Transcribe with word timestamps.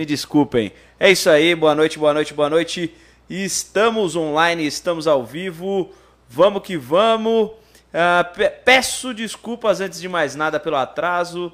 me 0.00 0.06
desculpem. 0.06 0.72
É 0.98 1.10
isso 1.10 1.28
aí, 1.28 1.54
boa 1.54 1.74
noite, 1.74 1.98
boa 1.98 2.14
noite, 2.14 2.32
boa 2.32 2.48
noite. 2.48 2.90
Estamos 3.28 4.16
online, 4.16 4.66
estamos 4.66 5.06
ao 5.06 5.26
vivo. 5.26 5.90
Vamos 6.26 6.62
que 6.62 6.74
vamos. 6.78 7.50
Pe- 8.34 8.48
peço 8.64 9.12
desculpas 9.12 9.78
antes 9.78 10.00
de 10.00 10.08
mais 10.08 10.34
nada 10.34 10.58
pelo 10.58 10.76
atraso. 10.76 11.52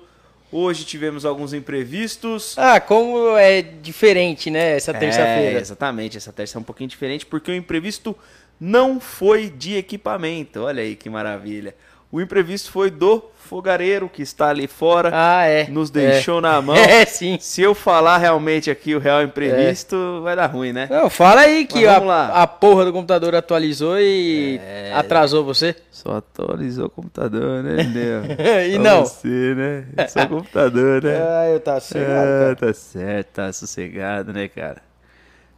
Hoje 0.53 0.85
tivemos 0.85 1.25
alguns 1.25 1.53
imprevistos. 1.53 2.57
Ah, 2.57 2.79
como 2.81 3.37
é 3.37 3.63
diferente, 3.63 4.49
né, 4.49 4.77
essa 4.77 4.93
É, 4.93 4.95
terça-feira. 4.95 5.59
exatamente, 5.59 6.17
essa 6.17 6.33
terça 6.33 6.57
é 6.57 6.61
um 6.61 6.63
pouquinho 6.63 6.89
diferente 6.89 7.27
porque 7.27 7.51
o 7.51 7.55
imprevisto 7.55 8.17
não 8.61 9.01
foi 9.01 9.51
de 9.51 9.75
equipamento. 9.77 10.61
Olha 10.61 10.85
aí 10.85 10.95
que 10.95 11.11
maravilha. 11.11 11.75
O 12.11 12.21
imprevisto 12.21 12.71
foi 12.71 12.91
do 12.91 13.23
fogareiro 13.35 14.09
que 14.09 14.23
está 14.23 14.49
ali 14.49 14.67
fora, 14.67 15.11
Ah, 15.13 15.45
é. 15.47 15.69
nos 15.69 15.89
deixou 15.91 16.41
na 16.41 16.61
mão. 16.63 16.75
É, 16.75 17.05
sim. 17.05 17.37
Se 17.41 17.63
eu 17.63 17.75
falar 17.75 18.19
realmente 18.19 18.71
aqui 18.71 18.95
o 18.95 18.99
real 18.99 19.23
imprevisto, 19.23 20.21
vai 20.23 20.35
dar 20.35 20.47
ruim, 20.47 20.73
né? 20.73 20.89
Não, 20.91 21.09
fala 21.09 21.43
aí 21.43 21.65
que 21.65 21.87
a, 21.87 21.97
a 22.43 22.47
porra 22.47 22.85
do 22.85 22.93
computador 22.93 23.35
atualizou 23.35 23.99
e 24.01 24.59
É. 24.65 24.93
atrasou 24.95 25.45
você. 25.45 25.77
Só 25.91 26.17
atualizou 26.17 26.87
o 26.87 26.91
computador, 26.91 27.63
né, 27.63 27.83
Neu? 27.85 28.23
E 28.69 28.75
Só 28.77 28.81
não. 28.83 29.05
Você, 29.07 29.55
né? 29.55 29.85
Só 30.09 30.23
o 30.23 30.29
computador, 30.29 31.03
né? 31.05 31.17
Ah, 31.21 31.49
eu 31.49 31.61
tá 31.61 31.77
Ah, 31.77 32.57
tá 32.59 32.73
certo, 32.75 33.29
tá 33.29 33.53
sossegado, 33.53 34.33
né, 34.33 34.49
cara? 34.49 34.83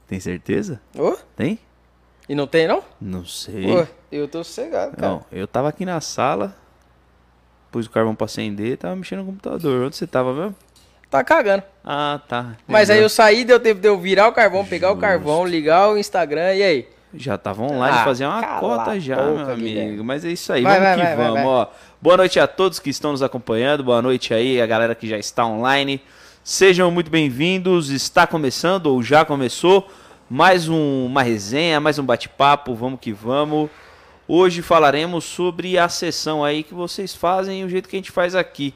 Tem 0.06 0.19
certeza? 0.20 0.80
Ô, 0.98 1.17
Tem? 1.36 1.58
E 2.29 2.34
não 2.34 2.47
tem, 2.47 2.67
não? 2.69 2.83
Não 3.01 3.25
sei. 3.25 3.67
Pô, 3.67 3.87
eu 4.12 4.29
tô 4.29 4.45
sossegado, 4.45 4.97
cara. 4.97 5.12
Não, 5.12 5.25
eu 5.33 5.47
tava 5.47 5.69
aqui 5.69 5.84
na 5.84 6.01
sala, 6.01 6.55
pus 7.70 7.87
o 7.87 7.91
carvão 7.91 8.15
pra 8.15 8.27
acender, 8.27 8.77
tava 8.77 8.95
mexendo 8.97 9.20
no 9.20 9.27
computador. 9.27 9.87
Onde 9.87 9.97
você 9.97 10.07
tava 10.07 10.33
mesmo? 10.35 10.55
Tá 11.11 11.25
cagando. 11.25 11.62
Ah, 11.83 12.20
tá. 12.29 12.57
Mas 12.67 12.91
aí 12.91 12.97
Entendeu? 12.97 13.05
eu 13.05 13.09
saí, 13.09 13.45
deu 13.45 13.59
tempo 13.59 13.81
de 13.81 13.89
eu 13.89 13.98
virar 13.98 14.29
o 14.29 14.33
carvão, 14.33 14.65
pegar 14.65 14.93
o 14.93 14.97
carvão, 14.98 15.47
ligar 15.47 15.89
o 15.91 15.97
Instagram, 15.97 16.55
e 16.55 16.62
aí? 16.62 16.89
Já 17.15 17.39
tava 17.39 17.62
online, 17.62 17.97
Ah, 17.98 18.05
fazer 18.05 18.27
uma 18.27 18.61
cota 18.61 19.01
já, 19.01 19.17
boca, 19.17 19.33
meu 19.33 19.45
amigo. 19.55 19.57
Guilherme. 19.67 20.03
Mas 20.03 20.25
é 20.27 20.29
isso 20.29 20.53
aí, 20.53 20.63
Vai, 20.63 20.79
vamos 20.79 20.97
vai, 20.97 21.11
que 21.11 21.17
vai, 21.17 21.27
vamos, 21.33 21.47
ó. 21.47 21.73
Boa 22.03 22.19
noite 22.19 22.39
a 22.39 22.47
todos 22.47 22.79
que 22.79 22.91
estão 22.91 23.13
nos 23.13 23.23
acompanhando, 23.23 23.83
boa 23.83 24.03
noite 24.03 24.35
aí 24.35 24.61
a 24.61 24.67
galera 24.67 24.95
que 24.95 25.09
já 25.09 25.17
está 25.17 25.47
online. 25.47 26.03
Sejam 26.45 26.91
muito 26.91 27.11
bem-vindos, 27.11 27.89
está 27.89 28.27
começando 28.27 28.87
ou 28.89 29.03
já 29.03 29.25
começou 29.25 29.91
mais 30.29 30.69
um- 30.69 31.07
uma 31.07 31.23
resenha, 31.23 31.81
mais 31.81 31.98
um 31.98 32.05
bate-papo, 32.05 32.75
vamos 32.75 33.01
que 33.01 33.12
vamos. 33.12 33.71
Hoje 34.27 34.61
falaremos 34.61 35.25
sobre 35.25 35.79
a 35.79 35.89
sessão 35.89 36.45
aí 36.45 36.62
que 36.62 36.75
vocês 36.75 37.15
fazem 37.15 37.62
e 37.62 37.65
o 37.65 37.69
jeito 37.69 37.89
que 37.89 37.97
a 37.97 37.98
gente 37.98 38.11
faz 38.11 38.35
aqui. 38.35 38.75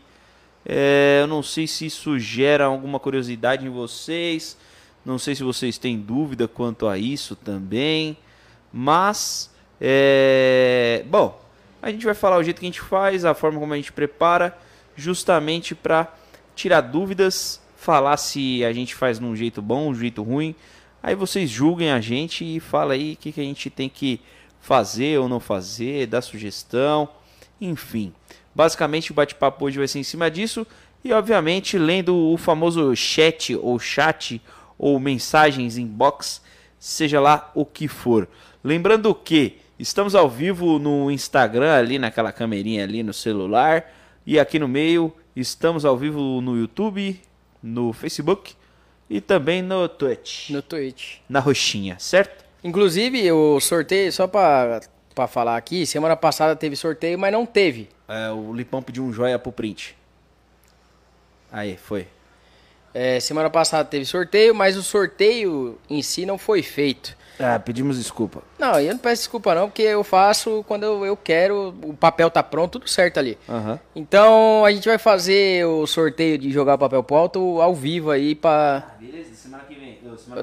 É, 0.64 1.18
eu 1.20 1.26
não 1.26 1.42
sei 1.42 1.66
se 1.66 1.84
isso 1.86 2.18
gera 2.18 2.64
alguma 2.64 2.98
curiosidade 2.98 3.66
em 3.66 3.68
vocês. 3.68 4.56
Não 5.04 5.18
sei 5.18 5.34
se 5.34 5.42
vocês 5.42 5.76
têm 5.76 5.98
dúvida 5.98 6.48
quanto 6.48 6.86
a 6.88 6.96
isso 6.96 7.36
também. 7.36 8.16
Mas, 8.72 9.50
é, 9.78 11.04
bom, 11.06 11.38
a 11.82 11.90
gente 11.90 12.06
vai 12.06 12.14
falar 12.14 12.38
o 12.38 12.42
jeito 12.42 12.60
que 12.60 12.66
a 12.66 12.70
gente 12.70 12.80
faz, 12.80 13.26
a 13.26 13.34
forma 13.34 13.60
como 13.60 13.74
a 13.74 13.76
gente 13.76 13.92
prepara, 13.92 14.56
justamente 14.96 15.74
para 15.74 16.10
tirar 16.54 16.80
dúvidas, 16.80 17.60
falar 17.76 18.16
se 18.16 18.64
a 18.64 18.72
gente 18.72 18.94
faz 18.94 19.18
num 19.18 19.36
jeito 19.36 19.60
bom, 19.60 19.90
um 19.90 19.94
jeito 19.94 20.22
ruim. 20.22 20.54
Aí 21.02 21.16
vocês 21.16 21.50
julguem 21.50 21.90
a 21.90 22.00
gente 22.00 22.44
e 22.44 22.60
fala 22.60 22.94
aí 22.94 23.14
o 23.14 23.16
que, 23.16 23.32
que 23.32 23.40
a 23.40 23.44
gente 23.44 23.68
tem 23.68 23.88
que 23.88 24.20
fazer 24.60 25.18
ou 25.18 25.28
não 25.28 25.40
fazer, 25.40 26.06
dar 26.06 26.22
sugestão, 26.22 27.08
enfim. 27.60 28.12
Basicamente 28.54 29.10
o 29.10 29.14
bate-papo 29.14 29.64
hoje 29.64 29.78
vai 29.78 29.88
ser 29.88 29.98
em 29.98 30.04
cima 30.04 30.30
disso 30.30 30.64
e 31.02 31.12
obviamente 31.12 31.76
lendo 31.76 32.16
o 32.16 32.36
famoso 32.36 32.94
chat 32.94 33.56
ou 33.56 33.78
chat 33.80 34.40
ou 34.78 35.00
mensagens 35.00 35.76
inbox, 35.76 36.40
seja 36.78 37.20
lá 37.20 37.50
o 37.52 37.64
que 37.66 37.88
for. 37.88 38.28
Lembrando 38.62 39.12
que 39.12 39.58
estamos 39.78 40.14
ao 40.14 40.30
vivo 40.30 40.78
no 40.78 41.10
Instagram 41.10 41.74
ali 41.74 41.98
naquela 41.98 42.30
camerinha 42.30 42.84
ali 42.84 43.02
no 43.02 43.12
celular 43.12 43.92
e 44.24 44.38
aqui 44.38 44.56
no 44.56 44.68
meio 44.68 45.12
estamos 45.34 45.84
ao 45.84 45.96
vivo 45.96 46.40
no 46.40 46.56
YouTube, 46.56 47.20
no 47.60 47.92
Facebook 47.92 48.54
e 49.14 49.20
também 49.20 49.60
no 49.62 49.88
Twitch, 49.88 50.48
No 50.50 50.62
Twitch. 50.62 51.18
na 51.28 51.38
roxinha, 51.38 51.96
certo? 51.98 52.42
Inclusive, 52.64 53.30
o 53.32 53.60
sorteio, 53.60 54.10
só 54.12 54.26
pra, 54.26 54.80
pra 55.14 55.26
falar 55.26 55.56
aqui, 55.56 55.84
semana 55.84 56.16
passada 56.16 56.56
teve 56.56 56.76
sorteio, 56.76 57.18
mas 57.18 57.32
não 57.32 57.44
teve. 57.44 57.88
É, 58.08 58.30
o 58.30 58.52
Lipão 58.54 58.82
pediu 58.82 59.04
um 59.04 59.12
joia 59.12 59.38
pro 59.38 59.52
print. 59.52 59.96
Aí, 61.50 61.76
foi. 61.76 62.06
É, 62.94 63.20
semana 63.20 63.50
passada 63.50 63.84
teve 63.88 64.04
sorteio, 64.04 64.54
mas 64.54 64.76
o 64.76 64.82
sorteio 64.82 65.78
em 65.90 66.02
si 66.02 66.24
não 66.24 66.38
foi 66.38 66.62
feito. 66.62 67.16
Ah, 67.40 67.58
pedimos 67.58 67.96
desculpa. 67.98 68.42
Não, 68.58 68.78
eu 68.78 68.92
não 68.92 68.98
peço 68.98 69.22
desculpa 69.22 69.54
não, 69.54 69.68
porque 69.68 69.82
eu 69.82 70.04
faço 70.04 70.64
quando 70.68 70.84
eu, 70.84 71.04
eu 71.04 71.16
quero, 71.16 71.74
o 71.82 71.94
papel 71.94 72.30
tá 72.30 72.42
pronto, 72.42 72.78
tudo 72.78 72.88
certo 72.88 73.18
ali. 73.18 73.36
Aham. 73.48 73.78
Então 73.96 74.64
a 74.64 74.70
gente 74.70 74.86
vai 74.88 74.98
fazer 74.98 75.64
o 75.66 75.86
sorteio 75.86 76.38
de 76.38 76.50
jogar 76.52 76.74
o 76.74 76.78
papel 76.78 77.02
pro 77.02 77.16
alto 77.16 77.60
ao 77.60 77.74
vivo 77.74 78.10
aí 78.10 78.34
pra, 78.34 78.94
Beleza, 79.00 79.34
semana 79.34 79.64
que 79.68 79.74
vem. 79.74 79.98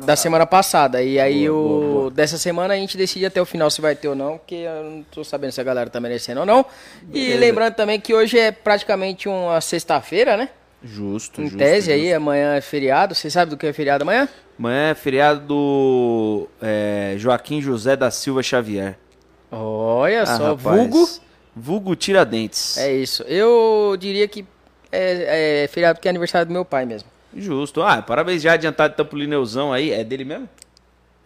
da 0.06 0.16
semana 0.16 0.46
passada. 0.46 1.02
E 1.02 1.20
aí 1.20 1.48
Boa, 1.48 1.60
o 1.60 1.64
boa, 1.80 1.94
boa. 2.02 2.12
dessa 2.12 2.38
semana 2.38 2.74
a 2.74 2.78
gente 2.78 2.98
decide 2.98 3.26
até 3.26 3.42
o 3.42 3.46
final 3.46 3.70
se 3.72 3.80
vai 3.82 3.96
ter 3.96 4.08
ou 4.10 4.16
não, 4.16 4.38
porque 4.38 4.56
eu 4.56 4.84
não 4.84 5.04
tô 5.04 5.24
sabendo 5.24 5.52
se 5.52 5.62
a 5.62 5.64
galera 5.64 5.90
tá 5.90 6.00
merecendo 6.00 6.42
ou 6.42 6.46
não. 6.46 6.66
E 7.04 7.20
Beleza. 7.20 7.40
lembrando 7.40 7.76
também 7.76 8.00
que 8.00 8.14
hoje 8.14 8.38
é 8.38 8.52
praticamente 8.52 9.30
uma 9.30 9.62
sexta-feira, 9.62 10.36
né? 10.36 10.50
Justo, 10.84 11.42
Em 11.42 11.46
justo. 11.46 11.58
tese 11.58 11.92
aí, 11.92 12.04
justo. 12.06 12.16
amanhã 12.18 12.56
é 12.56 12.62
feriado. 12.62 13.14
Você 13.14 13.30
sabe 13.30 13.52
do 13.52 13.58
que 13.58 13.68
é 13.68 13.74
feriado 13.74 14.04
amanhã? 14.04 14.28
Amanhã 14.58 14.92
é 14.92 14.96
feriado 14.96 15.42
do 15.42 16.48
é, 16.62 17.16
Joaquim 17.18 17.62
José 17.62 17.96
da 17.96 18.10
Silva 18.12 18.42
Xavier. 18.42 18.98
Olha 19.52 20.24
Ah, 20.24 20.26
só, 20.26 20.56
rapaz. 20.56 20.78
vulgo. 20.78 21.10
Vulgo 21.56 21.96
Tiradentes. 21.96 22.78
É 22.78 22.94
isso. 22.94 23.24
Eu 23.24 23.98
diria 24.00 24.28
que 24.28 24.46
é, 24.92 25.64
é 25.64 25.68
feriado 25.68 25.96
porque 25.98 26.08
é 26.08 26.12
aniversário 26.12 26.48
do 26.48 26.54
meu 26.54 26.64
pai 26.64 26.86
mesmo. 26.86 27.10
Justo. 27.36 27.82
Ah, 27.82 28.02
parabéns 28.02 28.42
já 28.42 28.54
adiantado 28.54 28.94
então 28.94 29.06
pro 29.06 29.18
Lineuzão 29.18 29.74
aí. 29.74 29.92
É 29.92 30.04
dele 30.04 30.24
mesmo? 30.24 30.48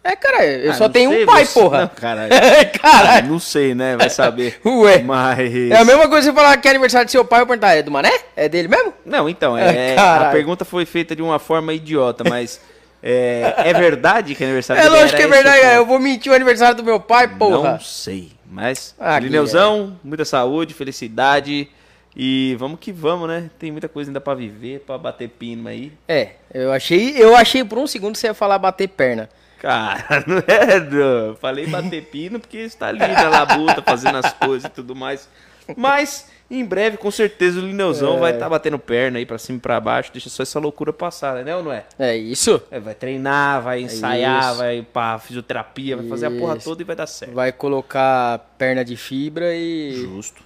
É, 0.04 0.16
cara, 0.18 0.46
eu 0.46 0.72
Ah, 0.72 0.74
só 0.74 0.90
tenho 0.90 1.12
sei, 1.12 1.24
um 1.24 1.26
pai, 1.26 1.46
você- 1.46 1.60
porra. 1.60 1.82
Não, 1.82 1.88
caralho. 1.88 2.30
Caralho. 2.82 3.28
Não 3.30 3.40
sei, 3.40 3.74
né? 3.74 3.96
Vai 3.96 4.10
saber. 4.10 4.60
Ué. 4.66 5.00
Mas... 5.00 5.54
É 5.72 5.78
a 5.78 5.86
mesma 5.86 6.10
coisa 6.10 6.28
você 6.30 6.34
falar 6.36 6.58
que 6.58 6.68
é 6.68 6.72
aniversário 6.72 7.06
do 7.08 7.12
seu 7.12 7.24
pai, 7.24 7.42
eu 7.42 7.48
perguntar, 7.48 7.74
é 7.76 7.82
do 7.82 7.90
Mané? 7.90 8.12
É 8.36 8.50
dele 8.50 8.68
mesmo? 8.68 8.94
Não, 9.06 9.30
então, 9.30 9.56
é, 9.58 9.94
a 9.94 9.96
Caralho. 9.96 10.32
pergunta 10.32 10.66
foi 10.66 10.86
feita 10.86 11.16
de 11.16 11.22
uma 11.22 11.40
forma 11.40 11.74
idiota, 11.74 12.24
mas 12.30 12.60
é, 13.02 13.54
é 13.58 13.74
verdade 13.74 14.36
que 14.36 14.44
é 14.44 14.48
aniversário 14.48 14.82
É 14.82 14.84
dele 14.90 14.96
lógico 15.02 15.18
que 15.18 15.24
é 15.24 15.28
verdade, 15.28 15.58
o 15.60 15.62
ponto? 15.64 15.74
eu 15.76 15.86
vou 15.86 16.00
mentir 16.00 16.32
o 16.32 16.36
aniversário 16.36 16.76
do 16.76 16.84
meu 16.84 17.00
pai, 17.00 17.28
porra. 17.30 17.72
Não 17.74 17.80
sei, 17.80 18.32
mas 18.52 18.94
Ah, 19.00 19.18
Lineuzão, 19.20 19.98
muita 20.04 20.26
saúde, 20.26 20.74
felicidade 20.74 21.70
e 22.16 22.56
vamos 22.60 22.78
que 22.80 22.92
vamos, 22.92 23.28
né? 23.30 23.50
Tem 23.58 23.72
muita 23.72 23.88
coisa 23.88 24.10
ainda 24.10 24.20
pra 24.20 24.34
viver, 24.36 24.82
pra 24.82 24.98
bater 24.98 25.30
pino 25.30 25.68
aí. 25.70 25.94
É, 26.10 26.32
eu 26.54 26.74
achei, 26.74 27.16
eu 27.18 27.36
achei 27.38 27.64
por 27.64 27.78
um 27.78 27.88
segundo 27.88 28.14
que 28.14 28.20
você 28.20 28.28
ia 28.28 28.34
falar 28.34 28.60
bater 28.60 28.90
perna. 28.90 29.30
Cara, 29.64 30.24
não 30.28 30.38
é, 30.46 30.80
não. 30.82 31.36
Falei 31.38 31.66
bater 31.66 32.04
pino 32.04 32.38
porque 32.38 32.58
está 32.58 32.88
ali 32.90 33.00
na 33.00 33.30
labuta, 33.30 33.82
fazendo 33.82 34.18
as 34.18 34.34
coisas 34.34 34.66
e 34.70 34.74
tudo 34.74 34.94
mais. 34.94 35.30
Mas, 35.78 36.30
em 36.52 36.66
breve, 36.66 36.98
com 36.98 37.10
certeza, 37.10 37.62
o 37.62 37.64
Lineuzão 37.66 38.18
É. 38.18 38.20
vai 38.20 38.34
estar 38.34 38.50
batendo 38.50 38.78
perna 38.78 39.20
aí 39.20 39.26
pra 39.26 39.38
cima 39.38 39.58
e 39.60 39.62
pra 39.62 39.80
baixo. 39.80 40.12
Deixa 40.12 40.30
só 40.30 40.44
essa 40.44 40.60
loucura 40.60 40.92
passar, 40.92 41.42
né? 41.46 41.56
Ou 41.56 41.64
não 41.64 41.72
é? 41.72 41.86
É 41.98 42.14
isso. 42.14 42.62
É, 42.70 42.78
vai 42.78 42.94
treinar, 42.94 43.62
vai 43.62 43.82
ensaiar, 43.82 44.50
isso. 44.50 44.58
vai 44.58 44.82
pra 44.92 45.18
fisioterapia, 45.20 45.96
vai 45.96 46.08
fazer 46.10 46.26
a 46.26 46.32
porra 46.32 46.58
Isso. 46.58 46.66
toda 46.68 46.82
e 46.82 46.86
vai 46.86 46.98
dar 46.98 47.08
certo. 47.08 47.34
Vai 47.34 47.54
colocar 47.54 48.40
perna 48.58 48.84
de 48.84 48.98
fibra 48.98 49.56
e 49.56 49.94
Justo. 49.96 50.44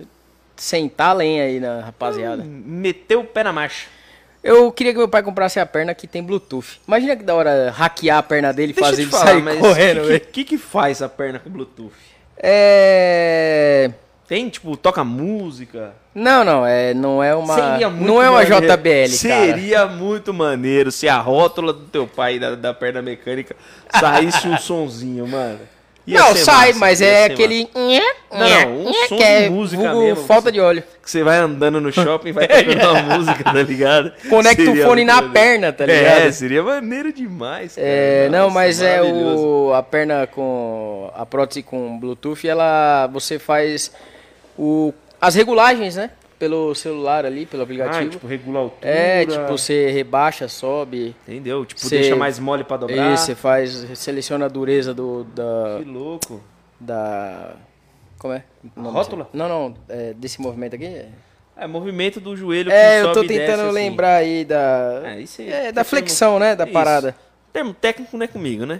sentar 0.55 1.15
lenha 1.15 1.43
aí 1.45 1.59
na 1.59 1.81
rapaziada. 1.81 2.43
Meteu 2.45 3.21
o 3.21 3.25
pé 3.25 3.43
na 3.43 3.51
marcha. 3.51 3.87
Eu 4.43 4.71
queria 4.71 4.93
que 4.93 4.97
meu 4.97 5.07
pai 5.07 5.23
comprasse 5.23 5.59
a 5.59 5.65
perna 5.65 5.93
que 5.93 6.07
tem 6.07 6.23
Bluetooth. 6.23 6.79
Imagina 6.87 7.15
que 7.15 7.23
da 7.23 7.35
hora 7.35 7.71
hackear 7.71 8.19
a 8.19 8.23
perna 8.23 8.53
dele 8.53 8.73
e 8.75 8.79
fazer 8.79 9.01
ele 9.01 9.11
falar, 9.11 9.25
sair 9.25 9.59
correndo, 9.59 10.03
o 10.03 10.07
que, 10.07 10.19
que, 10.19 10.43
que 10.43 10.57
faz 10.57 11.01
a 11.01 11.09
perna 11.09 11.39
com 11.39 11.49
Bluetooth? 11.49 11.91
É. 12.37 13.91
Tem, 14.27 14.49
tipo, 14.49 14.75
toca 14.75 15.03
música? 15.05 15.93
Não, 16.13 16.43
não, 16.43 16.65
é, 16.65 16.93
não 16.93 17.23
é 17.23 17.33
uma. 17.33 17.55
Seria 17.55 17.89
muito 17.89 18.07
Não 18.07 18.21
é 18.21 18.29
uma 18.29 18.43
maneiro. 18.43 18.67
JBL, 18.67 18.83
cara. 18.83 19.07
Seria 19.07 19.85
muito 19.85 20.33
maneiro 20.33 20.91
se 20.91 21.07
a 21.07 21.17
rótula 21.17 21.71
do 21.71 21.85
teu 21.85 22.05
pai 22.05 22.37
da, 22.37 22.55
da 22.55 22.73
perna 22.73 23.01
mecânica 23.01 23.55
saísse 23.89 24.45
um 24.47 24.57
sonzinho, 24.59 25.25
mano. 25.27 25.59
Não, 26.13 26.35
sai, 26.35 26.67
massa, 26.67 26.79
mas 26.79 27.01
é 27.01 27.25
aquele. 27.25 27.69
Não, 28.31 28.87
um 28.87 28.93
som 28.93 29.17
que 29.17 29.17
de 29.17 29.23
é 29.23 29.49
música 29.49 29.93
mesmo, 29.93 30.23
Falta 30.25 30.51
de 30.51 30.59
óleo. 30.59 30.83
Que 31.03 31.11
você 31.11 31.23
vai 31.23 31.37
andando 31.37 31.81
no 31.81 31.91
shopping 31.91 32.29
e 32.29 32.31
vai 32.31 32.47
tocando 32.47 32.81
uma 32.81 33.17
música, 33.17 33.43
tá 33.43 33.61
ligado? 33.61 34.13
Conecta 34.29 34.63
Seria 34.65 34.83
o 34.85 34.87
fone 34.87 35.03
na 35.05 35.15
maneiro. 35.15 35.33
perna, 35.33 35.73
tá 35.73 35.85
ligado? 35.85 36.21
É, 36.21 36.31
seria 36.31 36.63
maneiro 36.63 37.11
demais, 37.11 37.75
cara. 37.75 37.87
É, 37.87 38.29
não, 38.29 38.43
Nossa, 38.43 38.53
mas 38.53 38.81
é 38.81 39.01
o 39.01 39.73
a 39.73 39.83
perna 39.83 40.27
com 40.27 41.11
a 41.15 41.25
prótese 41.25 41.63
com 41.63 41.99
Bluetooth, 41.99 42.47
ela 42.47 43.07
você 43.07 43.37
faz 43.37 43.91
o 44.57 44.93
as 45.19 45.35
regulagens, 45.35 45.95
né? 45.95 46.11
Pelo 46.39 46.73
celular 46.75 47.25
ali, 47.25 47.45
pelo 47.45 47.61
Ah, 47.61 47.65
aplicativo. 47.65 48.09
tipo, 48.11 48.27
regula 48.27 48.59
a 48.59 48.61
altura. 48.63 48.89
é, 48.89 49.25
tipo, 49.25 49.47
você 49.47 49.89
rebaixa, 49.89 50.47
sobe. 50.47 51.15
Entendeu? 51.27 51.65
Tipo, 51.65 51.81
Você- 51.81 51.99
deixa 51.99 52.15
mais 52.15 52.37
mole 52.39 52.63
pra 52.63 52.77
dobrar. 52.77 53.13
Isso, 53.13 53.25
você 53.25 53.35
faz, 53.35 53.71
seleciona 53.95 54.45
a 54.45 54.47
dureza 54.47 54.93
do, 54.93 55.23
da, 55.23 55.77
Que 55.79 55.89
louco. 55.89 56.41
da... 56.79 57.55
Como 58.19 58.33
é? 58.33 58.43
O 58.75 58.81
nome 58.81 58.95
Rótula? 58.95 59.29
Não, 59.33 59.47
não, 59.49 59.75
é, 59.89 60.13
desse 60.13 60.39
movimento 60.41 60.75
aqui. 60.75 61.05
É, 61.55 61.65
movimento 61.67 62.19
do 62.19 62.35
joelho 62.37 62.71
É, 62.71 63.01
que 63.01 63.07
eu 63.07 63.13
tô 63.13 63.21
tentando 63.21 63.35
desce, 63.37 63.61
assim. 63.61 63.71
lembrar 63.71 64.15
aí 64.17 64.45
da... 64.45 65.01
É, 65.05 65.19
isso 65.21 65.41
aí. 65.41 65.49
É, 65.51 65.63
da 65.71 65.83
Termo- 65.83 65.85
flexão, 65.89 66.37
né, 66.39 66.55
da 66.55 66.63
Isso. 66.65 66.73
parada. 66.73 67.15
Termo 67.51 67.73
técnico 67.73 68.15
não 68.15 68.23
é 68.23 68.27
comigo, 68.27 68.65
né? 68.65 68.79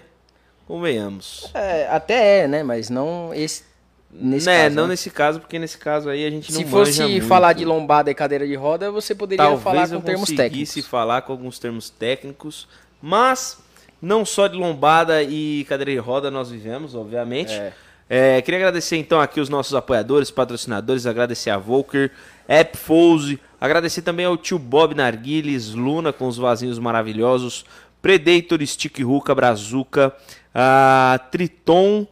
Convenhamos. 0.68 1.50
É, 1.54 1.88
até 1.90 2.40
é, 2.44 2.48
né, 2.48 2.62
mas 2.62 2.90
não 2.90 3.32
esse, 3.34 3.64
nesse 4.12 4.46
né, 4.46 4.64
caso. 4.64 4.76
não 4.76 4.84
né? 4.84 4.90
nesse 4.90 5.10
caso, 5.10 5.40
porque 5.40 5.60
nesse 5.60 5.78
caso 5.78 6.10
aí 6.10 6.26
a 6.26 6.30
gente 6.30 6.52
não 6.52 6.60
Se 6.62 6.66
fosse 6.66 7.02
muito. 7.02 7.28
falar 7.28 7.54
de 7.54 7.66
lombada 7.66 8.10
e 8.10 8.16
cadeira 8.16 8.48
de 8.48 8.56
roda, 8.56 8.92
você 8.92 9.14
poderia 9.14 9.44
Talvez 9.44 9.64
falar 9.64 9.90
eu 9.90 10.00
com 10.00 10.06
termos 10.06 10.30
técnicos. 10.32 10.86
falar 10.86 11.22
com 11.22 11.32
alguns 11.32 11.60
termos 11.60 11.90
técnicos, 11.90 12.68
mas 13.02 13.60
não 14.02 14.26
só 14.26 14.48
de 14.48 14.56
lombada 14.56 15.24
e 15.24 15.66
cadeira 15.68 15.92
de 15.92 15.98
roda 15.98 16.32
nós 16.32 16.50
vivemos, 16.50 16.96
obviamente. 16.96 17.54
É. 17.54 17.74
É, 18.10 18.42
queria 18.42 18.60
agradecer 18.60 18.96
então 18.96 19.20
aqui 19.20 19.42
os 19.42 19.50
nossos 19.50 19.74
apoiadores, 19.74 20.32
patrocinadores, 20.32 21.06
agradecer 21.06 21.50
a 21.50 21.58
Volker, 21.58 22.10
App 22.48 22.78
Fose, 22.78 23.38
agradecer 23.60 24.02
também 24.02 24.26
ao 24.26 24.38
tio 24.38 24.58
Bob 24.58 24.96
Narguiles, 24.96 25.74
Luna 25.74 26.14
com 26.14 26.26
os 26.26 26.38
vasinhos 26.38 26.80
maravilhosos, 26.80 27.66
Predator, 28.02 28.66
Stick 28.66 29.04
Ruka, 29.04 29.36
Brazuca, 29.36 30.16
a 30.56 31.20
Triton 31.30 32.08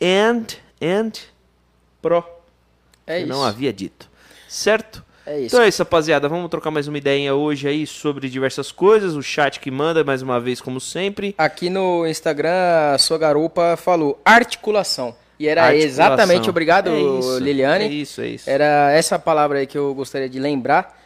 and, 0.00 0.46
and 0.82 1.12
Pro. 2.02 2.24
É 3.06 3.16
que 3.16 3.20
isso. 3.20 3.28
não 3.28 3.42
havia 3.44 3.72
dito. 3.72 4.08
Certo? 4.48 5.04
É 5.26 5.38
isso. 5.38 5.46
Então 5.56 5.62
é 5.62 5.68
isso, 5.68 5.82
rapaziada. 5.82 6.28
Vamos 6.28 6.48
trocar 6.48 6.70
mais 6.70 6.86
uma 6.86 6.98
ideinha 6.98 7.34
hoje 7.34 7.66
aí 7.66 7.86
sobre 7.86 8.28
diversas 8.28 8.70
coisas. 8.70 9.14
O 9.14 9.22
chat 9.22 9.58
que 9.58 9.70
manda, 9.70 10.04
mais 10.04 10.22
uma 10.22 10.40
vez, 10.40 10.60
como 10.60 10.80
sempre. 10.80 11.34
Aqui 11.36 11.68
no 11.68 12.06
Instagram, 12.06 12.92
a 12.94 12.98
sua 12.98 13.18
garupa 13.18 13.76
falou 13.76 14.20
articulação. 14.24 15.14
E 15.38 15.48
era 15.48 15.64
Articulação. 15.64 15.90
exatamente, 15.90 16.48
obrigado, 16.48 16.88
É 16.90 16.98
isso, 16.98 17.38
Liliane. 17.40 17.84
É 17.84 17.88
isso, 17.88 18.20
é 18.22 18.26
isso. 18.28 18.48
Era 18.48 18.90
essa 18.92 19.18
palavra 19.18 19.58
aí 19.58 19.66
que 19.66 19.76
eu 19.76 19.92
gostaria 19.94 20.28
de 20.28 20.38
lembrar. 20.38 20.96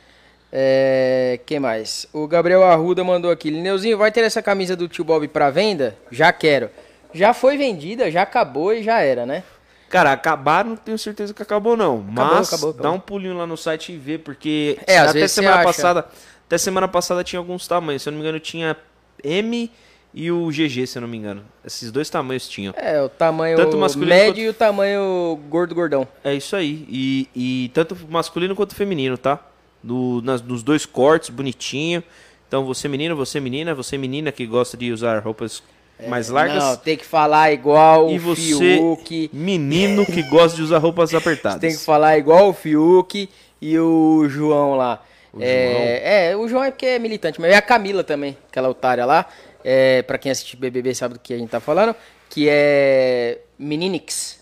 É, 0.52 1.40
que 1.46 1.58
mais? 1.58 2.06
O 2.12 2.26
Gabriel 2.28 2.62
Arruda 2.62 3.02
mandou 3.02 3.30
aqui. 3.30 3.50
Lineuzinho, 3.50 3.96
vai 3.98 4.12
ter 4.12 4.20
essa 4.22 4.42
camisa 4.42 4.76
do 4.76 4.86
tio 4.86 5.04
Bob 5.04 5.26
pra 5.28 5.50
venda? 5.50 5.96
Já 6.10 6.32
quero. 6.32 6.70
Já 7.12 7.32
foi 7.34 7.56
vendida, 7.56 8.10
já 8.10 8.22
acabou 8.22 8.72
e 8.72 8.82
já 8.82 9.00
era, 9.00 9.24
né? 9.26 9.42
Cara, 9.90 10.12
acabar 10.12 10.64
não 10.64 10.76
tenho 10.76 10.96
certeza 10.96 11.34
que 11.34 11.42
acabou, 11.42 11.76
não. 11.76 11.98
Mas 11.98 12.48
acabou, 12.48 12.70
acabou. 12.70 12.72
dá 12.74 12.90
um 12.92 13.00
pulinho 13.00 13.36
lá 13.36 13.46
no 13.46 13.56
site 13.56 13.92
e 13.92 13.96
vê, 13.98 14.16
porque 14.16 14.78
É, 14.86 14.98
até 14.98 15.26
semana 15.28 15.62
passada. 15.64 16.06
Até 16.46 16.56
semana 16.56 16.88
passada 16.88 17.22
tinha 17.24 17.38
alguns 17.38 17.66
tamanhos. 17.66 18.02
Se 18.02 18.08
eu 18.08 18.12
não 18.12 18.18
me 18.18 18.24
engano, 18.24 18.40
tinha 18.40 18.76
M 19.22 19.70
e 20.14 20.30
o 20.30 20.46
GG, 20.48 20.86
se 20.86 20.96
eu 20.96 21.02
não 21.02 21.08
me 21.08 21.16
engano. 21.18 21.42
Esses 21.64 21.90
dois 21.90 22.08
tamanhos 22.08 22.48
tinham. 22.48 22.72
É, 22.76 23.02
o 23.02 23.08
tamanho 23.08 23.56
Tanto 23.56 23.76
masculino 23.76 24.10
médio 24.10 24.32
quanto- 24.34 24.40
e 24.40 24.48
o 24.48 24.54
tamanho 24.54 25.40
gordo 25.48 25.74
gordão. 25.74 26.06
É 26.22 26.32
isso 26.34 26.54
aí. 26.54 26.86
E, 26.88 27.28
e 27.34 27.68
tanto 27.74 27.96
masculino 28.08 28.54
quanto 28.54 28.74
feminino, 28.76 29.18
tá? 29.18 29.40
Do, 29.82 30.20
nas, 30.24 30.40
nos 30.40 30.62
dois 30.62 30.86
cortes, 30.86 31.30
bonitinho. 31.30 32.02
Então, 32.46 32.64
você 32.64 32.86
menino, 32.88 33.14
você 33.16 33.38
menina, 33.40 33.74
você 33.74 33.96
menina 33.98 34.30
que 34.32 34.46
gosta 34.46 34.76
de 34.76 34.92
usar 34.92 35.18
roupas 35.20 35.62
mais 36.08 36.28
largas. 36.28 36.62
Não, 36.62 36.76
tem 36.76 36.96
que 36.96 37.04
falar 37.04 37.52
igual 37.52 38.10
e 38.10 38.16
o 38.16 38.20
você, 38.20 38.40
Fiuk. 38.40 39.30
menino 39.32 40.04
que 40.06 40.22
gosta 40.22 40.56
de 40.56 40.62
usar 40.62 40.78
roupas 40.78 41.14
apertadas. 41.14 41.60
Tem 41.60 41.70
que 41.70 41.78
falar 41.84 42.18
igual 42.18 42.48
o 42.48 42.52
Fiuk 42.52 43.28
e 43.60 43.78
o 43.78 44.26
João 44.28 44.76
lá. 44.76 45.02
é, 45.38 46.30
é, 46.30 46.36
o 46.36 46.48
João 46.48 46.64
é 46.64 46.70
porque 46.70 46.86
é 46.86 46.98
militante, 46.98 47.40
mas 47.40 47.50
e 47.52 47.54
a 47.54 47.62
Camila 47.62 48.02
também, 48.02 48.36
aquela 48.48 48.68
otária 48.68 49.04
lá. 49.04 49.26
É, 49.62 50.02
pra 50.02 50.16
quem 50.18 50.32
assiste 50.32 50.56
BBB 50.56 50.94
sabe 50.94 51.14
do 51.14 51.20
que 51.20 51.34
a 51.34 51.38
gente 51.38 51.50
tá 51.50 51.60
falando. 51.60 51.94
Que 52.28 52.48
é 52.48 53.38
Meninix. 53.58 54.40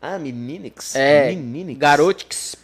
Ah, 0.00 0.18
meninix? 0.18 0.94
É, 0.94 1.28
Meninix. 1.28 1.78
Garotix. 1.78 2.56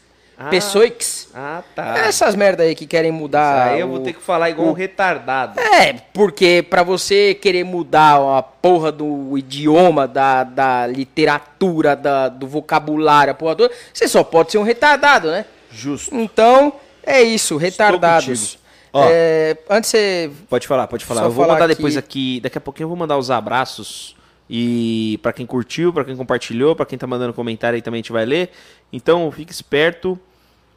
Ah. 0.43 0.49
Pessoix. 0.49 1.29
Ah, 1.35 1.63
tá. 1.75 1.99
Essas 1.99 2.35
merda 2.35 2.63
aí 2.63 2.75
que 2.75 2.87
querem 2.87 3.13
mudar. 3.13 3.73
aí 3.73 3.81
eu 3.81 3.89
vou 3.89 3.99
o- 3.99 4.03
ter 4.03 4.15
que 4.15 4.23
falar 4.23 4.49
igual 4.49 4.69
um 4.69 4.73
retardado. 4.73 5.61
É, 5.61 5.93
porque 6.15 6.63
pra 6.69 6.83
você 6.83 7.35
querer 7.35 7.63
mudar 7.63 8.17
a 8.39 8.43
porra 8.43 8.91
do 8.91 9.37
idioma, 9.37 10.09
da, 10.09 10.43
da 10.43 10.87
literatura, 10.87 11.95
da, 11.95 12.29
do 12.31 12.47
vocabulário, 12.47 13.33
a 13.33 13.35
porra 13.35 13.55
toda, 13.55 13.75
você 13.93 14.09
só 14.09 14.25
pode 14.25 14.51
ser 14.53 14.57
um 14.59 14.63
retardado, 14.63 15.31
né? 15.31 15.45
Justo. 15.71 16.15
Então, 16.15 16.73
é 17.05 17.21
isso, 17.23 17.59
retardados. 17.59 18.59
Ó. 18.93 19.07
É, 19.11 19.57
antes 19.69 19.91
você. 19.91 20.31
Pode 20.49 20.67
falar, 20.67 20.87
pode 20.89 21.05
falar. 21.05 21.23
Eu 21.25 21.31
vou 21.31 21.45
falar 21.45 21.55
mandar 21.61 21.67
depois 21.69 21.97
aqui- 21.99 22.37
aqui, 22.37 22.41
daqui 22.41 22.57
a 22.59 22.61
pouquinho 22.63 22.85
eu 22.87 22.89
vou 22.89 22.97
mandar 22.97 23.19
os 23.19 23.31
abraços 23.31 24.17
e 24.49 25.19
para 25.23 25.33
quem 25.33 25.45
curtiu, 25.47 25.93
para 25.93 26.05
quem 26.05 26.17
compartilhou, 26.17 26.75
para 26.75 26.87
quem 26.87 26.99
tá 26.99 27.07
mandando 27.07 27.33
comentário 27.35 27.77
aí 27.77 27.83
também 27.83 27.99
a 27.99 28.03
gente 28.03 28.11
vai 28.11 28.25
ler. 28.25 28.51
Então, 28.93 29.31
fique 29.31 29.53
esperto. 29.53 30.19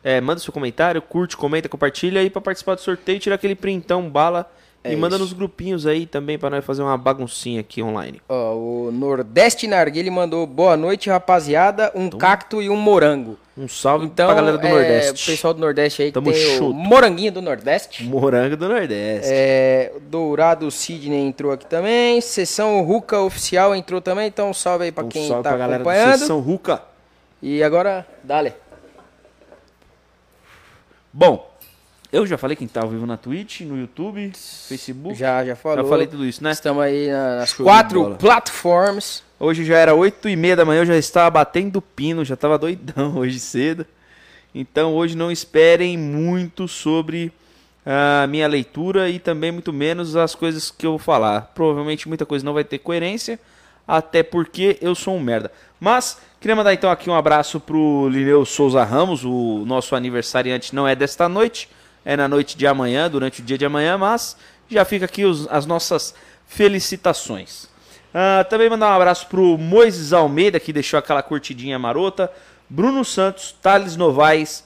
É, 0.04 0.20
manda 0.20 0.40
seu 0.40 0.52
comentário, 0.52 1.02
curte, 1.02 1.38
comenta, 1.38 1.70
compartilha 1.70 2.20
aí 2.22 2.30
para 2.30 2.42
participar 2.42 2.76
do 2.76 2.82
sorteio, 2.82 3.20
tira 3.20 3.36
aquele 3.36 3.56
printão 3.56 4.10
bala 4.10 4.52
É 4.84 4.92
e 4.92 4.98
manda 4.98 5.16
isso. 5.16 5.24
nos 5.24 5.32
grupinhos 5.34 5.88
aí 5.88 6.06
também 6.06 6.38
para 6.38 6.50
nós 6.50 6.66
fazer 6.66 6.82
uma 6.82 6.98
baguncinha 6.98 7.62
aqui 7.62 7.82
online. 7.82 8.22
Ó, 8.28 8.54
o 8.54 8.92
Nordeste 8.92 9.66
Narguile 9.66 10.10
mandou 10.12 10.46
boa 10.46 10.76
noite, 10.76 11.10
rapaziada. 11.10 11.90
Um 11.96 12.10
cacto 12.10 12.62
e 12.62 12.70
um 12.70 12.76
morango. 12.76 13.38
Um 13.58 13.68
salve 13.68 14.06
Então, 14.08 14.26
pra 14.26 14.36
galera 14.36 14.58
do 14.58 14.68
é, 14.68 14.70
Nordeste. 14.72 15.30
O 15.30 15.32
pessoal 15.32 15.54
do 15.54 15.62
Nordeste 15.62 16.02
aí 16.02 16.08
que 16.10 16.14
Tamo 16.16 16.32
tem 16.34 16.42
chuto. 16.42 16.72
o 16.72 16.74
moranguinho 16.74 17.32
do 17.32 17.42
Nordeste. 17.42 18.04
Morango 18.04 18.58
do 18.58 18.68
Nordeste. 18.68 19.30
É, 19.32 19.94
Dourado 20.10 20.70
Sidney 20.70 21.20
entrou 21.28 21.52
aqui 21.54 21.66
também. 21.66 22.20
Sessão 22.20 22.84
Ruca 22.84 23.20
Oficial 23.22 23.74
entrou 23.74 24.02
também. 24.02 24.28
Então, 24.28 24.50
um 24.50 24.54
salve 24.54 24.86
aí 24.86 24.92
pra 24.92 25.06
um 25.06 25.08
quem 25.08 25.28
salve 25.30 25.44
tá 25.44 25.50
pra 25.52 25.60
galera 25.60 25.84
do 25.84 25.88
acompanhando. 25.90 26.20
Sessão 26.20 26.40
Ruca. 26.42 26.82
E 27.42 27.62
agora, 27.64 28.06
dale. 28.24 28.54
Bom, 31.14 31.48
eu 32.12 32.26
já 32.26 32.38
falei 32.38 32.56
quem 32.58 32.68
tá 32.68 32.82
ao 32.82 32.90
vivo 32.90 33.06
na 33.06 33.18
Twitch, 33.18 33.62
no 33.62 33.78
YouTube, 33.78 34.32
Facebook. 34.36 35.16
Já, 35.16 35.46
já 35.46 35.56
falou. 35.56 35.84
Já 35.84 35.90
falei 35.90 36.08
tudo 36.08 36.26
isso, 36.26 36.44
né? 36.44 36.52
Estamos 36.52 36.82
aí 36.84 37.08
na- 37.12 37.38
nas 37.38 37.50
Show 37.52 37.66
quatro 37.66 38.16
plataformas. 38.16 39.24
Hoje 39.40 39.64
já 39.66 39.78
era 39.78 39.94
8 39.94 40.28
e 40.30 40.36
meia 40.36 40.56
da 40.56 40.66
manhã, 40.66 40.82
eu 40.82 40.86
já 40.86 40.98
estava 40.98 41.30
batendo 41.30 41.82
pino, 41.82 42.24
já 42.26 42.34
estava 42.34 42.58
doidão 42.58 43.16
hoje 43.18 43.40
cedo. 43.40 43.86
Então 44.56 44.94
hoje 44.94 45.16
não 45.18 45.32
esperem 45.32 45.98
muito 45.98 46.68
sobre 46.68 47.32
a 47.86 48.26
minha 48.28 48.48
leitura 48.48 49.10
e 49.10 49.20
também 49.20 49.52
muito 49.52 49.74
menos 49.74 50.16
as 50.16 50.34
coisas 50.36 50.72
que 50.72 50.86
eu 50.86 50.92
vou 50.92 51.00
falar. 51.00 51.52
Provavelmente 51.54 52.08
muita 52.08 52.26
coisa 52.26 52.46
não 52.46 52.54
vai 52.54 52.64
ter 52.64 52.78
coerência, 52.80 53.40
até 53.88 54.24
porque 54.24 54.78
eu 54.82 54.96
sou 54.96 55.16
um 55.16 55.20
merda. 55.20 55.52
Mas 55.80 56.18
queria 56.44 56.58
mandar 56.58 56.74
então 56.74 56.92
aqui 56.92 57.10
um 57.10 57.16
abraço 57.16 57.58
pro 57.58 58.10
Lineu 58.10 58.44
Souza 58.44 58.84
Ramos, 58.84 59.24
o 59.24 59.64
nosso 59.66 59.96
aniversariante 59.96 60.76
não 60.76 60.86
é 60.86 60.94
desta 60.94 61.30
noite, 61.30 61.70
é 62.04 62.18
na 62.18 62.28
noite 62.28 62.58
de 62.58 62.68
amanhã, 62.68 63.10
durante 63.10 63.40
o 63.40 63.44
dia 63.46 63.58
de 63.58 63.66
amanhã, 63.66 63.98
mas 63.98 64.36
já 64.70 64.84
fica 64.84 65.06
aqui 65.06 65.24
os- 65.24 65.48
as 65.50 65.66
nossas 65.66 66.14
felicitações. 66.46 67.70
Ah, 68.14 68.46
também 68.50 68.70
mandar 68.70 68.90
um 68.90 68.94
abraço 68.94 69.28
pro 69.28 69.58
Moises 69.58 70.12
Almeida, 70.12 70.60
que 70.60 70.74
deixou 70.74 71.00
aquela 71.00 71.24
curtidinha 71.24 71.80
marota. 71.80 72.30
Bruno 72.70 73.06
Santos, 73.06 73.56
Thales 73.62 73.96
Novaes, 73.96 74.66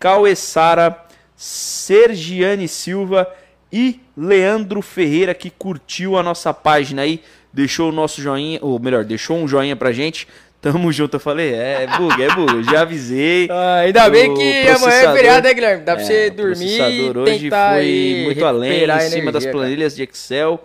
Cauê 0.00 0.34
Sara, 0.34 1.04
Sergiane 1.36 2.66
Silva 2.66 3.30
e 3.70 4.00
Leandro 4.16 4.80
Ferreira, 4.80 5.34
que 5.34 5.50
curtiu 5.50 6.16
a 6.16 6.22
nossa 6.22 6.54
página 6.54 7.02
aí, 7.02 7.22
deixou 7.52 7.90
o 7.90 7.92
nosso 7.92 8.22
joinha, 8.22 8.58
ou 8.62 8.78
melhor, 8.80 9.04
deixou 9.04 9.36
um 9.36 9.46
joinha 9.46 9.76
pra 9.76 9.92
gente. 9.92 10.26
Tamo 10.60 10.90
junto, 10.92 11.14
eu 11.16 11.20
falei, 11.20 11.54
é, 11.54 11.84
é 11.84 11.86
bug, 11.86 12.20
é 12.22 12.34
bug, 12.34 12.64
já 12.64 12.80
avisei. 12.82 13.46
Ah, 13.52 13.76
ainda 13.80 14.10
bem 14.10 14.30
O 14.30 14.34
que 14.34 14.66
amanhã 14.68 14.96
é 14.96 15.12
feriado, 15.14 15.46
né, 15.46 15.54
Guilherme? 15.54 15.84
Dá 15.84 15.94
pra 15.94 16.02
É, 16.02 16.06
você 16.06 16.26
o 16.26 16.30
dormir 16.34 16.78
e 16.80 17.10
hoje 17.16 17.42
tentar 17.44 17.74
foi 17.74 18.22
muito 18.24 18.44
além, 18.44 18.84
em 18.84 19.00
cima 19.10 19.30
das 19.30 19.44
cara. 19.44 19.56
planilhas 19.56 19.94
de 19.94 20.02
Excel 20.02 20.60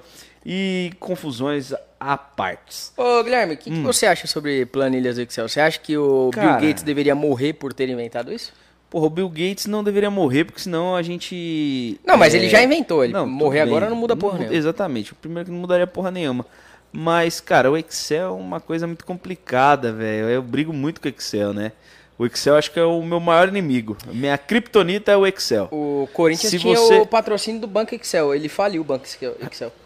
e 0.45 0.91
confusões 0.99 1.73
à 1.99 2.17
partes. 2.17 2.91
Ô, 2.97 3.23
Guilherme, 3.23 3.53
o 3.53 3.57
que, 3.57 3.69
que 3.69 3.79
você 3.81 4.07
acha 4.07 4.25
sobre 4.25 4.65
planilhas 4.65 5.15
do 5.17 5.21
Excel? 5.21 5.47
Você 5.47 5.59
acha 5.61 5.79
que 5.79 5.95
o 5.95 6.27
Hum. 6.27 6.31
Cara- 6.31 6.57
Bill 6.57 6.67
Gates 6.69 6.83
deveria 6.83 7.13
morrer 7.13 7.53
por 7.53 7.71
ter 7.71 7.87
inventado 7.87 8.33
isso? 8.33 8.51
Porra, 8.89 9.05
o 9.07 9.09
Bill 9.09 9.29
Gates 9.29 9.65
não 9.67 9.83
deveria 9.83 10.09
morrer, 10.11 10.43
porque 10.45 10.59
senão 10.61 10.95
a 10.95 11.01
gente. 11.01 11.99
Não, 12.05 12.17
mas 12.17 12.33
é, 12.33 12.37
ele 12.37 12.49
já 12.49 12.61
inventou, 12.63 13.03
ele 13.03 13.13
tudo 13.13 13.25
morrer 13.25 13.61
agora 13.61 13.89
não 13.89 13.95
muda 13.95 14.15
porra 14.15 14.33
muda- 14.33 14.43
nenhuma. 14.45 14.57
Exatamente, 14.57 15.13
o 15.13 15.15
primeiro 15.15 15.45
que 15.45 15.51
não 15.51 15.59
mudaria 15.61 15.87
porra 15.87 16.11
nenhuma. 16.11 16.45
Mas, 16.95 17.39
cara, 17.41 17.71
o 17.71 17.75
Excel 17.77 18.27
é 18.27 18.29
uma 18.31 18.59
coisa 18.59 18.85
muito 18.85 19.03
complicada, 19.03 19.91
velho. 19.91 20.29
Eu 20.29 20.41
brigo 20.43 20.71
muito 20.71 21.01
com 21.01 21.07
o 21.07 21.11
Excel, 21.11 21.51
né? 21.51 21.71
O 22.19 22.27
Excel 22.27 22.55
acho 22.55 22.69
que 22.71 22.79
é 22.79 22.83
o 22.83 23.01
meu 23.01 23.19
maior 23.19 23.47
inimigo. 23.47 23.97
Minha 24.13 24.37
criptonita 24.37 25.11
é 25.11 25.17
o 25.17 25.25
Excel. 25.25 25.67
O 25.71 26.07
Corinthians 26.13 26.51
Se 26.51 26.59
tinha 26.59 26.77
você- 26.77 26.99
o 26.99 27.07
patrocínio 27.07 27.59
do 27.59 27.65
Banco 27.65 27.95
Excel. 27.95 28.35
Ele 28.35 28.47
faliu 28.47 28.83
o 28.83 28.85
Banco 28.85 29.05
Excel. 29.05 29.35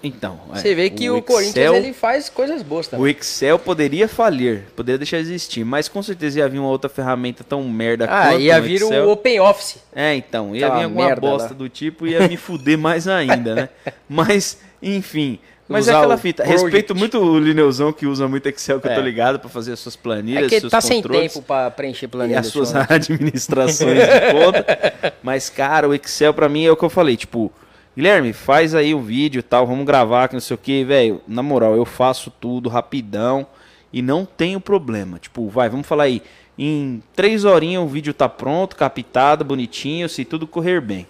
Então, 0.03 0.37
é, 0.53 0.57
Você 0.59 0.75
vê 0.75 0.89
que 0.89 1.09
o, 1.09 1.17
Excel- 1.19 1.23
Corinthians 1.35 1.73
ele 1.75 1.93
faz 1.93 2.27
coisas 2.27 2.61
boas 2.61 2.89
também. 2.89 3.05
O 3.05 3.07
Excel 3.07 3.57
poderia 3.57 4.09
falir, 4.09 4.63
poderia 4.75 4.97
deixar 4.97 5.17
de 5.17 5.23
existir, 5.23 5.63
mas 5.63 5.87
com 5.87 6.03
certeza 6.03 6.39
ia 6.39 6.49
vir 6.49 6.59
uma 6.59 6.67
outra 6.67 6.89
ferramenta 6.89 7.45
tão 7.45 7.63
merda 7.63 8.03
Ah, 8.09 8.27
quanto 8.31 8.41
ia 8.41 8.59
o 8.59 8.61
vir 8.61 8.75
Excel. 8.81 9.07
o 9.07 9.11
Open 9.11 9.39
Office. 9.39 9.77
É, 9.95 10.13
então, 10.13 10.53
ia 10.53 10.65
Aquela 10.65 10.79
vir 10.79 10.83
alguma 10.83 11.15
bosta 11.15 11.47
lá. 11.51 11.53
do 11.55 11.69
tipo 11.69 12.05
e 12.05 12.11
ia 12.11 12.27
me 12.27 12.35
fuder 12.35 12.77
mais 12.77 13.07
ainda, 13.07 13.55
né? 13.55 13.69
Mas, 14.07 14.59
enfim. 14.83 15.39
Mas 15.67 15.87
é 15.87 15.93
aquela 15.93 16.17
fita. 16.17 16.43
Project. 16.43 16.63
Respeito 16.63 16.95
muito 16.95 17.17
o 17.19 17.37
Lineuzão 17.39 17.91
que 17.91 18.05
usa 18.05 18.27
muito 18.27 18.47
Excel, 18.47 18.79
que 18.79 18.87
eu 18.87 18.93
tô 18.93 18.99
É. 19.01 19.03
ligado, 19.03 19.37
pra 19.39 19.49
fazer 19.49 19.73
as 19.73 19.79
suas 19.79 19.95
planilhas, 19.95 20.45
É 20.45 20.49
que 20.49 20.59
seus 20.61 20.71
tá 20.71 20.79
sem 20.79 21.01
tempo 21.01 21.41
pra 21.41 21.69
preencher 21.69 22.05
e 22.05 22.07
planilha. 22.07 22.39
as 22.39 22.47
suas 22.47 22.73
administrações 22.89 23.97
de 23.99 24.31
conta. 24.31 25.13
Mas, 25.21 25.49
cara, 25.49 25.87
o 25.89 25.93
Excel 25.93 26.33
pra 26.33 26.47
mim 26.47 26.63
é 26.65 26.71
o 26.71 26.77
que 26.77 26.83
eu 26.85 26.89
falei, 26.89 27.17
tipo, 27.17 27.51
Guilherme, 27.95 28.31
faz 28.31 28.73
aí 28.75 28.93
o 28.93 29.01
vídeo 29.01 29.39
e 29.39 29.43
tal, 29.43 29.65
vamos 29.67 29.85
gravar, 29.85 30.27
que 30.27 30.35
não 30.35 30.39
sei 30.39 30.53
o 30.55 30.57
que, 30.57 30.83
velho. 30.83 31.19
Na 31.27 31.41
moral, 31.43 31.75
eu 31.75 31.83
faço 31.83 32.31
tudo 32.39 32.69
rapidão 32.69 33.45
e 33.91 34.01
não 34.01 34.23
tenho 34.23 34.61
problema. 34.61 35.17
Tipo, 35.19 35.49
vai, 35.49 35.67
vamos 35.67 35.87
falar 35.87 36.03
aí. 36.03 36.21
Em 36.59 37.01
três 37.15 37.43
horinhas 37.43 37.83
o 37.83 37.87
vídeo 37.87 38.13
tá 38.13 38.29
pronto, 38.29 38.75
captado, 38.75 39.43
bonitinho, 39.43 40.07
se 40.07 40.23
tudo 40.23 40.47
correr 40.47 40.79
bem. 40.79 41.05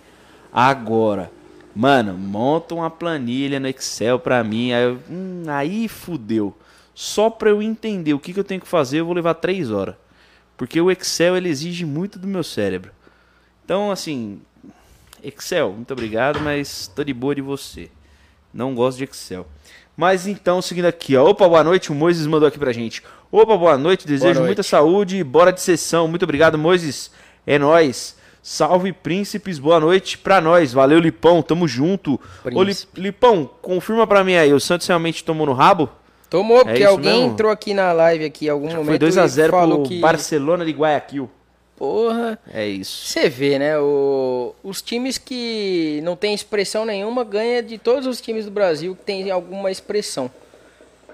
Agora, 0.52 1.30
mano, 1.77 2.13
monta 2.17 2.74
uma 2.74 2.89
planilha 2.89 3.60
no 3.60 3.67
Excel 3.67 4.17
pra 4.17 4.43
mim. 4.43 4.74
Aí, 4.74 4.84
eu, 4.84 5.00
hum, 5.10 5.43
aí 5.48 5.88
fudeu. 5.88 6.57
Só 6.96 7.29
pra 7.29 7.51
eu 7.51 7.62
entender 7.62 8.15
o 8.15 8.19
que, 8.19 8.34
que 8.34 8.39
eu 8.39 8.43
tenho 8.43 8.60
que 8.60 8.67
fazer, 8.67 9.00
eu 9.00 9.05
vou 9.05 9.13
levar 9.13 9.36
três 9.36 9.69
horas. 9.69 9.96
Porque 10.57 10.81
o 10.81 10.89
Excel 10.89 11.38
ele 11.38 11.50
exige 11.50 11.86
muito 11.86 12.17
do 12.17 12.27
meu 12.27 12.43
cérebro. 12.43 12.91
Então, 13.63 13.91
assim, 13.91 14.41
Excel, 15.24 15.72
muito 15.72 15.93
obrigado, 15.93 16.39
mas 16.39 16.91
tô 16.96 17.03
de 17.03 17.13
boa 17.13 17.36
de 17.36 17.41
você. 17.41 17.91
Não 18.51 18.74
gosto 18.74 18.98
de 18.98 19.03
Excel. 19.03 19.46
Mas 19.96 20.25
então, 20.25 20.63
seguindo 20.63 20.86
aqui, 20.86 21.15
ó. 21.15 21.29
Opa, 21.29 21.48
boa 21.48 21.63
noite. 21.63 21.91
O 21.91 21.96
Moises 21.96 22.25
mandou 22.25 22.48
aqui 22.48 22.57
pra 22.57 22.74
gente. 22.74 23.03
Opa, 23.31 23.55
boa 23.55 23.77
noite. 23.77 24.07
Desejo 24.07 24.34
noite. 24.34 24.46
muita 24.46 24.63
saúde. 24.63 25.24
Bora 25.24 25.53
de 25.53 25.62
sessão. 25.62 26.07
Muito 26.07 26.24
obrigado, 26.24 26.57
Moises. 26.57 27.12
É 27.46 27.60
nóis. 27.60 28.16
Salve, 28.50 28.94
príncipes. 28.94 29.60
Boa 29.60 29.77
noite 29.77 30.18
pra 30.18 30.39
nós. 30.39 30.72
Valeu, 30.72 31.00
Lipão. 31.00 31.42
Tamo 31.42 31.68
junto. 31.68 32.18
Ô, 32.56 32.63
Li-. 32.63 32.74
Lipão, 32.96 33.50
confirma 33.62 34.08
pra 34.08 34.24
mim 34.24 34.36
aí. 34.36 34.54
O 34.54 34.60
Santos 34.60 34.88
realmente 34.88 35.22
tomou 35.22 35.46
no 35.46 35.51
rabo? 35.51 35.89
Tomou, 36.30 36.63
porque 36.63 36.80
isso 36.80 36.88
alguém 36.88 37.12
mesmo? 37.12 37.34
entrou 37.34 37.51
aqui 37.51 37.74
na 37.74 37.92
live 37.92 38.24
aqui 38.24 38.46
em 38.46 38.50
algum 38.50 38.70
Foi 38.70 38.77
momento 38.77 39.06
2x0 39.06 39.48
e 39.48 39.51
falou 39.51 39.80
pro 39.82 39.89
que... 39.89 40.00
Barcelona 40.00 40.63
de 40.66 40.72
Guayaquil. 40.72 41.30
Porra... 41.75 42.39
É 42.54 42.66
isso. 42.66 43.08
Você 43.08 43.27
vê, 43.27 43.60
né? 43.60 43.77
O- 43.80 44.56
os 44.63 44.82
times 44.82 45.18
que 45.18 46.00
não 46.06 46.16
tem 46.16 46.34
expressão 46.34 46.86
nenhuma 46.86 47.25
ganha 47.25 47.62
de 47.62 47.77
todos 47.77 48.08
os 48.08 48.22
times 48.22 48.46
do 48.46 48.51
Brasil 48.51 48.96
que 48.96 49.04
tem 49.04 49.30
alguma 49.30 49.70
expressão. 49.70 50.32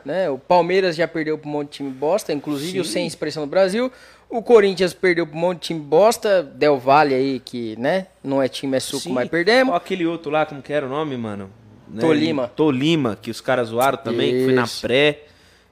Né? 0.06 0.30
O 0.30 0.38
Palmeiras 0.38 0.96
já 0.96 1.08
perdeu 1.08 1.38
para 1.38 1.50
um 1.50 1.52
monte 1.52 1.70
de 1.70 1.78
time 1.78 1.90
bosta, 1.90 2.32
inclusive 2.32 2.80
o 2.80 2.86
Sim. 2.86 2.92
sem 2.92 3.08
expressão 3.08 3.42
do 3.44 3.50
Brasil. 3.50 3.92
O 4.34 4.42
Corinthians 4.42 4.94
perdeu 4.94 5.28
um 5.32 5.38
monte 5.38 5.60
de 5.60 5.68
time 5.68 5.80
bosta. 5.80 6.42
Del 6.42 6.78
Valle 6.80 7.14
aí, 7.14 7.40
que 7.40 7.76
né? 7.80 8.08
não 8.24 8.42
é 8.42 8.48
time, 8.48 8.78
é 8.78 8.80
suco, 8.80 9.04
Sim. 9.04 9.14
mas 9.14 9.30
perdemos. 9.30 9.74
Ó, 9.74 9.78
aquele 9.78 10.06
outro 10.08 10.32
lá, 10.32 10.46
como 10.46 10.62
que 10.62 10.74
era 10.74 10.86
o 10.86 10.90
nome, 10.90 11.16
mano? 11.18 11.50
Né? 11.88 12.02
Tolima. 12.02 12.52
Tolima, 12.56 13.18
que 13.22 13.30
os 13.30 13.40
caras 13.40 13.68
zoaram 13.68 13.98
também, 14.00 14.32
que 14.34 14.44
foi 14.46 14.54
na 14.54 14.66
pré. 14.82 15.20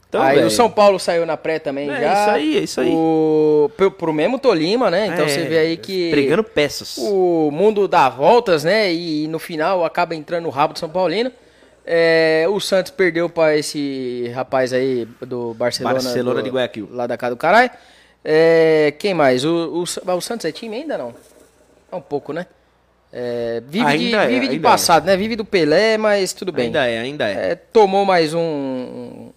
Então, 0.08 0.22
aí 0.22 0.36
velho, 0.36 0.48
o 0.48 0.52
São 0.52 0.70
Paulo 0.70 1.00
saiu 1.00 1.26
na 1.26 1.38
pré 1.38 1.58
também 1.58 1.90
É 1.90 2.02
já. 2.02 2.14
isso 2.22 2.30
aí, 2.32 2.58
é 2.58 2.60
isso 2.60 2.82
aí. 2.82 2.90
O, 2.92 3.72
pro, 3.78 3.90
pro 3.90 4.12
mesmo 4.14 4.38
Tolima, 4.38 4.92
né? 4.92 5.08
Então 5.08 5.24
é, 5.26 5.28
você 5.30 5.44
vê 5.46 5.58
aí 5.58 5.78
que. 5.78 6.12
Pregando 6.12 6.44
peças. 6.44 6.98
o 7.00 7.50
mundo 7.50 7.88
dá 7.88 8.10
voltas, 8.10 8.64
né? 8.66 8.94
E 8.94 9.26
no 9.30 9.40
final 9.40 9.86
acaba 9.86 10.14
entrando 10.14 10.44
no 10.44 10.50
rabo 10.50 10.74
do 10.74 10.80
São 10.80 10.90
Paulino. 10.90 11.32
É, 11.86 12.46
o 12.50 12.60
Santos 12.60 12.92
perdeu 12.92 13.28
para 13.30 13.58
esse 13.58 14.30
rapaz 14.36 14.72
aí 14.74 15.08
do 15.26 15.54
Barcelona. 15.54 15.96
Barcelona 15.96 16.42
do- 16.42 16.44
de 16.44 16.50
Guayaquil. 16.52 16.90
Lá 16.92 17.08
da 17.08 17.18
casa 17.18 17.34
do 17.34 17.40
caralho. 17.40 17.72
É, 18.24 18.94
quem 19.00 19.14
mais? 19.14 19.44
O, 19.44 19.84
o, 19.84 19.84
o 19.84 20.22
Santos 20.22 20.46
é 20.46 20.52
time 20.52 20.76
ainda 20.78 20.98
não? 20.98 21.14
É 21.92 21.96
um 21.96 22.02
pouco, 22.02 22.32
né? 22.34 22.46
É, 23.14 23.62
vive 23.68 23.86
de, 23.86 24.06
Ainda 24.06 24.24
é, 24.24 24.28
vive 24.28 24.48
de 24.48 24.56
é. 24.56 24.60
passado, 24.60 25.06
né? 25.06 25.18
Vive 25.18 25.36
do 25.36 25.44
Pelé, 25.44 25.98
mas 25.98 26.32
tudo 26.32 26.52
bem. 26.52 26.68
Ainda 26.68 26.86
é, 26.86 27.00
ainda 27.00 27.28
é. 27.30 27.52
É, 27.52 27.56
tomou 27.56 28.06
mais 28.06 28.34
um. 28.34 29.30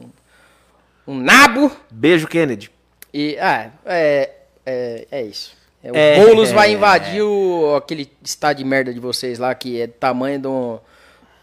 Um 1.06 1.18
nabo. 1.18 1.72
Beijo, 1.90 2.28
Kennedy. 2.28 2.70
E. 3.12 3.36
Ah, 3.40 3.70
é. 3.84 4.30
É, 4.64 5.06
é 5.10 5.22
isso. 5.22 5.52
É, 5.82 5.90
o 5.90 5.96
É, 5.96 6.24
Boulos 6.24 6.52
vai 6.52 6.72
invadir 6.72 7.22
o, 7.22 7.74
aquele 7.76 8.10
estado 8.22 8.56
de 8.58 8.64
merda 8.64 8.94
de 8.94 9.00
vocês 9.00 9.38
lá, 9.38 9.54
que 9.54 9.80
é 9.80 9.86
do 9.86 9.92
tamanho 9.94 10.40
do. 10.40 10.80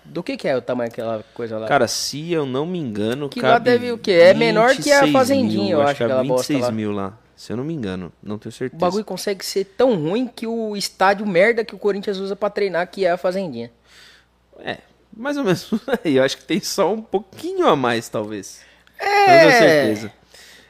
Do 0.03 0.23
que, 0.23 0.35
que 0.35 0.47
é 0.47 0.57
o 0.57 0.61
tamanho 0.61 0.89
daquela 0.89 1.23
coisa 1.33 1.59
lá? 1.59 1.67
Cara, 1.67 1.87
se 1.87 2.31
eu 2.31 2.45
não 2.45 2.65
me 2.65 2.79
engano, 2.79 3.29
Que 3.29 3.39
lá 3.39 3.59
deve 3.59 3.91
o 3.91 3.97
quê? 3.99 4.13
É 4.13 4.33
menor 4.33 4.75
que 4.75 4.91
a 4.91 5.01
26 5.01 5.11
Fazendinha, 5.11 5.63
mil, 5.63 5.79
eu 5.79 5.81
acho, 5.83 5.93
que 5.93 5.99
cabe 5.99 6.11
aquela 6.11 6.23
bosta 6.27 6.53
26 6.53 6.61
lá. 6.61 6.71
mil 6.71 6.91
lá. 6.91 7.13
Se 7.41 7.51
eu 7.51 7.57
não 7.57 7.63
me 7.63 7.73
engano, 7.73 8.13
não 8.21 8.37
tenho 8.37 8.51
o 8.51 8.55
certeza. 8.55 8.79
bagulho 8.79 9.03
consegue 9.03 9.43
ser 9.43 9.65
tão 9.65 9.95
ruim 9.95 10.27
que 10.27 10.45
o 10.45 10.75
estádio 10.77 11.25
merda 11.25 11.65
que 11.65 11.73
o 11.73 11.79
Corinthians 11.79 12.19
usa 12.19 12.35
pra 12.35 12.51
treinar, 12.51 12.85
que 12.85 13.03
é 13.03 13.09
a 13.09 13.17
Fazendinha. 13.17 13.71
É, 14.59 14.77
mais 15.11 15.37
ou 15.37 15.43
menos. 15.43 15.71
Eu 16.05 16.23
acho 16.23 16.37
que 16.37 16.43
tem 16.43 16.59
só 16.59 16.93
um 16.93 17.01
pouquinho 17.01 17.67
a 17.67 17.75
mais, 17.75 18.07
talvez. 18.07 18.61
É. 18.99 19.07
Não 19.07 19.39
tenho 19.39 19.59
certeza. 19.59 20.13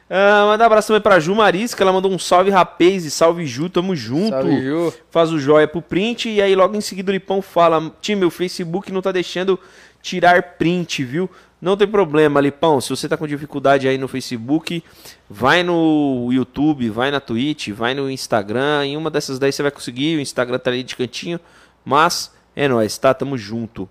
Ah, 0.08 0.46
mandar 0.46 0.64
um 0.64 0.66
abraço 0.68 0.88
também 0.88 1.02
pra 1.02 1.20
Ju 1.20 1.34
Maris, 1.34 1.74
que 1.74 1.82
ela 1.82 1.92
mandou 1.92 2.10
um 2.10 2.18
salve 2.18 2.48
rapaz 2.48 3.04
e 3.04 3.10
salve 3.10 3.44
Ju, 3.46 3.68
tamo 3.68 3.94
junto. 3.94 4.30
Salve, 4.30 4.62
Ju. 4.62 4.94
Faz 5.10 5.30
o 5.30 5.38
joia 5.38 5.68
pro 5.68 5.82
print 5.82 6.30
e 6.30 6.40
aí 6.40 6.54
logo 6.54 6.74
em 6.74 6.80
seguida 6.80 7.10
o 7.10 7.12
Lipão 7.12 7.42
fala: 7.42 7.94
Time, 8.00 8.24
o 8.24 8.30
Facebook 8.30 8.90
não 8.90 9.02
tá 9.02 9.12
deixando 9.12 9.60
tirar 10.00 10.42
print, 10.56 11.04
viu? 11.04 11.28
Não 11.62 11.76
tem 11.76 11.86
problema, 11.86 12.40
Lipão. 12.40 12.80
Se 12.80 12.90
você 12.90 13.08
tá 13.08 13.16
com 13.16 13.26
dificuldade 13.26 13.86
aí 13.86 13.96
no 13.96 14.08
Facebook, 14.08 14.82
vai 15.30 15.62
no 15.62 16.28
YouTube, 16.32 16.90
vai 16.90 17.12
na 17.12 17.20
Twitch, 17.20 17.68
vai 17.68 17.94
no 17.94 18.10
Instagram. 18.10 18.84
Em 18.84 18.96
uma 18.96 19.08
dessas 19.08 19.38
daí 19.38 19.52
você 19.52 19.62
vai 19.62 19.70
conseguir. 19.70 20.16
O 20.16 20.20
Instagram 20.20 20.58
tá 20.58 20.70
ali 20.70 20.82
de 20.82 20.96
cantinho. 20.96 21.38
Mas 21.84 22.32
é 22.56 22.66
nóis, 22.66 22.98
tá? 22.98 23.14
Tamo 23.14 23.38
junto. 23.38 23.88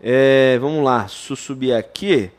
É, 0.00 0.58
vamos 0.58 0.82
lá, 0.82 1.06
eu 1.28 1.36
subir 1.36 1.74
aqui. 1.74 2.30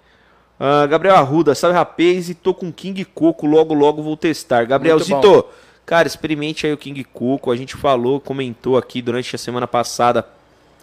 Ah, 0.59 0.85
Gabriel 0.87 1.15
Arruda, 1.15 1.53
salve 1.53 1.75
rapaz, 1.75 2.29
e 2.29 2.33
tô 2.33 2.53
com 2.53 2.71
King 2.71 3.03
Coco, 3.05 3.45
logo 3.45 3.73
logo 3.73 4.01
vou 4.01 4.15
testar. 4.15 4.65
Gabrielzito, 4.65 5.45
cara, 5.85 6.07
experimente 6.07 6.65
aí 6.65 6.73
o 6.73 6.77
King 6.77 7.03
Coco, 7.03 7.51
a 7.51 7.55
gente 7.55 7.75
falou, 7.75 8.21
comentou 8.21 8.77
aqui 8.77 9.01
durante 9.01 9.35
a 9.35 9.39
semana 9.39 9.67
passada 9.67 10.25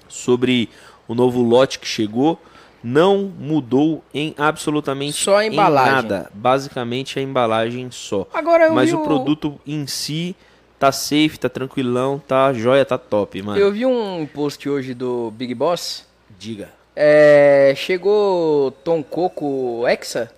sobre 0.09 0.69
o 1.09 1.15
novo 1.15 1.43
lote 1.43 1.79
que 1.79 1.87
chegou, 1.87 2.39
não 2.83 3.33
mudou 3.39 4.03
em 4.12 4.35
absolutamente 4.37 5.23
Só 5.23 5.37
a 5.37 5.45
em 5.45 5.53
embalagem. 5.53 5.93
nada, 5.93 6.31
basicamente 6.35 7.19
a 7.19 7.23
embalagem 7.23 7.91
só. 7.91 8.27
Agora 8.33 8.65
eu 8.65 8.75
Mas 8.75 8.93
o 8.93 8.99
produto 8.99 9.61
em 9.67 9.87
si 9.87 10.35
tá 10.79 10.91
safe, 10.91 11.39
tá 11.39 11.49
tranquilão, 11.49 12.21
tá 12.27 12.53
joia, 12.53 12.85
tá 12.85 12.99
top, 12.99 13.41
mano. 13.43 13.59
Eu 13.59 13.71
vi 13.71 13.87
um 13.87 14.27
post 14.27 14.69
hoje 14.69 14.95
do 14.95 15.31
Big 15.31 15.55
Boss. 15.55 16.05
Diga. 16.39 16.71
É, 16.95 17.73
chegou 17.77 18.73
Tom 18.85 19.03
Coco 19.03 19.87
Hexa? 19.87 20.31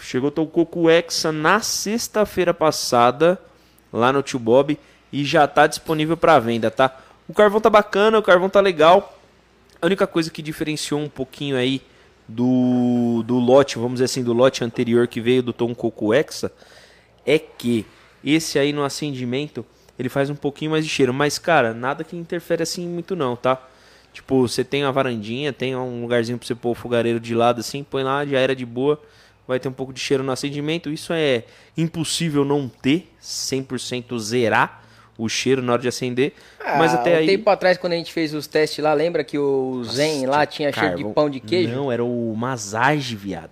Chegou 0.00 0.32
o 0.36 0.46
Coco 0.46 0.88
Hexa 0.88 1.32
na 1.32 1.60
sexta-feira 1.60 2.52
passada, 2.52 3.40
lá 3.92 4.12
no 4.12 4.22
Tio 4.22 4.38
Bob, 4.38 4.78
e 5.10 5.24
já 5.24 5.46
tá 5.46 5.66
disponível 5.66 6.16
para 6.16 6.38
venda, 6.38 6.70
tá? 6.70 6.94
O 7.26 7.32
carvão 7.32 7.60
tá 7.60 7.70
bacana, 7.70 8.18
o 8.18 8.22
carvão 8.22 8.50
tá 8.50 8.60
legal. 8.60 9.18
A 9.84 9.86
única 9.86 10.06
coisa 10.06 10.30
que 10.30 10.40
diferenciou 10.40 10.98
um 10.98 11.10
pouquinho 11.10 11.58
aí 11.58 11.82
do, 12.26 13.22
do 13.26 13.38
lote, 13.38 13.76
vamos 13.76 13.96
dizer 13.96 14.06
assim, 14.06 14.24
do 14.24 14.32
lote 14.32 14.64
anterior 14.64 15.06
que 15.06 15.20
veio 15.20 15.42
do 15.42 15.52
Tom 15.52 15.74
Coco 15.74 16.14
Hexa, 16.14 16.50
é 17.26 17.38
que 17.38 17.84
esse 18.24 18.58
aí 18.58 18.72
no 18.72 18.82
acendimento, 18.82 19.62
ele 19.98 20.08
faz 20.08 20.30
um 20.30 20.34
pouquinho 20.34 20.70
mais 20.70 20.86
de 20.86 20.90
cheiro. 20.90 21.12
Mas, 21.12 21.38
cara, 21.38 21.74
nada 21.74 22.02
que 22.02 22.16
interfere 22.16 22.62
assim 22.62 22.88
muito 22.88 23.14
não, 23.14 23.36
tá? 23.36 23.62
Tipo, 24.10 24.48
você 24.48 24.64
tem 24.64 24.82
uma 24.82 24.90
varandinha, 24.90 25.52
tem 25.52 25.76
um 25.76 26.00
lugarzinho 26.00 26.38
pra 26.38 26.46
você 26.46 26.54
pôr 26.54 26.70
o 26.70 26.74
fogareiro 26.74 27.20
de 27.20 27.34
lado 27.34 27.60
assim, 27.60 27.84
põe 27.84 28.02
lá, 28.02 28.24
já 28.24 28.38
era 28.38 28.56
de 28.56 28.64
boa. 28.64 28.98
Vai 29.46 29.60
ter 29.60 29.68
um 29.68 29.72
pouco 29.72 29.92
de 29.92 30.00
cheiro 30.00 30.24
no 30.24 30.32
acendimento. 30.32 30.88
Isso 30.88 31.12
é 31.12 31.44
impossível 31.76 32.42
não 32.42 32.70
ter, 32.70 33.12
100% 33.22 34.18
zerar 34.18 34.82
o 35.16 35.28
cheiro 35.28 35.62
na 35.62 35.72
hora 35.74 35.82
de 35.82 35.88
acender. 35.88 36.32
mas 36.78 36.92
Ah, 36.92 36.96
até 36.96 37.14
um 37.14 37.18
aí... 37.18 37.26
tempo 37.26 37.48
atrás, 37.50 37.78
quando 37.78 37.92
a 37.92 37.96
gente 37.96 38.12
fez 38.12 38.34
os 38.34 38.46
testes 38.46 38.82
lá, 38.82 38.92
lembra 38.94 39.22
que 39.24 39.38
o 39.38 39.82
Zen 39.84 40.26
lá 40.26 40.44
tinha 40.46 40.72
cheiro 40.72 40.88
de 40.96 41.02
Carvão. 41.02 41.12
pão 41.12 41.30
de 41.30 41.40
queijo? 41.40 41.74
Não, 41.74 41.90
era 41.92 42.04
o 42.04 42.34
Masage, 42.36 43.14
viado. 43.16 43.50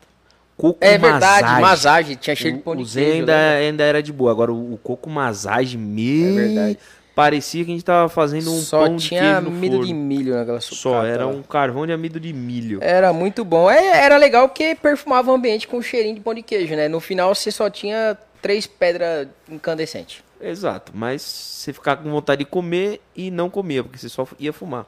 Coco 0.56 0.78
é 0.80 0.98
verdade, 0.98 1.42
Masage. 1.44 1.60
Masage, 1.60 2.16
tinha 2.16 2.36
cheiro 2.36 2.56
de 2.58 2.62
pão 2.62 2.74
O, 2.74 2.76
de 2.76 2.82
o 2.82 2.86
Zen 2.86 3.02
queijo. 3.04 3.18
ainda, 3.20 3.50
ainda 3.54 3.84
era 3.84 4.02
de 4.02 4.12
boa. 4.12 4.30
Agora 4.30 4.52
o, 4.52 4.74
o 4.74 4.76
coco 4.78 5.08
masage, 5.10 5.76
meu. 5.78 6.28
É 6.28 6.32
verdade. 6.46 6.78
Parecia 7.14 7.62
que 7.64 7.70
a 7.70 7.74
gente 7.74 7.84
tava 7.84 8.08
fazendo 8.08 8.50
um 8.50 8.58
Só 8.60 8.86
pão 8.86 8.96
de 8.96 9.08
tinha 9.08 9.36
amido 9.36 9.76
forno. 9.76 9.86
de 9.86 9.92
milho 9.92 10.34
naquela 10.34 10.60
Só, 10.60 10.74
sucata 10.74 11.06
era 11.08 11.26
lá. 11.26 11.30
um 11.32 11.42
carvão 11.42 11.86
de 11.86 11.92
amido 11.92 12.18
de 12.18 12.32
milho. 12.32 12.78
Era 12.82 13.12
muito 13.12 13.44
bom. 13.44 13.70
É, 13.70 14.02
era 14.04 14.16
legal 14.16 14.48
porque 14.48 14.74
perfumava 14.74 15.30
o 15.30 15.34
ambiente 15.34 15.68
com 15.68 15.80
cheirinho 15.82 16.14
de 16.14 16.20
pão 16.22 16.32
de 16.32 16.40
queijo, 16.42 16.74
né? 16.74 16.88
No 16.88 17.00
final 17.00 17.34
você 17.34 17.50
só 17.50 17.68
tinha 17.68 18.16
três 18.40 18.66
pedras 18.66 19.28
incandescentes. 19.50 20.22
Exato, 20.42 20.92
mas 20.94 21.22
você 21.22 21.72
ficar 21.72 21.96
com 21.96 22.10
vontade 22.10 22.40
de 22.40 22.50
comer 22.50 23.00
e 23.14 23.30
não 23.30 23.48
comia, 23.48 23.82
porque 23.84 23.98
você 23.98 24.08
só 24.08 24.26
ia 24.40 24.52
fumar. 24.52 24.86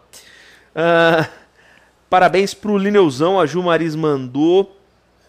Uh, 0.75 1.31
parabéns 2.11 2.53
pro 2.53 2.77
Lineuzão, 2.77 3.39
a 3.39 3.47
Ju 3.47 3.63
Maris 3.63 3.95
mandou. 3.95 4.77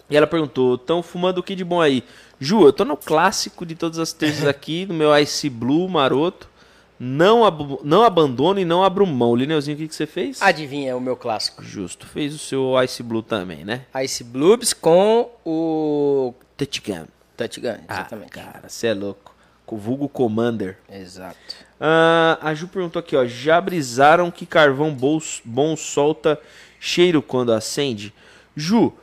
E 0.09 0.17
ela 0.17 0.25
perguntou: 0.25 0.75
estão 0.75 1.03
fumando 1.03 1.39
o 1.39 1.43
que 1.43 1.55
de 1.55 1.63
bom 1.63 1.79
aí? 1.79 2.03
Ju, 2.39 2.65
eu 2.65 2.73
tô 2.73 2.83
no 2.83 2.97
clássico 2.97 3.65
de 3.65 3.75
todas 3.75 3.99
as 3.99 4.11
terças 4.13 4.45
aqui, 4.49 4.85
no 4.85 4.93
meu 4.93 5.15
Ice 5.19 5.49
Blue 5.49 5.87
maroto. 5.87 6.49
Não, 6.97 7.43
ab 7.43 7.79
não 7.83 8.03
abandono 8.03 8.59
e 8.59 8.65
não 8.65 8.83
abro 8.83 9.05
mão. 9.05 9.35
Lineuzinho, 9.35 9.75
o 9.75 9.79
que, 9.79 9.87
que 9.89 9.95
você 9.95 10.07
fez? 10.07 10.41
Adivinha, 10.41 10.91
é 10.91 10.95
o 10.95 11.01
meu 11.01 11.17
clássico. 11.17 11.61
Justo. 11.61 12.07
Fez 12.07 12.33
o 12.33 12.37
seu 12.37 12.81
Ice 12.83 13.03
Blue 13.03 13.21
também, 13.21 13.65
né? 13.65 13.85
Ice 14.03 14.23
Blues 14.23 14.71
com 14.71 15.29
o 15.45 16.33
Touch 16.55 16.81
Gun. 16.81 17.05
Touch 17.35 17.59
Gun, 17.59 17.75
ah, 17.87 17.95
exatamente. 17.95 18.39
Ah, 18.39 18.43
cara, 18.43 18.69
você 18.69 18.87
é 18.87 18.93
louco. 18.93 19.34
Vulgo 19.69 20.07
Commander. 20.07 20.77
Exato. 20.89 21.37
Ah, 21.79 22.37
a 22.41 22.53
Ju 22.53 22.67
perguntou 22.67 22.99
aqui, 22.99 23.15
ó. 23.15 23.25
Já 23.25 23.59
brisaram 23.59 24.29
que 24.29 24.45
carvão 24.45 24.93
bom, 24.93 25.19
bom 25.43 25.75
solta 25.75 26.39
cheiro 26.79 27.21
quando 27.21 27.51
acende? 27.51 28.13
Ju, 28.55 28.93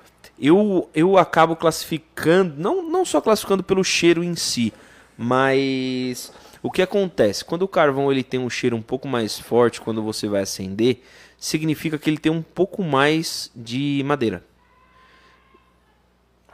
eu, 0.40 0.88
eu 0.94 1.16
acabo 1.18 1.56
classificando, 1.56 2.54
não, 2.56 2.82
não 2.82 3.04
só 3.04 3.20
classificando 3.20 3.62
pelo 3.62 3.84
cheiro 3.84 4.24
em 4.24 4.34
si, 4.34 4.72
mas 5.16 6.32
o 6.62 6.70
que 6.70 6.82
acontece? 6.82 7.44
Quando 7.44 7.62
o 7.62 7.68
carvão 7.68 8.10
ele 8.10 8.22
tem 8.22 8.40
um 8.40 8.50
cheiro 8.50 8.76
um 8.76 8.82
pouco 8.82 9.08
mais 9.08 9.38
forte 9.38 9.80
quando 9.80 10.02
você 10.02 10.28
vai 10.28 10.42
acender, 10.42 11.02
significa 11.38 11.98
que 11.98 12.08
ele 12.08 12.18
tem 12.18 12.30
um 12.30 12.42
pouco 12.42 12.82
mais 12.82 13.50
de 13.54 14.02
madeira. 14.04 14.44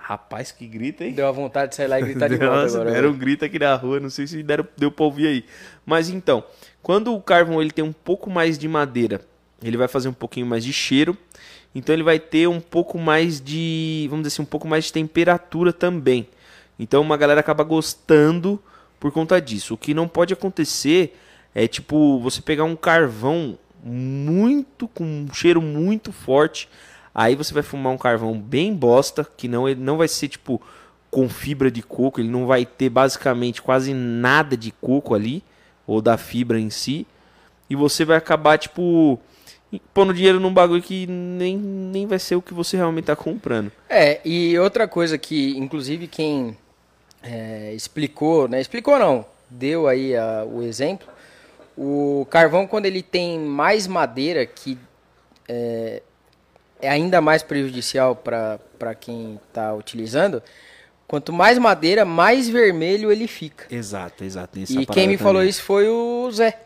Rapaz, 0.08 0.52
que 0.52 0.66
grita, 0.66 1.04
hein? 1.04 1.12
Deu 1.12 1.26
a 1.26 1.32
vontade 1.32 1.70
de 1.70 1.76
sair 1.76 1.86
lá 1.86 2.00
e 2.00 2.02
gritar 2.02 2.28
de 2.28 2.36
volta 2.36 2.62
Nossa, 2.62 2.80
agora. 2.80 2.92
Deram 2.92 3.10
um 3.10 3.18
grito 3.18 3.44
aqui 3.44 3.58
na 3.58 3.74
rua, 3.74 4.00
não 4.00 4.08
sei 4.08 4.26
se 4.26 4.42
deram, 4.42 4.66
deu 4.76 4.90
pra 4.90 5.04
ouvir 5.04 5.26
aí. 5.26 5.44
Mas 5.84 6.08
então, 6.08 6.42
quando 6.82 7.14
o 7.14 7.20
carvão 7.20 7.60
ele 7.60 7.70
tem 7.70 7.84
um 7.84 7.92
pouco 7.92 8.30
mais 8.30 8.56
de 8.56 8.66
madeira, 8.66 9.20
ele 9.62 9.76
vai 9.76 9.86
fazer 9.86 10.08
um 10.08 10.14
pouquinho 10.14 10.46
mais 10.46 10.64
de 10.64 10.72
cheiro 10.72 11.16
então 11.74 11.94
ele 11.94 12.02
vai 12.02 12.18
ter 12.18 12.48
um 12.48 12.60
pouco 12.60 12.98
mais 12.98 13.40
de, 13.40 14.06
vamos 14.10 14.24
dizer 14.24 14.34
assim, 14.34 14.42
um 14.42 14.46
pouco 14.46 14.66
mais 14.66 14.86
de 14.86 14.92
temperatura 14.92 15.72
também. 15.72 16.26
Então 16.78 17.00
uma 17.02 17.16
galera 17.16 17.40
acaba 17.40 17.62
gostando 17.64 18.60
por 18.98 19.12
conta 19.12 19.40
disso. 19.40 19.74
O 19.74 19.76
que 19.76 19.94
não 19.94 20.08
pode 20.08 20.32
acontecer 20.32 21.16
é 21.54 21.66
tipo 21.66 22.18
você 22.20 22.40
pegar 22.40 22.64
um 22.64 22.76
carvão 22.76 23.58
muito 23.82 24.88
com 24.88 25.04
um 25.04 25.32
cheiro 25.32 25.62
muito 25.62 26.10
forte, 26.10 26.68
aí 27.18 27.34
você 27.34 27.52
vai 27.52 27.64
fumar 27.64 27.92
um 27.92 27.98
carvão 27.98 28.40
bem 28.40 28.72
bosta, 28.72 29.26
que 29.36 29.48
não 29.48 29.68
ele 29.68 29.80
não 29.80 29.96
vai 29.96 30.06
ser 30.06 30.28
tipo 30.28 30.62
com 31.10 31.28
fibra 31.28 31.68
de 31.68 31.82
coco, 31.82 32.20
ele 32.20 32.28
não 32.28 32.46
vai 32.46 32.64
ter 32.64 32.88
basicamente 32.88 33.60
quase 33.60 33.92
nada 33.92 34.56
de 34.56 34.70
coco 34.70 35.16
ali 35.16 35.42
ou 35.84 36.00
da 36.00 36.16
fibra 36.16 36.60
em 36.60 36.70
si, 36.70 37.04
e 37.68 37.74
você 37.74 38.04
vai 38.04 38.16
acabar 38.16 38.56
tipo 38.56 39.18
pondo 39.92 40.14
dinheiro 40.14 40.38
num 40.38 40.54
bagulho 40.54 40.80
que 40.80 41.08
nem, 41.08 41.56
nem 41.56 42.06
vai 42.06 42.20
ser 42.20 42.36
o 42.36 42.42
que 42.42 42.54
você 42.54 42.76
realmente 42.76 43.04
está 43.04 43.16
comprando. 43.16 43.72
É, 43.88 44.20
e 44.24 44.56
outra 44.56 44.86
coisa 44.86 45.18
que, 45.18 45.58
inclusive, 45.58 46.06
quem 46.06 46.56
é, 47.20 47.72
explicou, 47.74 48.46
né? 48.46 48.60
Explicou 48.60 48.96
não, 48.96 49.26
deu 49.50 49.88
aí 49.88 50.16
a, 50.16 50.44
o 50.44 50.62
exemplo. 50.62 51.08
O 51.76 52.26
carvão, 52.30 52.66
quando 52.66 52.86
ele 52.86 53.02
tem 53.02 53.40
mais 53.40 53.88
madeira, 53.88 54.46
que 54.46 54.78
é, 55.48 56.02
é 56.80 56.88
ainda 56.88 57.20
mais 57.20 57.42
prejudicial 57.42 58.14
para 58.16 58.94
quem 58.98 59.40
está 59.48 59.74
utilizando, 59.74 60.42
quanto 61.06 61.32
mais 61.32 61.58
madeira, 61.58 62.04
mais 62.04 62.48
vermelho 62.48 63.10
ele 63.10 63.26
fica. 63.26 63.66
Exato, 63.70 64.24
exato. 64.24 64.58
E 64.58 64.64
quem 64.64 64.78
me 64.78 64.86
também. 64.86 65.16
falou 65.16 65.42
isso 65.42 65.62
foi 65.62 65.88
o 65.88 66.30
Zé. 66.30 66.58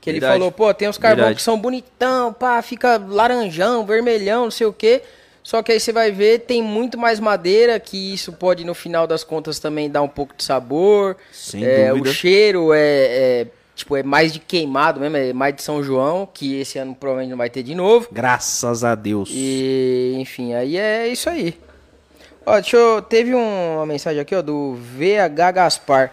Que 0.00 0.12
Verdade. 0.12 0.32
ele 0.32 0.38
falou, 0.38 0.52
pô, 0.52 0.72
tem 0.72 0.88
uns 0.88 0.96
carvão 0.96 1.34
que 1.34 1.42
são 1.42 1.58
bonitão, 1.58 2.32
pá, 2.32 2.62
fica 2.62 2.96
laranjão, 2.96 3.84
vermelhão, 3.84 4.44
não 4.44 4.50
sei 4.50 4.66
o 4.66 4.72
quê. 4.72 5.02
Só 5.42 5.62
que 5.62 5.72
aí 5.72 5.80
você 5.80 5.92
vai 5.92 6.12
ver, 6.12 6.40
tem 6.40 6.62
muito 6.62 6.98
mais 6.98 7.18
madeira, 7.18 7.80
que 7.80 8.12
isso 8.12 8.32
pode, 8.32 8.64
no 8.64 8.74
final 8.74 9.06
das 9.06 9.24
contas, 9.24 9.58
também 9.58 9.90
dar 9.90 10.02
um 10.02 10.08
pouco 10.08 10.34
de 10.36 10.44
sabor. 10.44 11.16
Sem 11.32 11.64
é, 11.64 11.88
dúvida. 11.88 12.10
O 12.10 12.12
cheiro 12.12 12.72
é, 12.72 12.78
é, 12.80 13.46
tipo, 13.78 13.96
é 13.96 14.02
mais 14.02 14.32
de 14.32 14.40
queimado 14.40 15.00
mesmo, 15.00 15.16
é 15.16 15.32
mais 15.32 15.54
de 15.54 15.62
São 15.62 15.82
João, 15.82 16.28
que 16.32 16.60
esse 16.60 16.78
ano 16.78 16.94
provavelmente 16.94 17.30
não 17.30 17.38
vai 17.38 17.48
ter 17.48 17.62
de 17.62 17.74
novo. 17.74 18.08
Graças 18.10 18.84
a 18.84 18.94
Deus. 18.94 19.30
E, 19.32 20.16
enfim, 20.18 20.52
aí 20.52 20.76
é 20.76 21.06
isso 21.06 21.30
aí. 21.30 21.58
Ó, 22.44 22.54
deixa 22.54 22.76
eu, 22.76 23.00
teve 23.00 23.34
um, 23.34 23.76
uma 23.76 23.86
mensagem 23.86 24.20
aqui, 24.20 24.34
ó, 24.34 24.42
do 24.42 24.74
VH 24.74 25.52
Gaspar. 25.52 26.12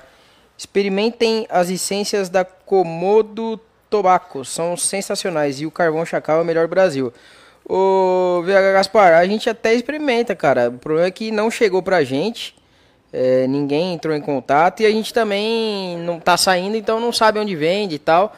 Experimentem 0.57 1.45
as 1.49 1.69
essências 1.69 2.29
da 2.29 2.45
Komodo 2.45 3.59
Tobacco 3.89 4.45
são 4.45 4.77
sensacionais 4.77 5.59
e 5.59 5.65
o 5.65 5.71
carvão 5.71 6.05
chacal 6.05 6.39
é 6.39 6.41
o 6.41 6.45
melhor 6.45 6.67
do 6.67 6.69
Brasil. 6.69 7.11
O 7.67 8.43
VH 8.45 8.73
Gaspar, 8.73 9.13
a 9.13 9.25
gente 9.25 9.49
até 9.49 9.73
experimenta, 9.73 10.35
cara. 10.35 10.69
O 10.69 10.77
problema 10.77 11.07
é 11.07 11.11
que 11.11 11.31
não 11.31 11.49
chegou 11.49 11.81
pra 11.81 12.03
gente. 12.03 12.55
É, 13.17 13.47
ninguém 13.47 13.93
entrou 13.93 14.13
em 14.13 14.19
contato 14.19 14.81
e 14.81 14.85
a 14.85 14.91
gente 14.91 15.13
também 15.13 15.97
não 15.99 16.19
tá 16.19 16.35
saindo, 16.35 16.75
então 16.75 16.99
não 16.99 17.13
sabe 17.13 17.39
onde 17.39 17.55
vende 17.55 17.95
e 17.95 17.99
tal. 17.99 18.35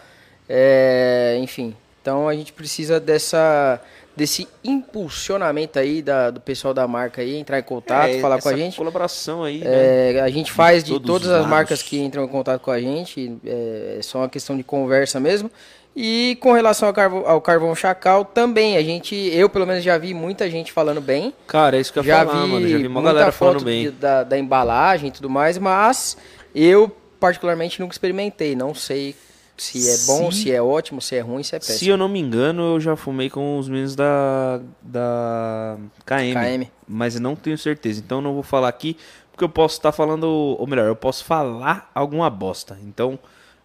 É, 0.47 1.35
enfim, 1.41 1.75
então 1.99 2.29
a 2.29 2.35
gente 2.35 2.53
precisa 2.53 2.99
dessa 2.99 3.81
desse 4.15 4.47
impulsionamento 4.63 5.77
aí 5.77 6.01
da, 6.01 6.31
do 6.31 6.39
pessoal 6.39 6.73
da 6.73 6.87
marca 6.87 7.21
aí, 7.21 7.37
entrar 7.37 7.59
em 7.59 7.63
contato, 7.63 8.09
é, 8.09 8.19
falar 8.19 8.41
com 8.41 8.49
a 8.49 8.57
gente. 8.57 8.77
colaboração 8.77 9.43
aí, 9.43 9.61
é, 9.63 10.13
né? 10.13 10.21
A 10.21 10.29
gente 10.29 10.51
faz 10.51 10.83
de, 10.83 10.93
de 10.93 10.99
todas 10.99 11.29
as 11.29 11.45
marcas 11.45 11.83
que 11.83 11.99
entram 11.99 12.23
em 12.23 12.27
contato 12.27 12.61
com 12.61 12.71
a 12.71 12.79
gente, 12.79 13.35
é, 13.45 13.97
é 13.99 14.01
só 14.01 14.19
uma 14.19 14.29
questão 14.29 14.57
de 14.57 14.63
conversa 14.63 15.19
mesmo. 15.19 15.51
E 15.99 16.37
com 16.39 16.51
relação 16.51 16.87
ao 16.87 16.93
carvão, 16.93 17.23
ao 17.25 17.41
carvão 17.41 17.73
chacal, 17.73 18.23
também 18.23 18.77
a 18.77 18.83
gente, 18.83 19.15
eu 19.15 19.49
pelo 19.49 19.65
menos 19.65 19.83
já 19.83 19.97
vi 19.97 20.13
muita 20.13 20.47
gente 20.47 20.71
falando 20.71 21.01
bem. 21.01 21.33
Cara, 21.47 21.75
é 21.75 21.79
isso 21.81 21.91
que 21.91 21.97
eu 21.97 22.03
já 22.03 22.23
falar, 22.23 22.43
vi, 22.43 22.51
mano. 22.51 22.67
Já 22.67 22.77
vi 22.77 22.85
uma 22.85 23.01
galera 23.01 23.31
falando 23.31 23.63
bem. 23.63 23.85
De, 23.85 23.91
da, 23.91 24.23
da 24.23 24.37
embalagem 24.37 25.09
e 25.09 25.11
tudo 25.11 25.27
mais, 25.27 25.57
mas 25.57 26.15
eu 26.53 26.95
particularmente 27.19 27.79
nunca 27.79 27.95
experimentei, 27.95 28.55
não 28.55 28.75
sei 28.75 29.15
se 29.57 29.89
é 29.89 29.97
bom, 30.05 30.31
se, 30.31 30.43
se 30.43 30.51
é 30.51 30.61
ótimo, 30.61 31.01
se 31.01 31.15
é 31.15 31.19
ruim, 31.19 31.41
se 31.41 31.55
é 31.55 31.59
péssimo. 31.59 31.79
Se 31.79 31.87
eu 31.87 31.97
não 31.97 32.07
me 32.07 32.19
engano, 32.19 32.75
eu 32.75 32.79
já 32.79 32.95
fumei 32.95 33.27
com 33.27 33.57
os 33.57 33.67
meninos 33.67 33.95
da, 33.95 34.61
da 34.79 35.77
KM, 36.05 36.33
KM. 36.35 36.71
Mas 36.87 37.19
não 37.19 37.35
tenho 37.35 37.57
certeza. 37.57 37.99
Então 38.05 38.21
não 38.21 38.35
vou 38.35 38.43
falar 38.43 38.69
aqui, 38.69 38.95
porque 39.31 39.43
eu 39.43 39.49
posso 39.49 39.77
estar 39.77 39.91
falando, 39.91 40.25
ou 40.25 40.67
melhor, 40.67 40.85
eu 40.85 40.95
posso 40.95 41.25
falar 41.25 41.89
alguma 41.95 42.29
bosta. 42.29 42.77
Então 42.83 43.17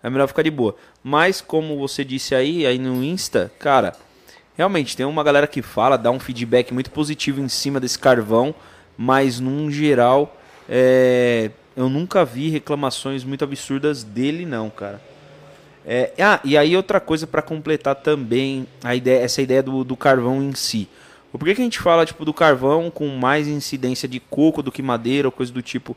é 0.02 0.10
melhor 0.10 0.26
ficar 0.26 0.42
de 0.42 0.50
boa. 0.50 0.74
Mas 1.02 1.40
como 1.40 1.78
você 1.78 2.04
disse 2.04 2.34
aí, 2.34 2.66
aí 2.66 2.78
no 2.78 3.02
Insta, 3.02 3.52
cara, 3.58 3.94
realmente 4.56 4.96
tem 4.96 5.06
uma 5.06 5.22
galera 5.22 5.46
que 5.46 5.62
fala, 5.62 5.96
dá 5.96 6.10
um 6.10 6.18
feedback 6.18 6.72
muito 6.72 6.90
positivo 6.90 7.40
em 7.40 7.48
cima 7.48 7.78
desse 7.78 7.98
carvão, 7.98 8.54
mas 8.96 9.40
num 9.40 9.70
geral, 9.70 10.36
é, 10.68 11.50
eu 11.76 11.88
nunca 11.88 12.24
vi 12.24 12.48
reclamações 12.48 13.24
muito 13.24 13.44
absurdas 13.44 14.02
dele 14.02 14.44
não, 14.44 14.70
cara. 14.70 15.00
É, 15.84 16.12
ah, 16.20 16.40
e 16.44 16.56
aí 16.56 16.76
outra 16.76 17.00
coisa 17.00 17.26
para 17.26 17.42
completar 17.42 17.96
também 17.96 18.66
a 18.84 18.94
ideia, 18.94 19.24
essa 19.24 19.42
ideia 19.42 19.62
do, 19.62 19.82
do 19.82 19.96
carvão 19.96 20.42
em 20.42 20.54
si. 20.54 20.88
Por 21.32 21.44
que, 21.44 21.54
que 21.54 21.60
a 21.60 21.64
gente 21.64 21.80
fala 21.80 22.04
tipo 22.04 22.24
do 22.24 22.34
carvão 22.34 22.90
com 22.90 23.08
mais 23.08 23.48
incidência 23.48 24.06
de 24.06 24.20
coco 24.20 24.62
do 24.62 24.70
que 24.70 24.82
madeira 24.82 25.26
ou 25.26 25.32
coisa 25.32 25.50
do 25.50 25.62
tipo? 25.62 25.96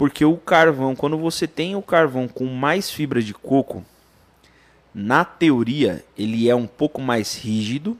Porque 0.00 0.24
o 0.24 0.38
carvão, 0.38 0.96
quando 0.96 1.18
você 1.18 1.46
tem 1.46 1.76
o 1.76 1.82
carvão 1.82 2.26
com 2.26 2.46
mais 2.46 2.90
fibra 2.90 3.20
de 3.20 3.34
coco, 3.34 3.84
na 4.94 5.26
teoria 5.26 6.02
ele 6.16 6.48
é 6.48 6.54
um 6.54 6.66
pouco 6.66 7.02
mais 7.02 7.36
rígido 7.36 7.98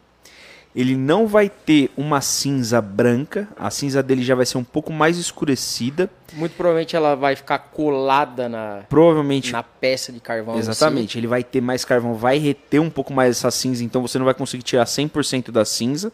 ele 0.74 0.96
não 0.96 1.26
vai 1.26 1.48
ter 1.48 1.90
uma 1.96 2.20
cinza 2.20 2.80
branca, 2.80 3.48
a 3.58 3.70
cinza 3.70 4.02
dele 4.02 4.22
já 4.22 4.34
vai 4.34 4.46
ser 4.46 4.56
um 4.56 4.64
pouco 4.64 4.92
mais 4.92 5.18
escurecida. 5.18 6.08
Muito 6.32 6.52
provavelmente 6.52 6.94
ela 6.94 7.16
vai 7.16 7.34
ficar 7.34 7.58
colada 7.58 8.48
na, 8.48 8.84
provavelmente, 8.88 9.52
na 9.52 9.62
peça 9.62 10.12
de 10.12 10.20
carvão. 10.20 10.56
Exatamente, 10.56 11.18
ele 11.18 11.26
vai 11.26 11.42
ter 11.42 11.60
mais 11.60 11.84
carvão, 11.84 12.14
vai 12.14 12.38
reter 12.38 12.80
um 12.80 12.90
pouco 12.90 13.12
mais 13.12 13.36
essa 13.36 13.50
cinza, 13.50 13.82
então 13.82 14.00
você 14.00 14.16
não 14.16 14.24
vai 14.24 14.34
conseguir 14.34 14.62
tirar 14.62 14.84
100% 14.84 15.50
da 15.50 15.64
cinza, 15.64 16.12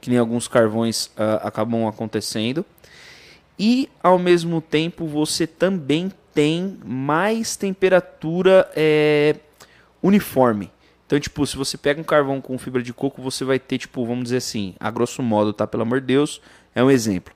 que 0.00 0.08
nem 0.08 0.18
alguns 0.18 0.48
carvões 0.48 1.06
uh, 1.06 1.46
acabam 1.46 1.86
acontecendo. 1.86 2.64
E 3.62 3.90
ao 4.02 4.18
mesmo 4.18 4.62
tempo 4.62 5.06
você 5.06 5.46
também 5.46 6.10
tem 6.32 6.78
mais 6.82 7.56
temperatura 7.56 8.66
é, 8.74 9.36
uniforme. 10.02 10.72
Então, 11.06 11.20
tipo, 11.20 11.46
se 11.46 11.58
você 11.58 11.76
pega 11.76 12.00
um 12.00 12.04
carvão 12.04 12.40
com 12.40 12.56
fibra 12.56 12.82
de 12.82 12.94
coco, 12.94 13.20
você 13.20 13.44
vai 13.44 13.58
ter, 13.58 13.76
tipo, 13.76 14.06
vamos 14.06 14.24
dizer 14.24 14.38
assim, 14.38 14.74
a 14.80 14.90
grosso 14.90 15.22
modo, 15.22 15.52
tá? 15.52 15.66
Pelo 15.66 15.82
amor 15.82 16.00
de 16.00 16.06
Deus, 16.06 16.40
é 16.74 16.82
um 16.82 16.90
exemplo. 16.90 17.34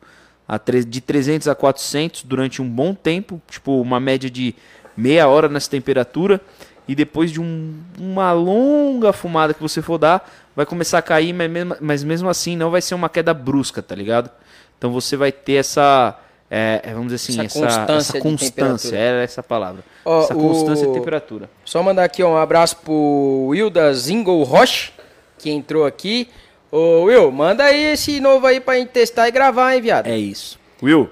De 0.88 1.02
300 1.02 1.46
a 1.46 1.54
400 1.54 2.22
durante 2.22 2.62
um 2.62 2.70
bom 2.70 2.94
tempo, 2.94 3.42
tipo, 3.50 3.78
uma 3.78 4.00
média 4.00 4.30
de 4.30 4.54
meia 4.96 5.28
hora 5.28 5.46
nessa 5.46 5.68
temperatura. 5.68 6.40
E 6.88 6.94
depois 6.94 7.30
de 7.30 7.40
um, 7.40 7.78
uma 7.98 8.32
longa 8.32 9.12
fumada 9.12 9.52
que 9.52 9.60
você 9.60 9.82
for 9.82 9.98
dar, 9.98 10.26
vai 10.56 10.64
começar 10.64 10.98
a 10.98 11.02
cair, 11.02 11.34
mas 11.34 11.50
mesmo, 11.50 11.76
mas 11.82 12.02
mesmo 12.02 12.30
assim 12.30 12.56
não 12.56 12.70
vai 12.70 12.80
ser 12.80 12.94
uma 12.94 13.10
queda 13.10 13.34
brusca, 13.34 13.82
tá 13.82 13.94
ligado? 13.94 14.30
Então 14.78 14.92
você 14.92 15.16
vai 15.16 15.32
ter 15.32 15.54
essa, 15.54 16.18
é, 16.50 16.80
é, 16.84 16.92
vamos 16.92 17.12
dizer 17.12 17.16
assim, 17.16 17.44
Essa 17.44 17.58
essa, 17.66 17.78
constância 17.78 18.18
essa 18.18 18.20
constância, 18.20 18.96
era 18.96 19.22
essa 19.22 19.42
palavra. 19.42 19.82
Ó, 20.04 20.22
essa 20.22 20.34
constância 20.34 20.86
o- 20.88 20.92
de 20.92 20.98
temperatura. 20.98 21.48
Só 21.64 21.82
mandar 21.82 22.04
aqui 22.04 22.22
um 22.22 22.36
abraço 22.36 22.76
pro 22.78 23.46
Will 23.48 23.70
da 23.70 23.92
Zingle 23.92 24.42
Roche, 24.42 24.92
que 25.38 25.50
entrou 25.50 25.84
aqui. 25.86 26.28
Ô 26.70 27.04
Will, 27.04 27.30
manda 27.30 27.64
aí 27.64 27.92
esse 27.92 28.20
novo 28.20 28.46
aí 28.46 28.60
pra 28.60 28.76
gente 28.76 28.88
testar 28.88 29.28
e 29.28 29.30
gravar, 29.30 29.74
hein, 29.74 29.80
viado? 29.80 30.06
É 30.08 30.18
isso. 30.18 30.58
Will, 30.82 31.08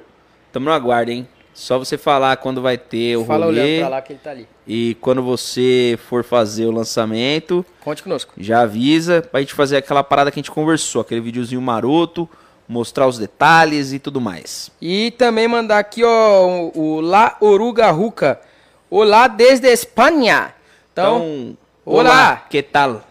tamo 0.53 0.67
no 0.67 0.73
aguardo, 0.73 1.11
hein? 1.11 1.27
Só 1.55 1.79
você 1.79 1.97
falar 1.99 2.37
quando 2.39 2.61
vai 2.63 2.77
ter 2.79 3.17
o 3.17 3.25
Fala 3.27 3.45
rolê 3.47 3.61
olhando 3.61 3.79
pra 3.81 3.89
lá 3.89 4.03
que 4.03 4.13
ele 4.15 4.21
tá 4.25 4.31
ali. 4.31 4.49
e 4.67 4.97
quando 5.03 5.23
você 5.23 5.99
for 6.09 6.25
fazer 6.25 6.65
o 6.65 6.71
lançamento, 6.71 7.65
Conte 7.85 8.03
conosco. 8.03 8.33
já 8.39 8.63
avisa 8.63 9.21
pra 9.23 9.41
gente 9.41 9.53
fazer 9.53 9.77
aquela 9.77 10.03
parada 10.03 10.31
que 10.31 10.41
a 10.41 10.43
gente 10.43 10.51
conversou, 10.51 11.03
aquele 11.03 11.21
videozinho 11.21 11.61
maroto, 11.61 12.29
mostrar 12.73 13.07
os 13.07 13.19
detalhes 13.19 13.93
e 13.93 13.99
tudo 13.99 14.21
mais. 14.21 14.71
E 14.81 15.11
também 15.13 15.47
mandar 15.47 15.79
aqui, 15.79 16.03
ó, 16.03 16.71
o, 16.75 17.01
La 17.01 17.37
Oruga 17.41 17.91
Ruca. 17.91 18.41
Olá 18.91 19.29
desde 19.29 19.69
Espanha. 19.69 20.55
Então, 20.93 21.17
Então, 21.19 21.57
olá. 21.85 22.45
que 22.49 22.63
tal? 22.63 23.03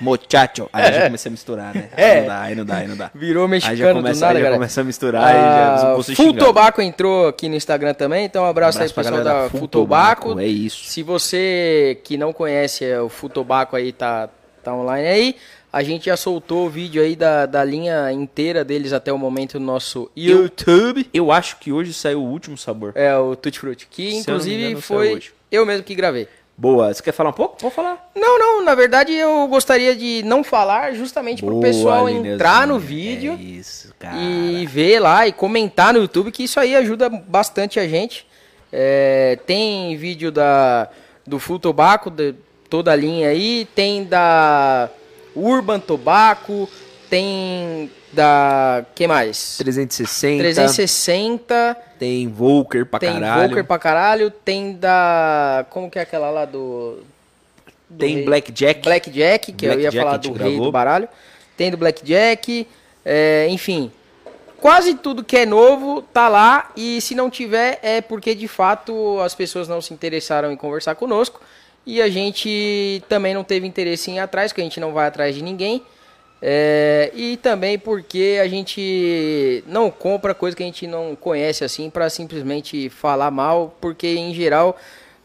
Muchacho. 0.00 0.68
Aí 0.72 0.92
já 0.92 1.04
comecei 1.04 1.28
a 1.28 1.32
misturar, 1.32 1.74
né? 1.74 1.88
É. 1.96 2.18
Aí 2.18 2.20
não 2.20 2.26
dá, 2.26 2.42
aí 2.42 2.54
não 2.56 2.64
dá, 2.64 2.76
aí 2.76 2.88
não 2.88 2.96
dá. 2.96 3.10
virou 3.14 3.44
Aí 3.44 3.50
mexicano 3.50 3.76
já 3.78 3.92
do 3.92 3.94
começa, 3.98 4.20
nada, 4.20 4.32
aí 4.32 4.36
já 4.38 4.42
galera. 4.42 4.56
começa 4.56 4.80
a 4.80 4.84
misturar, 4.84 5.24
aí 5.24 5.34
já 5.34 5.74
Ah, 5.92 5.94
Full 5.94 6.14
xingar. 6.16 6.44
Tobaco 6.44 6.82
entrou 6.82 7.28
aqui 7.28 7.48
no 7.48 7.54
Instagram 7.54 7.94
também, 7.94 8.24
então 8.24 8.42
um 8.42 8.46
abraço, 8.46 8.78
Abraço 8.78 8.98
aí 8.98 9.04
pessoal 9.04 9.22
da 9.24 9.42
da 9.44 9.50
Full 9.50 9.60
Full 9.60 9.68
Tobaco. 9.68 10.22
Tobaco, 10.30 10.40
é 10.40 10.46
isso. 10.46 10.84
Se 10.86 11.02
você 11.04 12.00
que 12.02 12.16
não 12.16 12.32
conhece 12.32 12.84
é, 12.84 13.00
o 13.00 13.08
Full 13.08 13.30
Tobaco 13.30 13.76
aí 13.76 13.92
tá, 13.92 14.28
tá 14.64 14.74
online 14.74 15.06
aí, 15.06 15.36
a 15.72 15.82
gente 15.82 16.06
já 16.06 16.16
soltou 16.16 16.66
o 16.66 16.68
vídeo 16.68 17.02
aí 17.02 17.16
da, 17.16 17.46
da 17.46 17.64
linha 17.64 18.12
inteira 18.12 18.62
deles 18.62 18.92
até 18.92 19.10
o 19.10 19.16
momento 19.16 19.58
no 19.58 19.64
nosso 19.64 20.10
YouTube. 20.14 21.08
Eu 21.14 21.32
acho 21.32 21.56
que 21.58 21.72
hoje 21.72 21.94
saiu 21.94 22.20
o 22.20 22.28
último 22.28 22.58
sabor. 22.58 22.92
É 22.94 23.16
o 23.16 23.34
Tutti 23.34 23.58
Frutti, 23.58 23.88
que 23.90 24.10
Se 24.10 24.16
eu 24.16 24.20
inclusive 24.20 24.64
engano, 24.64 24.82
foi 24.82 25.22
eu 25.50 25.64
mesmo 25.64 25.82
que 25.82 25.94
gravei. 25.94 26.28
Boa. 26.56 26.92
Você 26.92 27.02
quer 27.02 27.12
falar 27.12 27.30
um 27.30 27.32
pouco? 27.32 27.56
Pode 27.58 27.74
falar. 27.74 28.10
Não, 28.14 28.38
não, 28.38 28.62
na 28.62 28.74
verdade 28.74 29.12
eu 29.14 29.48
gostaria 29.48 29.96
de 29.96 30.22
não 30.24 30.44
falar 30.44 30.92
justamente 30.92 31.42
pro 31.42 31.52
Boa, 31.52 31.62
pessoal 31.62 32.06
Lineuzinho. 32.06 32.34
entrar 32.34 32.66
no 32.66 32.78
vídeo. 32.78 33.32
É 33.32 33.42
isso, 33.42 33.94
cara. 33.98 34.16
e 34.16 34.66
ver 34.66 35.00
lá 35.00 35.26
e 35.26 35.32
comentar 35.32 35.94
no 35.94 36.00
YouTube, 36.00 36.30
que 36.30 36.44
isso 36.44 36.60
aí 36.60 36.76
ajuda 36.76 37.08
bastante 37.08 37.80
a 37.80 37.88
gente. 37.88 38.26
É, 38.70 39.38
tem 39.46 39.96
vídeo 39.96 40.30
da, 40.30 40.90
do 41.26 41.38
Full 41.38 41.58
Tobaco, 41.58 42.10
de 42.10 42.34
toda 42.68 42.92
a 42.92 42.96
linha 42.96 43.28
aí, 43.28 43.66
tem 43.74 44.04
da 44.04 44.90
Urban 45.34 45.80
Tobacco, 45.80 46.68
tem 47.08 47.90
da. 48.12 48.84
que 48.94 49.06
mais? 49.06 49.56
360. 49.58 50.42
360, 50.42 51.76
Tem 51.98 52.28
Volker 52.28 52.86
pra 52.86 52.98
tem 52.98 53.12
caralho. 53.12 53.42
Volker 53.48 53.64
pra 53.64 53.78
caralho, 53.78 54.30
tem 54.30 54.74
da. 54.74 55.66
Como 55.70 55.90
que 55.90 55.98
é 55.98 56.02
aquela 56.02 56.30
lá 56.30 56.44
do. 56.44 56.98
do 57.88 57.98
Tem 57.98 58.24
Blackjack. 58.24 58.82
Blackjack, 58.82 59.52
que 59.52 59.66
eu 59.66 59.70
ia 59.72 59.76
Blackjack 59.90 59.96
falar 60.04 60.16
do 60.18 60.28
rei 60.32 60.38
gravou. 60.50 60.66
do 60.66 60.72
baralho. 60.72 61.08
Tem 61.56 61.70
do 61.70 61.76
Blackjack, 61.76 62.66
é, 63.04 63.46
enfim. 63.50 63.90
Quase 64.58 64.94
tudo 64.94 65.24
que 65.24 65.38
é 65.38 65.44
novo 65.44 66.02
tá 66.02 66.28
lá 66.28 66.70
e 66.76 67.00
se 67.00 67.16
não 67.16 67.28
tiver 67.28 67.80
é 67.82 68.00
porque 68.00 68.32
de 68.32 68.46
fato 68.46 69.18
as 69.18 69.34
pessoas 69.34 69.66
não 69.66 69.80
se 69.80 69.92
interessaram 69.92 70.52
em 70.52 70.56
conversar 70.56 70.94
conosco 70.94 71.40
e 71.86 72.00
a 72.00 72.08
gente 72.08 73.02
também 73.08 73.34
não 73.34 73.44
teve 73.44 73.66
interesse 73.66 74.10
em 74.10 74.16
ir 74.16 74.20
atrás, 74.20 74.52
que 74.52 74.60
a 74.60 74.64
gente 74.64 74.78
não 74.78 74.92
vai 74.92 75.06
atrás 75.06 75.34
de 75.34 75.42
ninguém. 75.42 75.82
É, 76.44 77.12
e 77.14 77.36
também 77.36 77.78
porque 77.78 78.40
a 78.42 78.48
gente 78.48 79.62
não 79.64 79.92
compra 79.92 80.34
coisa 80.34 80.56
que 80.56 80.62
a 80.62 80.66
gente 80.66 80.88
não 80.88 81.14
conhece 81.14 81.62
assim 81.62 81.88
para 81.88 82.10
simplesmente 82.10 82.88
falar 82.88 83.30
mal, 83.30 83.76
porque 83.80 84.08
em 84.08 84.34
geral 84.34 84.76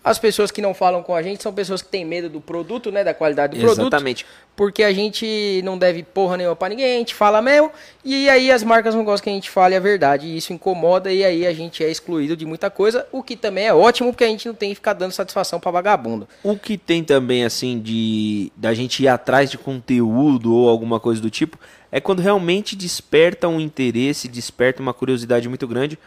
as 0.08 0.18
pessoas 0.18 0.52
que 0.52 0.62
não 0.62 0.74
falam 0.74 1.04
com 1.04 1.14
a 1.14 1.22
gente 1.22 1.44
são 1.44 1.54
pessoas 1.54 1.82
que 1.82 1.90
têm 1.90 2.06
medo 2.06 2.30
do 2.30 2.40
produto, 2.40 2.92
né, 2.92 3.04
da 3.04 3.14
qualidade 3.14 3.58
do 3.58 3.62
produto 3.62 3.82
Exatamente. 3.82 4.26
porque 4.56 4.84
a 4.84 4.94
gente 4.94 5.62
não 5.64 5.78
deve 5.78 6.02
porra 6.02 6.38
nenhuma 6.38 6.56
pra 6.56 6.70
ninguém, 6.70 6.96
a 6.96 7.00
gente 7.00 7.14
fala 7.14 7.42
mesmo, 7.42 7.72
e 8.06 8.30
aí 8.30 8.50
as 8.52 8.64
marcas 8.64 8.96
não 8.96 9.04
gostam 9.04 9.26
que 9.26 9.30
a 9.30 9.34
gente 9.34 9.50
fale 9.50 9.76
a 9.76 9.80
verdade, 9.80 10.28
e 10.28 10.38
isso 10.38 10.54
incomoda, 10.54 11.12
e 11.12 11.24
aí 11.24 11.46
a 11.46 11.54
gente 11.54 11.84
é 11.84 11.92
excluído 11.92 12.38
de 12.38 12.46
muita 12.46 12.70
coisa, 12.70 13.06
o 13.12 13.22
que 13.22 13.36
também 13.36 13.66
é 13.66 13.74
ótimo, 13.74 14.12
porque 14.12 14.24
a 14.24 14.28
gente 14.28 14.48
não 14.48 14.56
tem 14.56 14.70
que 14.70 14.76
ficar 14.76 14.94
dando 14.94 15.12
satisfação 15.12 15.60
pra 15.60 15.72
vagabundo. 15.72 16.28
O 16.42 16.58
que 16.58 16.78
tem 16.78 17.04
também, 17.04 17.44
assim, 17.44 17.80
de 17.80 18.52
da 18.56 18.74
gente 18.74 19.04
ir 19.04 19.08
atrás 19.08 19.52
de 19.52 19.58
conteúdo 19.58 20.54
ou 20.54 20.70
alguma 20.70 21.00
coisa 21.00 21.22
do 21.22 21.30
tipo, 21.30 21.60
é 21.92 22.00
quando 22.00 22.22
realmente 22.22 22.76
desperta 22.76 23.48
um 23.48 23.60
interesse, 23.60 24.28
desperta 24.28 24.82
uma 24.82 24.94
curiosidade 24.94 25.48
muito 25.48 25.68
grande, 25.68 25.98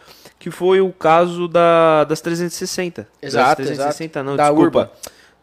que 0.40 0.50
foi 0.50 0.80
o 0.80 0.90
caso 0.90 1.46
da, 1.46 2.02
das 2.04 2.20
360. 2.20 3.06
Exato, 3.22 3.62
das 3.62 3.68
360 3.68 4.22
não, 4.24 4.34
Da 4.36 4.44
desculpa. 4.48 4.78
Urban. 4.80 4.90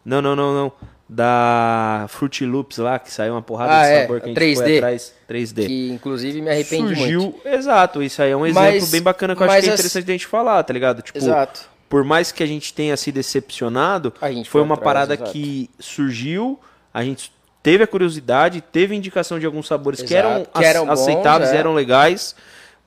Não, 0.04 0.20
não, 0.20 0.36
não, 0.36 0.52
não. 0.54 0.72
Da 1.08 2.04
Fruity 2.08 2.44
Loops 2.44 2.76
lá, 2.76 2.98
que 2.98 3.10
saiu 3.10 3.32
uma 3.32 3.40
porrada 3.40 3.72
Ah, 3.78 3.82
de 3.84 3.88
é, 3.92 4.00
sabor 4.02 4.20
que 4.20 4.26
a 4.26 4.28
gente 4.28 4.36
3D. 4.38 4.54
foi 4.56 4.76
atrás. 4.76 5.14
3D. 5.26 5.66
Que 5.66 5.90
inclusive 5.90 6.42
me 6.42 6.50
arrepende 6.50 6.94
Surgiu, 6.96 7.20
muito. 7.22 7.48
exato, 7.48 8.02
isso 8.02 8.20
aí 8.20 8.30
é 8.30 8.36
um 8.36 8.44
exemplo 8.44 8.62
Mas- 8.72 8.90
bem 8.90 9.00
bacana 9.00 9.34
que 9.34 9.42
eu 9.42 9.46
acho 9.46 9.52
que 9.62 9.66
é 9.70 9.72
as- 9.72 9.74
interessante 9.80 10.08
a 10.10 10.12
gente 10.12 10.26
falar, 10.26 10.62
tá 10.64 10.72
ligado? 10.74 11.00
Tipo, 11.00 11.16
Exato. 11.16 11.62
por 11.88 12.04
mais 12.04 12.30
que 12.30 12.42
a 12.42 12.46
gente 12.46 12.74
tenha 12.74 12.94
se 12.96 13.10
decepcionado, 13.10 14.12
foi 14.20 14.44
foi 14.44 14.60
uma 14.60 14.74
atrás, 14.74 14.84
parada 14.84 15.14
exato. 15.14 15.30
que 15.32 15.70
surgiu, 15.78 16.60
a 16.92 17.02
gente 17.02 17.32
teve 17.62 17.84
a 17.84 17.86
curiosidade, 17.86 18.60
teve 18.60 18.94
indicação 18.94 19.38
de 19.38 19.46
alguns 19.46 19.66
sabores 19.66 20.02
que 20.02 20.14
eram, 20.14 20.32
Exato, 20.42 20.58
que 20.58 20.64
eram 20.64 20.86
bons, 20.86 20.92
aceitáveis, 21.00 21.50
é. 21.52 21.56
eram 21.56 21.72
legais, 21.72 22.36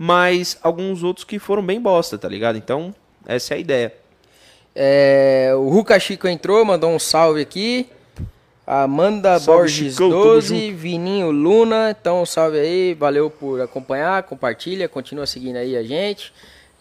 mas 0.04 0.58
alguns 0.64 1.04
outros 1.04 1.24
que 1.24 1.38
foram 1.38 1.64
bem 1.64 1.80
bosta, 1.80 2.18
tá 2.18 2.28
ligado? 2.28 2.58
Então, 2.58 2.92
essa 3.24 3.54
é 3.54 3.58
a 3.58 3.60
ideia. 3.60 3.94
É, 4.76 5.52
o 5.56 5.70
Ruka 5.70 6.00
Chico 6.00 6.28
entrou, 6.28 6.66
mandou 6.66 6.90
um 6.90 6.98
salve 6.98 7.40
aqui. 7.40 7.88
Amanda 8.66 9.38
Salve, 9.38 9.60
Borges 9.60 9.94
Chicão, 9.94 10.10
tamo 10.10 10.24
12, 10.24 10.72
Vininho 10.72 11.30
Luna. 11.30 11.92
Então, 11.92 12.26
salve 12.26 12.58
aí, 12.58 12.96
valeu 12.96 13.30
por 13.30 13.62
acompanhar, 13.62 14.24
compartilha, 14.24 14.90
continua 14.90 15.28
seguindo 15.28 15.58
aí 15.58 15.78
a 15.78 15.84
gente. 15.84 16.34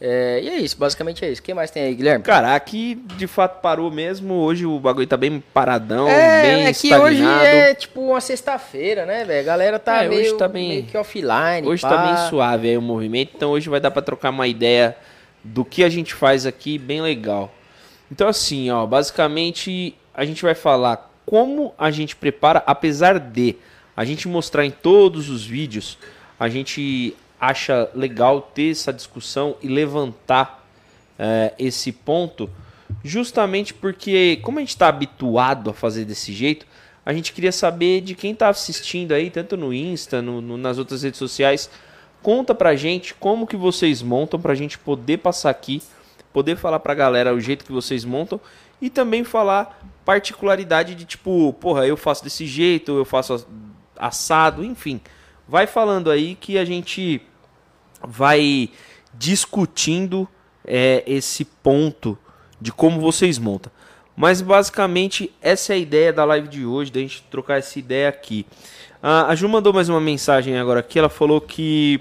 É, 0.03 0.41
e 0.43 0.49
é 0.49 0.57
isso, 0.57 0.79
basicamente 0.79 1.23
é 1.25 1.31
isso. 1.31 1.43
O 1.43 1.45
que 1.45 1.53
mais 1.53 1.71
tem 1.71 1.83
aí, 1.83 1.95
Guilherme? 1.95 2.25
Cara, 2.25 2.55
aqui 2.55 2.95
de 3.19 3.27
fato 3.27 3.61
parou 3.61 3.91
mesmo, 3.91 4.33
hoje 4.35 4.65
o 4.65 4.79
bagulho 4.81 5.07
tá 5.07 5.17
bem 5.17 5.43
paradão, 5.53 6.09
É, 6.09 6.41
bem 6.43 6.67
é 6.67 6.73
que 6.73 6.87
estagnado. 6.87 7.05
hoje 7.05 7.23
é 7.23 7.75
tipo 7.75 8.01
uma 8.01 8.21
sexta-feira, 8.21 9.05
né, 9.05 9.25
velho? 9.25 9.41
A 9.41 9.43
galera 9.43 9.79
tá 9.79 10.03
É, 10.03 10.09
hoje 10.09 10.17
meio, 10.19 10.37
tá 10.39 10.49
bem- 10.49 10.69
meio 10.69 10.83
que 10.85 10.97
offline. 10.97 11.67
Hoje 11.69 11.83
pá. 11.83 11.89
tá 11.91 12.07
bem 12.07 12.29
suave 12.31 12.69
aí 12.71 12.79
o 12.79 12.83
movimento, 12.83 13.33
então 13.37 13.51
hoje 13.51 13.69
vai 13.69 13.79
dar 13.79 13.91
pra 13.91 14.01
trocar 14.01 14.31
uma 14.31 14.47
ideia 14.47 14.97
do 15.45 15.65
que 15.67 15.85
a 15.85 15.89
gente 15.91 16.15
faz 16.15 16.47
aqui 16.47 16.79
bem 16.79 17.03
legal. 17.03 17.53
Então 18.11 18.27
assim, 18.27 18.71
ó, 18.71 18.87
basicamente 18.87 19.95
a 20.15 20.25
gente 20.25 20.43
vai 20.43 20.55
falar 20.55 21.11
como 21.27 21.75
a 21.79 21.91
gente 21.91 22.17
prepara, 22.17 22.63
apesar 22.67 23.19
de 23.21 23.55
a 23.95 24.05
gente 24.05 24.27
mostrar 24.27 24.65
em 24.65 24.71
todos 24.71 25.29
os 25.29 25.45
vídeos, 25.45 25.99
a 26.39 26.49
gente 26.49 27.15
acha 27.41 27.89
legal 27.95 28.43
ter 28.43 28.71
essa 28.71 28.93
discussão 28.93 29.57
e 29.63 29.69
levantar 29.69 30.67
é, 31.19 31.55
esse 31.59 31.91
ponto, 31.93 32.49
justamente 33.05 33.73
porque, 33.75 34.39
como 34.43 34.59
a 34.59 34.61
gente 34.61 34.71
está 34.71 34.89
habituado 34.89 35.71
a 35.71 35.73
fazer 35.75 36.05
desse 36.05 36.33
jeito, 36.33 36.67
a 37.05 37.13
gente 37.13 37.33
queria 37.33 37.53
saber 37.53 38.01
de 38.03 38.15
quem 38.15 38.33
está 38.33 38.49
assistindo 38.49 39.13
aí, 39.13 39.31
tanto 39.31 39.57
no 39.57 39.73
Insta, 39.73 40.21
no, 40.21 40.41
no- 40.41 40.57
nas 40.57 40.79
outras 40.79 41.03
redes 41.03 41.19
sociais. 41.19 41.71
Conta 42.23 42.55
pra 42.55 42.77
gente 42.77 43.15
como 43.15 43.47
que 43.47 43.57
vocês 43.57 44.03
montam 44.03 44.39
pra 44.39 44.55
gente 44.55 44.79
poder 44.79 45.19
passar 45.19 45.49
aqui, 45.51 45.83
poder 46.33 46.57
falar 46.57 46.79
pra 46.81 46.95
galera 46.95 47.35
o 47.35 47.41
jeito 47.41 47.65
que 47.65 47.73
vocês 47.73 48.05
montam 48.05 48.39
e 48.81 48.91
também 48.91 49.25
falar 49.25 49.81
particularidade 50.05 50.95
de 50.95 51.05
tipo, 51.07 51.53
porra, 51.55 51.87
eu 51.87 51.97
faço 51.97 52.23
desse 52.23 52.47
jeito, 52.47 52.93
eu 52.93 53.05
faço 53.05 53.33
as- 53.33 53.47
assado, 53.97 54.63
enfim. 54.65 55.01
Vai 55.49 55.67
falando 55.67 56.11
aí 56.11 56.35
que 56.35 56.59
a 56.59 56.65
gente 56.65 57.21
vai 58.03 58.71
discutindo 59.15 60.29
é, 60.65 61.03
esse 61.07 61.45
ponto 61.45 62.17
de 62.61 62.73
como 62.73 63.01
vocês 63.01 63.39
montam. 63.39 63.73
Mas 64.17 64.43
basicamente 64.43 65.33
essa 65.41 65.73
é 65.73 65.77
a 65.77 65.79
ideia 65.79 66.13
da 66.13 66.25
live 66.25 66.49
de 66.49 66.67
hoje, 66.67 66.93
da 66.93 67.01
gente 67.01 67.23
trocar 67.31 67.59
essa 67.59 67.79
ideia 67.79 68.09
aqui. 68.09 68.45
Ah, 69.03 69.29
a 69.29 69.35
Ju 69.35 69.49
mandou 69.49 69.73
mais 69.73 69.89
uma 69.89 70.01
mensagem 70.01 70.59
agora 70.59 70.81
aqui, 70.81 70.99
ela 70.99 71.09
falou 71.09 71.41
que 71.41 72.01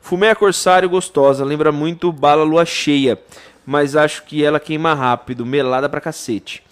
fumei 0.00 0.30
a 0.30 0.36
Corsário 0.36 0.88
gostosa, 0.88 1.44
lembra 1.44 1.72
muito 1.72 2.12
bala 2.12 2.44
lua 2.44 2.64
cheia, 2.64 3.18
mas 3.66 3.96
acho 3.96 4.22
que 4.24 4.44
ela 4.44 4.60
queima 4.60 4.94
rápido, 4.94 5.44
melada 5.44 5.88
pra 5.88 6.00
cacete. 6.00 6.62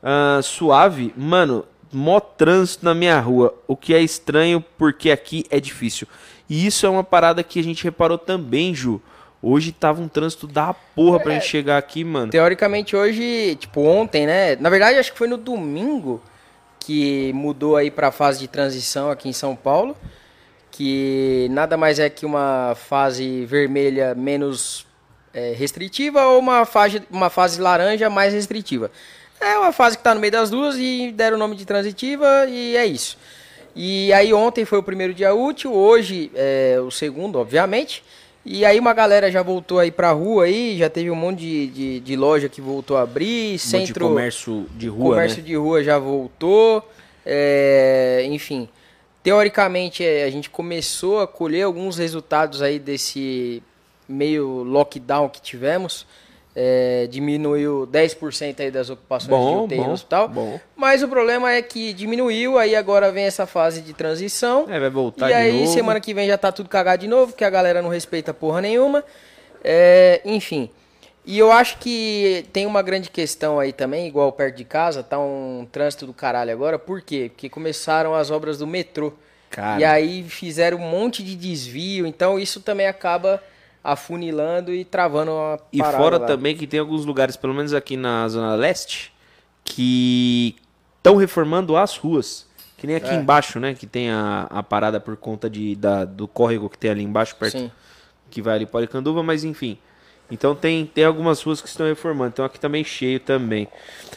Ah, 0.00 0.40
suave, 0.40 1.12
mano, 1.16 1.64
mó 1.92 2.20
trânsito 2.20 2.84
na 2.84 2.94
minha 2.94 3.18
rua, 3.18 3.54
o 3.66 3.76
que 3.76 3.92
é 3.92 4.00
estranho 4.00 4.64
porque 4.76 5.10
aqui 5.10 5.44
é 5.50 5.58
difícil. 5.58 6.06
E 6.48 6.66
isso 6.66 6.86
é 6.86 6.88
uma 6.88 7.04
parada 7.04 7.42
que 7.42 7.60
a 7.60 7.62
gente 7.62 7.84
reparou 7.84 8.16
também, 8.16 8.74
Ju. 8.74 9.00
Hoje 9.40 9.70
tava 9.70 10.00
um 10.00 10.08
trânsito 10.08 10.46
da 10.46 10.74
porra 10.74 11.20
pra 11.20 11.34
gente 11.34 11.46
chegar 11.46 11.78
aqui, 11.78 12.02
mano. 12.02 12.30
Teoricamente 12.32 12.96
hoje, 12.96 13.56
tipo 13.56 13.82
ontem, 13.82 14.26
né? 14.26 14.56
Na 14.56 14.68
verdade, 14.68 14.98
acho 14.98 15.12
que 15.12 15.18
foi 15.18 15.28
no 15.28 15.36
domingo 15.36 16.20
que 16.80 17.32
mudou 17.34 17.76
aí 17.76 17.90
pra 17.90 18.10
fase 18.10 18.40
de 18.40 18.48
transição 18.48 19.10
aqui 19.10 19.28
em 19.28 19.32
São 19.32 19.54
Paulo, 19.54 19.96
que 20.70 21.46
nada 21.50 21.76
mais 21.76 21.98
é 21.98 22.08
que 22.08 22.26
uma 22.26 22.74
fase 22.74 23.44
vermelha 23.44 24.14
menos 24.14 24.86
é, 25.32 25.52
restritiva 25.52 26.24
ou 26.24 26.38
uma 26.40 26.64
fase, 26.64 27.02
uma 27.10 27.30
fase 27.30 27.60
laranja 27.60 28.10
mais 28.10 28.32
restritiva. 28.32 28.90
É 29.40 29.56
uma 29.56 29.70
fase 29.70 29.96
que 29.96 30.00
está 30.00 30.14
no 30.14 30.20
meio 30.20 30.32
das 30.32 30.50
duas 30.50 30.76
e 30.76 31.12
deram 31.12 31.36
o 31.36 31.38
nome 31.38 31.54
de 31.54 31.64
transitiva 31.64 32.46
e 32.48 32.76
é 32.76 32.84
isso. 32.86 33.16
E 33.80 34.12
aí 34.12 34.34
ontem 34.34 34.64
foi 34.64 34.76
o 34.76 34.82
primeiro 34.82 35.14
dia 35.14 35.32
útil, 35.32 35.72
hoje 35.72 36.32
é 36.34 36.80
o 36.84 36.90
segundo, 36.90 37.38
obviamente. 37.38 38.02
E 38.44 38.64
aí 38.64 38.76
uma 38.76 38.92
galera 38.92 39.30
já 39.30 39.40
voltou 39.40 39.78
aí 39.78 39.92
pra 39.92 40.10
rua 40.10 40.46
aí, 40.46 40.76
já 40.76 40.90
teve 40.90 41.12
um 41.12 41.14
monte 41.14 41.38
de, 41.38 41.66
de, 41.68 42.00
de 42.00 42.16
loja 42.16 42.48
que 42.48 42.60
voltou 42.60 42.96
a 42.96 43.02
abrir, 43.02 43.54
um 43.54 43.58
centro... 43.58 43.94
de 43.94 44.00
comércio 44.00 44.66
de 44.74 44.88
rua, 44.88 45.14
Comércio 45.14 45.38
né? 45.38 45.46
de 45.46 45.54
rua 45.54 45.84
já 45.84 45.96
voltou, 45.96 46.90
é, 47.24 48.26
enfim. 48.28 48.68
Teoricamente, 49.22 50.04
é, 50.04 50.24
a 50.24 50.30
gente 50.30 50.50
começou 50.50 51.20
a 51.20 51.28
colher 51.28 51.62
alguns 51.62 51.98
resultados 51.98 52.62
aí 52.62 52.80
desse 52.80 53.62
meio 54.08 54.64
lockdown 54.64 55.28
que 55.28 55.40
tivemos. 55.40 56.04
É, 56.60 57.06
diminuiu 57.08 57.86
10% 57.86 58.58
aí 58.58 58.68
das 58.68 58.90
ocupações 58.90 59.30
Bom, 59.30 59.58
de 59.58 59.64
UTI 59.66 59.76
bom, 59.76 59.86
no 59.86 59.92
hospital. 59.92 60.28
bom. 60.28 60.60
Mas 60.74 61.04
o 61.04 61.08
problema 61.08 61.52
é 61.52 61.62
que 61.62 61.92
diminuiu, 61.92 62.58
aí 62.58 62.74
agora 62.74 63.12
vem 63.12 63.26
essa 63.26 63.46
fase 63.46 63.80
de 63.80 63.92
transição. 63.92 64.66
É, 64.68 64.80
vai 64.80 64.90
voltar 64.90 65.26
e 65.26 65.28
de 65.28 65.34
aí 65.34 65.60
novo. 65.60 65.72
semana 65.72 66.00
que 66.00 66.12
vem 66.12 66.26
já 66.26 66.36
tá 66.36 66.50
tudo 66.50 66.68
cagado 66.68 67.00
de 67.02 67.06
novo, 67.06 67.30
porque 67.30 67.44
a 67.44 67.50
galera 67.50 67.80
não 67.80 67.88
respeita 67.88 68.34
porra 68.34 68.60
nenhuma. 68.60 69.04
É, 69.62 70.20
enfim. 70.24 70.68
E 71.24 71.38
eu 71.38 71.52
acho 71.52 71.78
que 71.78 72.44
tem 72.52 72.66
uma 72.66 72.82
grande 72.82 73.08
questão 73.08 73.60
aí 73.60 73.72
também, 73.72 74.08
igual 74.08 74.32
perto 74.32 74.56
de 74.56 74.64
casa, 74.64 75.02
tá 75.04 75.16
um 75.16 75.64
trânsito 75.70 76.06
do 76.06 76.12
caralho 76.12 76.50
agora. 76.50 76.76
Por 76.76 77.02
quê? 77.02 77.30
Porque 77.32 77.48
começaram 77.48 78.16
as 78.16 78.32
obras 78.32 78.58
do 78.58 78.66
metrô. 78.66 79.12
Cara. 79.48 79.80
E 79.80 79.84
aí 79.84 80.24
fizeram 80.24 80.78
um 80.78 80.90
monte 80.90 81.22
de 81.22 81.36
desvio, 81.36 82.04
então 82.04 82.36
isso 82.36 82.60
também 82.60 82.88
acaba 82.88 83.40
afunilando 83.82 84.72
e 84.72 84.84
travando 84.84 85.30
a 85.32 85.58
E 85.72 85.78
fora 85.82 86.18
lá. 86.18 86.26
também 86.26 86.56
que 86.56 86.66
tem 86.66 86.80
alguns 86.80 87.04
lugares, 87.04 87.36
pelo 87.36 87.54
menos 87.54 87.72
aqui 87.72 87.96
na 87.96 88.28
Zona 88.28 88.54
Leste, 88.54 89.12
que 89.64 90.56
estão 90.98 91.16
reformando 91.16 91.76
as 91.76 91.96
ruas. 91.96 92.46
Que 92.76 92.86
nem 92.86 92.96
aqui 92.96 93.08
É. 93.10 93.14
embaixo, 93.14 93.58
né? 93.58 93.74
Que 93.74 93.86
tem 93.86 94.10
a, 94.10 94.46
a 94.50 94.62
parada 94.62 95.00
por 95.00 95.16
conta 95.16 95.50
de, 95.50 95.74
da, 95.74 96.04
do 96.04 96.28
córrego 96.28 96.68
que 96.70 96.78
tem 96.78 96.90
ali 96.90 97.02
embaixo, 97.02 97.34
perto, 97.36 97.58
Sim. 97.58 97.70
que 98.30 98.40
vai 98.40 98.54
ali 98.54 98.66
para 98.66 98.80
Aricanduva, 98.80 99.22
mas 99.22 99.42
enfim. 99.42 99.76
Então 100.30 100.54
tem, 100.54 100.84
tem 100.86 101.04
algumas 101.04 101.42
ruas 101.42 101.60
que 101.60 101.68
estão 101.68 101.86
reformando. 101.86 102.30
Então 102.34 102.44
aqui 102.44 102.60
também 102.60 102.84
cheio 102.84 103.18
também. 103.18 103.66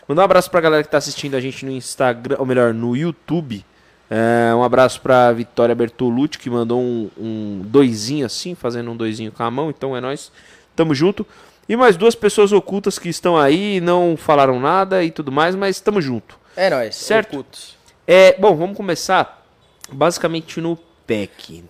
Mandar 0.07 0.21
um 0.23 0.25
abraço 0.25 0.51
pra 0.51 0.61
galera 0.61 0.83
que 0.83 0.89
tá 0.91 0.97
assistindo 0.97 1.35
a 1.35 1.39
gente 1.41 1.65
no 1.65 1.71
Instagram, 1.71 2.35
ou 2.37 2.45
melhor, 2.45 2.73
no 2.73 2.95
YouTube. 2.95 3.65
É, 4.13 4.53
um 4.53 4.61
abraço 4.61 4.99
pra 4.99 5.31
Vitória 5.31 5.73
Bertolucci, 5.73 6.37
que 6.37 6.49
mandou 6.49 6.81
um, 6.81 7.09
um 7.17 7.61
doisinho 7.63 8.25
assim, 8.25 8.53
fazendo 8.53 8.91
um 8.91 8.95
doisinho 8.97 9.31
com 9.31 9.41
a 9.41 9.49
mão. 9.49 9.69
Então 9.69 9.95
é 9.95 10.01
nóis. 10.01 10.29
Tamo 10.75 10.93
junto. 10.93 11.25
E 11.69 11.77
mais 11.77 11.95
duas 11.95 12.13
pessoas 12.13 12.51
ocultas 12.51 12.99
que 12.99 13.07
estão 13.07 13.37
aí, 13.37 13.79
não 13.79 14.17
falaram 14.17 14.59
nada 14.59 15.01
e 15.01 15.09
tudo 15.11 15.31
mais, 15.31 15.55
mas 15.55 15.79
tamo 15.79 16.01
junto. 16.01 16.37
É 16.57 16.69
nóis, 16.69 16.95
Certo. 16.95 17.31
ocultos. 17.33 17.77
É, 18.05 18.35
bom, 18.37 18.53
vamos 18.57 18.75
começar 18.75 19.45
basicamente 19.89 20.59
no 20.59 20.77
PEC. 21.07 21.63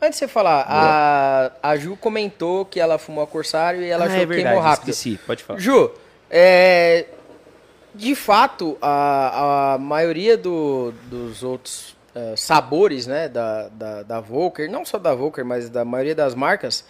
Antes 0.00 0.20
de 0.20 0.26
você 0.26 0.28
falar, 0.28 0.64
a, 0.68 1.50
a 1.60 1.76
Ju 1.76 1.96
comentou 1.96 2.64
que 2.64 2.78
ela 2.78 2.98
fumou 2.98 3.24
a 3.24 3.26
Corsário 3.26 3.82
e 3.82 3.88
ela 3.90 4.04
Ah, 4.04 4.06
achou 4.06 4.16
é 4.18 4.20
que 4.20 4.26
verdade, 4.26 4.48
queimou 4.54 4.62
rápido. 4.62 4.88
esqueci, 4.90 5.18
pode 5.26 5.42
falar. 5.42 5.58
Ju, 5.58 5.90
é, 6.30 7.06
de 7.94 8.14
fato, 8.14 8.76
a, 8.80 9.74
a 9.74 9.78
maioria 9.78 10.36
do- 10.36 10.92
dos 11.10 11.42
outros 11.42 11.96
é, 12.14 12.34
sabores 12.36 13.06
né, 13.06 13.28
da, 13.28 13.68
da, 13.68 14.02
da 14.02 14.20
Volker, 14.20 14.70
não 14.70 14.84
só 14.84 14.98
da 14.98 15.14
Volker, 15.14 15.44
mas 15.44 15.68
da 15.68 15.84
maioria 15.84 16.14
das 16.14 16.34
marcas, 16.34 16.84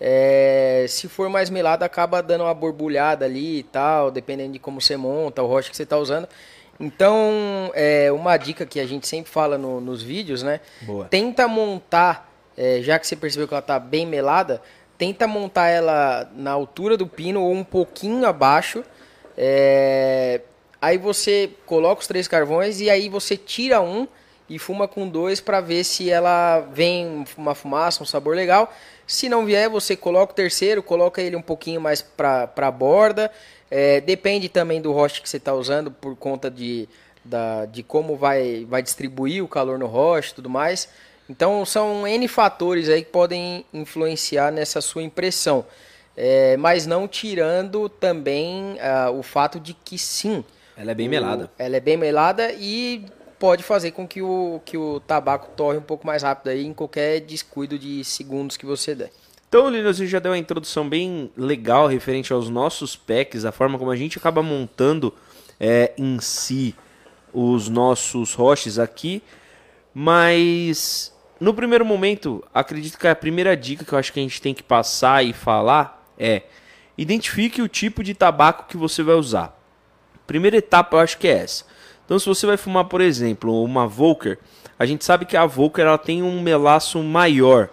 é, 0.00 0.86
se 0.88 1.08
for 1.08 1.28
mais 1.28 1.50
melada, 1.50 1.84
acaba 1.84 2.22
dando 2.22 2.44
uma 2.44 2.54
borbulhada 2.54 3.24
ali 3.26 3.58
e 3.58 3.62
tal, 3.62 4.10
dependendo 4.10 4.52
de 4.54 4.58
como 4.58 4.80
você 4.80 4.96
monta, 4.96 5.42
o 5.42 5.46
rocha 5.46 5.70
que 5.70 5.76
você 5.76 5.82
está 5.82 5.98
usando. 5.98 6.26
Então, 6.78 7.70
é, 7.74 8.10
uma 8.10 8.36
dica 8.38 8.64
que 8.64 8.80
a 8.80 8.86
gente 8.86 9.06
sempre 9.06 9.30
fala 9.30 9.58
no- 9.58 9.80
nos 9.80 10.02
vídeos, 10.02 10.42
né? 10.42 10.60
Boa. 10.82 11.04
Tenta 11.04 11.46
montar, 11.46 12.32
é, 12.56 12.80
já 12.80 12.98
que 12.98 13.06
você 13.06 13.14
percebeu 13.14 13.46
que 13.46 13.52
ela 13.52 13.60
tá 13.62 13.78
bem 13.78 14.06
melada, 14.06 14.62
tenta 14.96 15.26
montar 15.26 15.68
ela 15.68 16.30
na 16.34 16.52
altura 16.52 16.96
do 16.96 17.06
pino 17.06 17.42
ou 17.42 17.52
um 17.52 17.62
pouquinho 17.64 18.24
abaixo. 18.26 18.82
É, 19.42 20.42
aí 20.82 20.98
você 20.98 21.48
coloca 21.64 22.02
os 22.02 22.06
três 22.06 22.28
carvões 22.28 22.78
e 22.78 22.90
aí 22.90 23.08
você 23.08 23.38
tira 23.38 23.80
um 23.80 24.06
e 24.50 24.58
fuma 24.58 24.86
com 24.86 25.08
dois 25.08 25.40
para 25.40 25.62
ver 25.62 25.82
se 25.82 26.10
ela 26.10 26.60
vem 26.74 27.24
uma 27.38 27.54
fumaça, 27.54 28.02
um 28.02 28.06
sabor 28.06 28.36
legal. 28.36 28.70
Se 29.06 29.30
não 29.30 29.46
vier, 29.46 29.70
você 29.70 29.96
coloca 29.96 30.34
o 30.34 30.36
terceiro, 30.36 30.82
coloca 30.82 31.22
ele 31.22 31.36
um 31.36 31.40
pouquinho 31.42 31.80
mais 31.80 32.02
para 32.02 32.50
a 32.54 32.70
borda. 32.70 33.32
É, 33.70 34.02
depende 34.02 34.50
também 34.50 34.78
do 34.78 34.92
roche 34.92 35.22
que 35.22 35.28
você 35.28 35.38
está 35.38 35.54
usando 35.54 35.90
por 35.90 36.14
conta 36.16 36.50
de, 36.50 36.86
da, 37.24 37.64
de 37.64 37.82
como 37.82 38.18
vai, 38.18 38.66
vai 38.68 38.82
distribuir 38.82 39.42
o 39.42 39.48
calor 39.48 39.78
no 39.78 39.86
roche 39.86 40.32
e 40.32 40.34
tudo 40.34 40.50
mais. 40.50 40.86
Então 41.30 41.64
são 41.64 42.06
N 42.06 42.28
fatores 42.28 42.90
aí 42.90 43.04
que 43.04 43.10
podem 43.10 43.64
influenciar 43.72 44.52
nessa 44.52 44.82
sua 44.82 45.02
impressão. 45.02 45.64
É, 46.16 46.56
mas 46.56 46.86
não 46.86 47.06
tirando 47.08 47.88
também 47.88 48.76
ah, 48.80 49.10
o 49.10 49.22
fato 49.22 49.58
de 49.60 49.74
que 49.74 49.98
sim. 49.98 50.44
Ela 50.76 50.90
é 50.90 50.94
bem 50.94 51.06
o- 51.06 51.10
melada. 51.10 51.50
Ela 51.58 51.76
é 51.76 51.80
bem 51.80 51.96
melada 51.96 52.52
e 52.52 53.04
pode 53.38 53.62
fazer 53.62 53.92
com 53.92 54.06
que 54.06 54.20
o, 54.20 54.60
que 54.64 54.76
o 54.76 55.00
tabaco 55.00 55.48
torre 55.56 55.78
um 55.78 55.82
pouco 55.82 56.06
mais 56.06 56.22
rápido 56.22 56.48
aí 56.48 56.66
em 56.66 56.74
qualquer 56.74 57.20
descuido 57.20 57.78
de 57.78 58.04
segundos 58.04 58.56
que 58.56 58.66
você 58.66 58.94
der. 58.94 59.10
Então, 59.48 59.68
Linus, 59.68 59.96
você 59.96 60.06
já 60.06 60.18
deu 60.18 60.30
uma 60.32 60.38
introdução 60.38 60.88
bem 60.88 61.30
legal 61.36 61.86
referente 61.88 62.32
aos 62.32 62.48
nossos 62.48 62.94
packs, 62.94 63.44
a 63.44 63.50
forma 63.50 63.78
como 63.78 63.90
a 63.90 63.96
gente 63.96 64.16
acaba 64.18 64.42
montando 64.42 65.12
é, 65.58 65.92
em 65.98 66.20
si 66.20 66.74
os 67.32 67.68
nossos 67.68 68.34
roches 68.34 68.78
aqui. 68.78 69.22
Mas 69.92 71.12
no 71.40 71.52
primeiro 71.52 71.84
momento, 71.84 72.44
acredito 72.54 72.98
que 72.98 73.08
a 73.08 73.14
primeira 73.16 73.56
dica 73.56 73.84
que 73.84 73.92
eu 73.92 73.98
acho 73.98 74.12
que 74.12 74.20
a 74.20 74.22
gente 74.22 74.40
tem 74.40 74.54
que 74.54 74.62
passar 74.62 75.24
e 75.24 75.32
falar 75.32 75.99
é 76.20 76.42
identifique 76.98 77.62
o 77.62 77.68
tipo 77.68 78.04
de 78.04 78.12
tabaco 78.12 78.66
que 78.68 78.76
você 78.76 79.02
vai 79.02 79.14
usar. 79.14 79.58
Primeira 80.26 80.58
etapa 80.58 80.96
eu 80.96 81.00
acho 81.00 81.16
que 81.16 81.26
é 81.26 81.38
essa. 81.38 81.64
Então 82.04 82.18
se 82.18 82.26
você 82.26 82.46
vai 82.46 82.58
fumar, 82.58 82.84
por 82.84 83.00
exemplo, 83.00 83.64
uma 83.64 83.86
Volker, 83.86 84.38
a 84.78 84.84
gente 84.84 85.04
sabe 85.04 85.24
que 85.24 85.36
a 85.36 85.46
Volker 85.46 85.86
ela 85.86 85.96
tem 85.96 86.22
um 86.22 86.42
melaço 86.42 87.02
maior, 87.02 87.70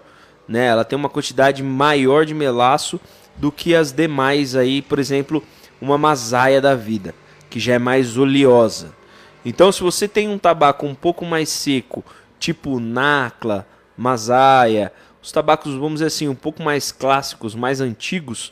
né? 0.47 0.67
Ela 0.67 0.85
tem 0.85 0.97
uma 0.97 1.09
quantidade 1.09 1.61
maior 1.61 2.25
de 2.25 2.33
melaço 2.33 2.99
do 3.35 3.51
que 3.51 3.75
as 3.75 3.91
demais 3.91 4.55
aí, 4.55 4.81
por 4.81 4.97
exemplo, 4.97 5.43
uma 5.81 5.97
Masaia 5.97 6.61
da 6.61 6.73
vida, 6.73 7.13
que 7.49 7.59
já 7.59 7.73
é 7.73 7.79
mais 7.79 8.17
oleosa. 8.17 8.95
Então 9.43 9.71
se 9.71 9.83
você 9.83 10.07
tem 10.07 10.29
um 10.29 10.37
tabaco 10.37 10.85
um 10.85 10.95
pouco 10.95 11.25
mais 11.25 11.49
seco, 11.49 12.03
tipo 12.39 12.79
Nacla, 12.79 13.67
Masaia, 13.97 14.93
os 15.21 15.31
tabacos, 15.31 15.73
vamos 15.73 15.95
dizer 15.95 16.05
assim, 16.05 16.27
um 16.27 16.35
pouco 16.35 16.61
mais 16.63 16.91
clássicos, 16.91 17.55
mais 17.55 17.81
antigos, 17.81 18.51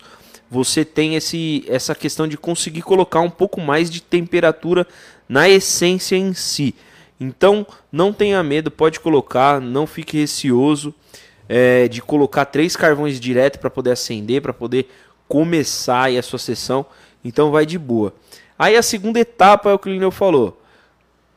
você 0.50 0.86
tem 0.86 1.16
esse, 1.16 1.66
essa 1.68 1.96
questão 1.96 2.28
de 2.28 2.38
conseguir 2.38 2.82
colocar 2.82 3.20
um 3.20 3.30
pouco 3.30 3.60
mais 3.60 3.90
de 3.90 4.02
temperatura 4.02 4.88
na 5.28 5.50
essência 5.50 6.16
em 6.16 6.34
si. 6.34 6.76
Então, 7.20 7.66
não 7.92 8.12
tenha 8.12 8.44
medo, 8.44 8.70
pode 8.70 9.00
colocar, 9.00 9.62
não 9.62 9.88
fique 9.88 10.18
receoso 10.18 10.94
é, 11.48 11.88
de 11.88 12.02
colocar 12.02 12.46
três 12.46 12.76
carvões 12.76 13.20
direto 13.20 13.60
para 13.60 13.70
poder 13.70 13.92
acender, 13.92 14.42
para 14.42 14.54
poder 14.54 14.90
começar 15.28 16.10
a 16.10 16.22
sua 16.22 16.40
sessão. 16.40 16.86
Então, 17.24 17.52
vai 17.52 17.66
de 17.66 17.80
boa. 17.80 18.14
Aí, 18.58 18.76
a 18.76 18.82
segunda 18.82 19.20
etapa 19.20 19.70
é 19.70 19.74
o 19.74 19.80
que 19.80 19.90
o 19.90 19.92
Lineu 19.92 20.12
falou. 20.12 20.62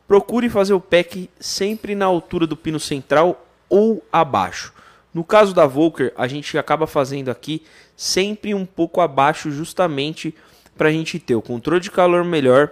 Procure 0.06 0.48
fazer 0.48 0.74
o 0.74 0.80
pack 0.80 1.30
sempre 1.38 1.94
na 1.94 2.06
altura 2.06 2.46
do 2.46 2.56
pino 2.56 2.80
central 2.80 3.46
ou 3.68 4.04
abaixo. 4.12 4.72
No 5.12 5.24
caso 5.24 5.54
da 5.54 5.66
Volker, 5.66 6.12
a 6.16 6.26
gente 6.26 6.56
acaba 6.58 6.86
fazendo 6.86 7.30
aqui 7.30 7.62
sempre 7.96 8.54
um 8.54 8.66
pouco 8.66 9.00
abaixo, 9.00 9.50
justamente 9.50 10.34
para 10.76 10.88
a 10.88 10.92
gente 10.92 11.18
ter 11.18 11.34
o 11.34 11.42
controle 11.42 11.80
de 11.80 11.90
calor 11.90 12.24
melhor, 12.24 12.70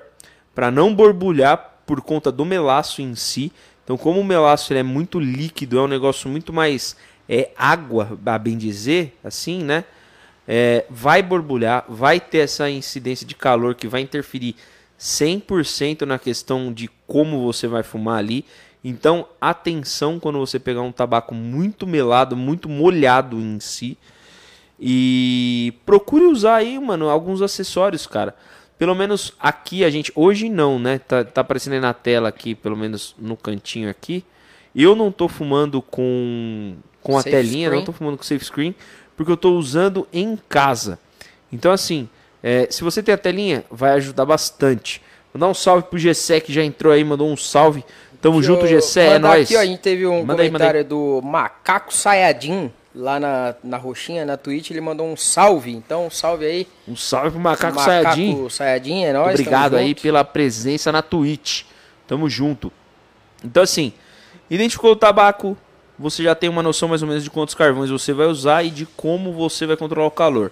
para 0.54 0.70
não 0.70 0.94
borbulhar 0.94 1.82
por 1.86 2.00
conta 2.00 2.30
do 2.30 2.44
melaço 2.44 3.02
em 3.02 3.14
si. 3.14 3.52
Então, 3.84 3.96
como 3.96 4.20
o 4.20 4.24
melaço 4.24 4.72
ele 4.72 4.80
é 4.80 4.82
muito 4.82 5.18
líquido, 5.18 5.78
é 5.78 5.82
um 5.82 5.88
negócio 5.88 6.28
muito 6.28 6.52
mais 6.52 6.96
é 7.28 7.50
água, 7.56 8.18
a 8.24 8.38
bem 8.38 8.56
dizer, 8.56 9.16
assim, 9.22 9.62
né? 9.62 9.84
É, 10.46 10.84
vai 10.88 11.22
borbulhar, 11.22 11.84
vai 11.88 12.20
ter 12.20 12.38
essa 12.38 12.70
incidência 12.70 13.26
de 13.26 13.34
calor 13.34 13.74
que 13.74 13.88
vai 13.88 14.00
interferir 14.00 14.54
100% 14.98 16.02
na 16.02 16.18
questão 16.18 16.72
de 16.72 16.88
como 17.06 17.42
você 17.42 17.66
vai 17.66 17.82
fumar 17.82 18.18
ali. 18.18 18.44
Então, 18.88 19.26
atenção 19.40 20.20
quando 20.20 20.38
você 20.38 20.60
pegar 20.60 20.82
um 20.82 20.92
tabaco 20.92 21.34
muito 21.34 21.88
melado, 21.88 22.36
muito 22.36 22.68
molhado 22.68 23.36
em 23.36 23.58
si. 23.58 23.98
E 24.78 25.74
procure 25.84 26.24
usar 26.26 26.54
aí, 26.54 26.78
mano, 26.78 27.08
alguns 27.08 27.42
acessórios, 27.42 28.06
cara. 28.06 28.32
Pelo 28.78 28.94
menos 28.94 29.32
aqui 29.40 29.84
a 29.84 29.90
gente. 29.90 30.12
Hoje 30.14 30.48
não, 30.48 30.78
né? 30.78 31.00
Tá, 31.00 31.24
tá 31.24 31.40
aparecendo 31.40 31.72
aí 31.72 31.80
na 31.80 31.92
tela 31.92 32.28
aqui, 32.28 32.54
pelo 32.54 32.76
menos 32.76 33.12
no 33.18 33.36
cantinho 33.36 33.90
aqui. 33.90 34.24
Eu 34.72 34.94
não 34.94 35.10
tô 35.10 35.26
fumando 35.26 35.82
com, 35.82 36.76
com 37.02 37.18
a 37.18 37.22
Safe 37.22 37.30
telinha, 37.32 37.70
não 37.70 37.78
screen. 37.78 37.86
tô 37.86 37.92
fumando 37.92 38.16
com 38.16 38.22
safe 38.22 38.44
screen, 38.44 38.72
porque 39.16 39.32
eu 39.32 39.36
tô 39.36 39.56
usando 39.56 40.06
em 40.12 40.38
casa. 40.48 40.96
Então, 41.52 41.72
assim, 41.72 42.08
é, 42.40 42.68
se 42.70 42.84
você 42.84 43.02
tem 43.02 43.12
a 43.12 43.18
telinha, 43.18 43.64
vai 43.68 43.94
ajudar 43.94 44.24
bastante. 44.24 45.02
Vou 45.36 45.40
dar 45.40 45.48
um 45.48 45.54
salve 45.54 45.88
pro 45.88 45.98
Gessé 45.98 46.40
que 46.40 46.50
já 46.50 46.64
entrou 46.64 46.90
aí, 46.90 47.04
mandou 47.04 47.28
um 47.30 47.36
salve. 47.36 47.84
Tamo 48.26 48.42
junto, 48.42 48.64
eu 48.64 48.68
Gessé, 48.68 49.14
é 49.14 49.18
nóis. 49.20 49.46
Aqui, 49.46 49.56
ó, 49.56 49.60
a 49.60 49.64
gente 49.64 49.78
teve 49.78 50.04
um 50.04 50.24
Manda 50.24 50.42
aí, 50.42 50.50
manda 50.50 50.64
comentário 50.64 50.84
do 50.84 51.20
Macaco 51.22 51.94
Sayajin, 51.94 52.72
lá 52.92 53.20
na, 53.20 53.54
na 53.62 53.76
roxinha, 53.76 54.26
na 54.26 54.36
Twitch, 54.36 54.72
ele 54.72 54.80
mandou 54.80 55.06
um 55.06 55.16
salve. 55.16 55.70
Então, 55.70 56.06
um 56.06 56.10
salve 56.10 56.44
aí. 56.44 56.66
Um 56.88 56.96
salve 56.96 57.30
pro 57.30 57.38
Macaco, 57.38 57.76
Macaco 57.76 57.84
Sayajin. 57.84 58.48
Sayajin, 58.48 59.04
é 59.04 59.12
nóis. 59.12 59.38
Obrigado 59.38 59.76
aí 59.76 59.90
junto. 59.90 60.02
pela 60.02 60.24
presença 60.24 60.90
na 60.90 61.02
Twitch. 61.02 61.62
Tamo 62.08 62.28
junto. 62.28 62.72
Então, 63.44 63.62
assim, 63.62 63.92
identificou 64.50 64.90
o 64.90 64.96
tabaco, 64.96 65.56
você 65.96 66.24
já 66.24 66.34
tem 66.34 66.50
uma 66.50 66.64
noção 66.64 66.88
mais 66.88 67.02
ou 67.02 67.08
menos 67.08 67.22
de 67.22 67.30
quantos 67.30 67.54
carvões 67.54 67.90
você 67.90 68.12
vai 68.12 68.26
usar 68.26 68.64
e 68.64 68.70
de 68.70 68.86
como 68.86 69.32
você 69.32 69.66
vai 69.66 69.76
controlar 69.76 70.08
o 70.08 70.10
calor. 70.10 70.50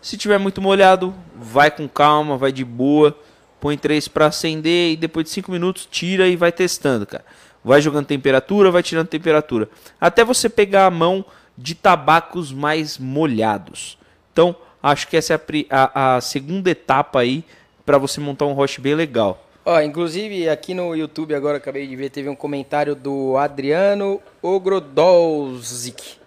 Se 0.00 0.16
tiver 0.16 0.38
muito 0.38 0.62
molhado, 0.62 1.12
vai 1.34 1.72
com 1.72 1.88
calma, 1.88 2.36
vai 2.36 2.52
de 2.52 2.64
boa, 2.64 3.18
põe 3.60 3.76
três 3.76 4.08
para 4.08 4.26
acender 4.26 4.92
e 4.92 4.96
depois 4.96 5.24
de 5.24 5.30
5 5.30 5.50
minutos 5.50 5.88
tira 5.90 6.28
e 6.28 6.36
vai 6.36 6.52
testando, 6.52 7.06
cara. 7.06 7.24
Vai 7.64 7.80
jogando 7.80 8.06
temperatura, 8.06 8.70
vai 8.70 8.82
tirando 8.82 9.08
temperatura, 9.08 9.68
até 10.00 10.24
você 10.24 10.48
pegar 10.48 10.86
a 10.86 10.90
mão 10.90 11.24
de 11.58 11.74
tabacos 11.74 12.52
mais 12.52 12.98
molhados. 12.98 13.98
Então, 14.32 14.54
acho 14.82 15.08
que 15.08 15.16
essa 15.16 15.34
é 15.34 15.36
a 15.70 15.90
a, 15.94 16.16
a 16.16 16.20
segunda 16.20 16.70
etapa 16.70 17.20
aí 17.20 17.44
para 17.84 17.98
você 17.98 18.20
montar 18.20 18.46
um 18.46 18.52
roche 18.52 18.80
bem 18.80 18.94
legal. 18.94 19.42
Ó, 19.64 19.80
inclusive 19.80 20.48
aqui 20.48 20.74
no 20.74 20.94
YouTube 20.94 21.34
agora 21.34 21.56
acabei 21.56 21.86
de 21.88 21.96
ver, 21.96 22.10
teve 22.10 22.28
um 22.28 22.36
comentário 22.36 22.94
do 22.94 23.36
Adriano 23.36 24.22
Ogrodolzik. 24.40 26.18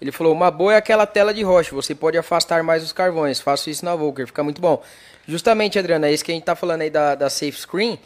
Ele 0.00 0.10
falou: 0.10 0.32
"Uma 0.32 0.50
boa 0.50 0.72
é 0.72 0.76
aquela 0.76 1.06
tela 1.06 1.34
de 1.34 1.42
rocha, 1.42 1.74
você 1.74 1.94
pode 1.94 2.16
afastar 2.16 2.62
mais 2.62 2.82
os 2.82 2.92
carvões. 2.92 3.40
Faço 3.40 3.68
isso 3.68 3.84
na 3.84 3.94
Volker, 3.94 4.26
fica 4.26 4.42
muito 4.42 4.60
bom". 4.60 4.82
Justamente, 5.28 5.78
Adriano, 5.78 6.06
é 6.06 6.12
isso 6.12 6.24
que 6.24 6.32
a 6.32 6.34
gente 6.34 6.44
tá 6.44 6.56
falando 6.56 6.80
aí 6.80 6.88
da, 6.90 7.14
da 7.14 7.28
Safe 7.28 7.52
Screen, 7.52 7.98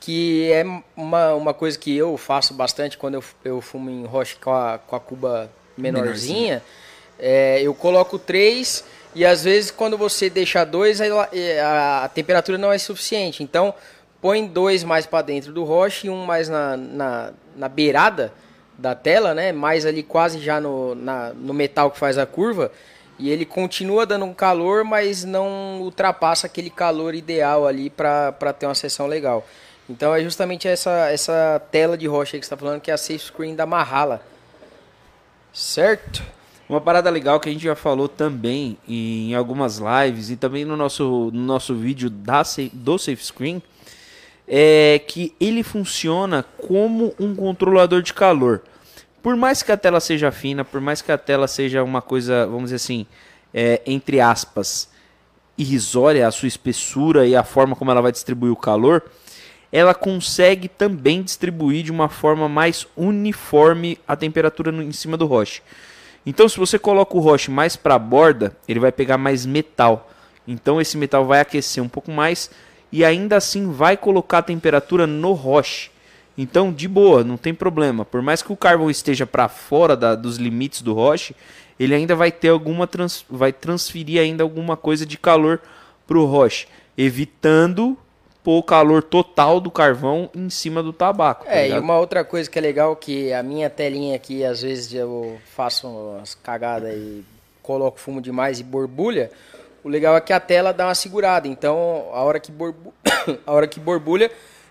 que 0.00 0.50
é 0.50 0.64
uma, 0.96 1.34
uma 1.34 1.52
coisa 1.52 1.78
que 1.78 1.94
eu 1.94 2.16
faço 2.16 2.54
bastante 2.54 2.96
quando 2.96 3.14
eu, 3.16 3.24
eu 3.44 3.60
fumo 3.60 3.90
em 3.90 4.06
rocha 4.06 4.34
com 4.42 4.50
a, 4.50 4.78
com 4.78 4.96
a 4.96 5.00
cuba 5.00 5.50
menorzinha. 5.76 6.62
É, 7.18 7.60
eu 7.60 7.74
coloco 7.74 8.18
três 8.18 8.82
e 9.14 9.26
às 9.26 9.44
vezes 9.44 9.70
quando 9.70 9.98
você 9.98 10.30
deixa 10.30 10.64
dois, 10.64 11.02
ela- 11.02 11.28
é, 11.34 11.60
a, 11.60 12.04
a 12.04 12.08
temperatura 12.08 12.56
não 12.56 12.72
é 12.72 12.78
suficiente. 12.78 13.42
Então 13.42 13.74
põe 14.22 14.46
dois 14.46 14.82
mais 14.82 15.04
para 15.04 15.20
dentro 15.22 15.52
do 15.52 15.64
roche 15.64 16.06
e 16.06 16.10
um 16.10 16.24
mais 16.24 16.48
na, 16.48 16.78
na, 16.78 17.32
na 17.56 17.68
beirada 17.68 18.32
da 18.78 18.94
tela, 18.94 19.34
né? 19.34 19.52
Mais 19.52 19.84
ali 19.84 20.02
quase 20.02 20.40
já 20.40 20.58
no, 20.58 20.94
na, 20.94 21.34
no 21.34 21.52
metal 21.52 21.90
que 21.90 21.98
faz 21.98 22.16
a 22.16 22.24
curva. 22.24 22.72
E 23.20 23.28
ele 23.28 23.44
continua 23.44 24.06
dando 24.06 24.24
um 24.24 24.32
calor, 24.32 24.82
mas 24.82 25.24
não 25.24 25.82
ultrapassa 25.82 26.46
aquele 26.46 26.70
calor 26.70 27.14
ideal 27.14 27.66
ali 27.66 27.90
para 27.90 28.32
ter 28.58 28.64
uma 28.64 28.74
sessão 28.74 29.06
legal. 29.06 29.46
Então 29.90 30.14
é 30.14 30.22
justamente 30.22 30.66
essa, 30.66 31.10
essa 31.10 31.60
tela 31.70 31.98
de 31.98 32.06
rocha 32.06 32.38
que 32.38 32.44
está 32.44 32.56
falando, 32.56 32.80
que 32.80 32.90
é 32.90 32.94
a 32.94 32.96
Safe 32.96 33.18
Screen 33.18 33.54
da 33.54 33.66
Mahala. 33.66 34.22
Certo? 35.52 36.22
Uma 36.66 36.80
parada 36.80 37.10
legal 37.10 37.38
que 37.38 37.50
a 37.50 37.52
gente 37.52 37.64
já 37.64 37.76
falou 37.76 38.08
também 38.08 38.78
em 38.88 39.34
algumas 39.34 39.78
lives 39.78 40.30
e 40.30 40.36
também 40.36 40.64
no 40.64 40.74
nosso, 40.74 41.30
no 41.30 41.42
nosso 41.42 41.74
vídeo 41.74 42.08
da, 42.08 42.42
do 42.72 42.96
Safe 42.96 43.22
Screen 43.22 43.62
é 44.48 44.98
que 45.06 45.34
ele 45.38 45.62
funciona 45.62 46.42
como 46.66 47.14
um 47.20 47.36
controlador 47.36 48.00
de 48.00 48.14
calor. 48.14 48.62
Por 49.22 49.36
mais 49.36 49.62
que 49.62 49.70
a 49.70 49.76
tela 49.76 50.00
seja 50.00 50.30
fina, 50.32 50.64
por 50.64 50.80
mais 50.80 51.02
que 51.02 51.12
a 51.12 51.18
tela 51.18 51.46
seja 51.46 51.82
uma 51.82 52.00
coisa, 52.00 52.46
vamos 52.46 52.64
dizer 52.64 52.76
assim, 52.76 53.06
é, 53.52 53.82
entre 53.84 54.20
aspas, 54.20 54.88
irrisória, 55.58 56.26
a 56.26 56.30
sua 56.30 56.48
espessura 56.48 57.26
e 57.26 57.36
a 57.36 57.44
forma 57.44 57.76
como 57.76 57.90
ela 57.90 58.00
vai 58.00 58.12
distribuir 58.12 58.50
o 58.52 58.56
calor, 58.56 59.02
ela 59.70 59.94
consegue 59.94 60.68
também 60.68 61.22
distribuir 61.22 61.84
de 61.84 61.92
uma 61.92 62.08
forma 62.08 62.48
mais 62.48 62.86
uniforme 62.96 63.98
a 64.08 64.16
temperatura 64.16 64.72
no- 64.72 64.82
em 64.82 64.92
cima 64.92 65.16
do 65.16 65.26
roche. 65.26 65.62
Então, 66.24 66.48
se 66.48 66.58
você 66.58 66.78
coloca 66.78 67.16
o 67.16 67.20
roche 67.20 67.50
mais 67.50 67.76
para 67.76 67.94
a 67.94 67.98
borda, 67.98 68.56
ele 68.66 68.80
vai 68.80 68.90
pegar 68.90 69.16
mais 69.18 69.44
metal. 69.46 70.10
Então, 70.48 70.80
esse 70.80 70.96
metal 70.96 71.24
vai 71.24 71.40
aquecer 71.40 71.82
um 71.82 71.88
pouco 71.88 72.10
mais 72.10 72.50
e 72.90 73.04
ainda 73.04 73.36
assim 73.36 73.70
vai 73.70 73.96
colocar 73.96 74.38
a 74.38 74.42
temperatura 74.42 75.06
no 75.06 75.32
roche. 75.32 75.90
Então, 76.38 76.72
de 76.72 76.88
boa, 76.88 77.22
não 77.22 77.36
tem 77.36 77.52
problema. 77.52 78.04
Por 78.04 78.22
mais 78.22 78.42
que 78.42 78.52
o 78.52 78.56
carvão 78.56 78.88
esteja 78.90 79.26
para 79.26 79.48
fora 79.48 79.96
da- 79.96 80.14
dos 80.14 80.36
limites 80.36 80.80
do 80.82 80.94
roche, 80.94 81.34
ele 81.78 81.94
ainda 81.94 82.14
vai 82.14 82.30
ter 82.32 82.48
alguma 82.48 82.86
trans- 82.86 83.24
vai 83.28 83.52
transferir 83.52 84.20
ainda 84.20 84.42
alguma 84.42 84.76
coisa 84.76 85.04
de 85.04 85.18
calor 85.18 85.60
pro 86.06 86.24
roche, 86.24 86.66
evitando 86.96 87.96
pôr 88.42 88.58
o 88.58 88.62
calor 88.62 89.02
total 89.02 89.60
do 89.60 89.70
carvão 89.70 90.30
em 90.34 90.48
cima 90.48 90.82
do 90.82 90.92
tabaco. 90.94 91.44
tá 91.44 91.52
É, 91.52 91.60
e 91.64 91.68
ligado? 91.68 91.82
uma 91.82 91.98
outra 91.98 92.24
coisa 92.24 92.48
que 92.48 92.58
é 92.58 92.62
legal 92.62 92.96
que 92.96 93.32
a 93.34 93.42
minha 93.42 93.68
telinha 93.68 94.16
aqui, 94.16 94.42
às 94.44 94.62
vezes 94.62 94.92
eu 94.94 95.38
faço 95.54 95.86
umas 95.86 96.34
cagadas 96.34 96.94
e 96.94 97.22
coloco 97.62 98.00
fumo 98.00 98.20
demais 98.22 98.58
e 98.58 98.62
borbulha. 98.64 99.30
O 99.84 99.88
legal 99.90 100.16
é 100.16 100.20
que 100.20 100.32
a 100.32 100.40
tela 100.40 100.72
dá 100.72 100.86
uma 100.86 100.94
segurada. 100.94 101.46
Então, 101.48 102.08
a 102.12 102.22
hora 102.22 102.40
que, 102.40 102.50
borbu... 102.50 102.92
a 103.46 103.52
hora 103.52 103.66
que 103.66 103.78
borbulha, 103.78 104.30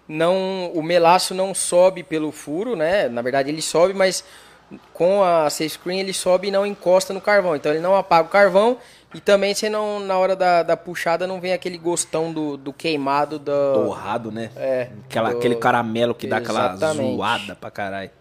não 0.09 0.71
o 0.73 0.81
melaço 0.83 1.33
não 1.35 1.53
sobe 1.53 2.03
pelo 2.03 2.31
furo, 2.31 2.75
né? 2.75 3.07
Na 3.07 3.21
verdade, 3.21 3.49
ele 3.49 3.61
sobe, 3.61 3.93
mas 3.93 4.23
com 4.93 5.23
a 5.23 5.49
safe 5.49 5.69
screen 5.69 5.99
ele 5.99 6.13
sobe 6.13 6.47
e 6.47 6.51
não 6.51 6.65
encosta 6.65 7.13
no 7.13 7.21
carvão. 7.21 7.55
Então, 7.55 7.71
ele 7.71 7.79
não 7.79 7.95
apaga 7.95 8.27
o 8.27 8.31
carvão 8.31 8.77
e 9.13 9.19
também 9.19 9.53
você 9.53 9.69
não 9.69 9.99
na 9.99 10.17
hora 10.17 10.35
da, 10.35 10.61
da 10.63 10.75
puxada 10.75 11.25
não 11.25 11.39
vem 11.39 11.53
aquele 11.53 11.77
gostão 11.77 12.33
do, 12.33 12.57
do 12.57 12.73
queimado 12.73 13.39
da 13.39 13.73
torrado, 13.73 14.31
né? 14.31 14.51
É, 14.55 14.89
Aquela, 15.07 15.29
do- 15.31 15.37
Aquele 15.37 15.55
caramelo 15.55 16.13
que 16.15 16.27
dá 16.27 16.37
aquela 16.37 16.73
Exatamente. 16.73 17.15
zoada 17.15 17.55
pra 17.55 17.71
caralho. 17.71 18.11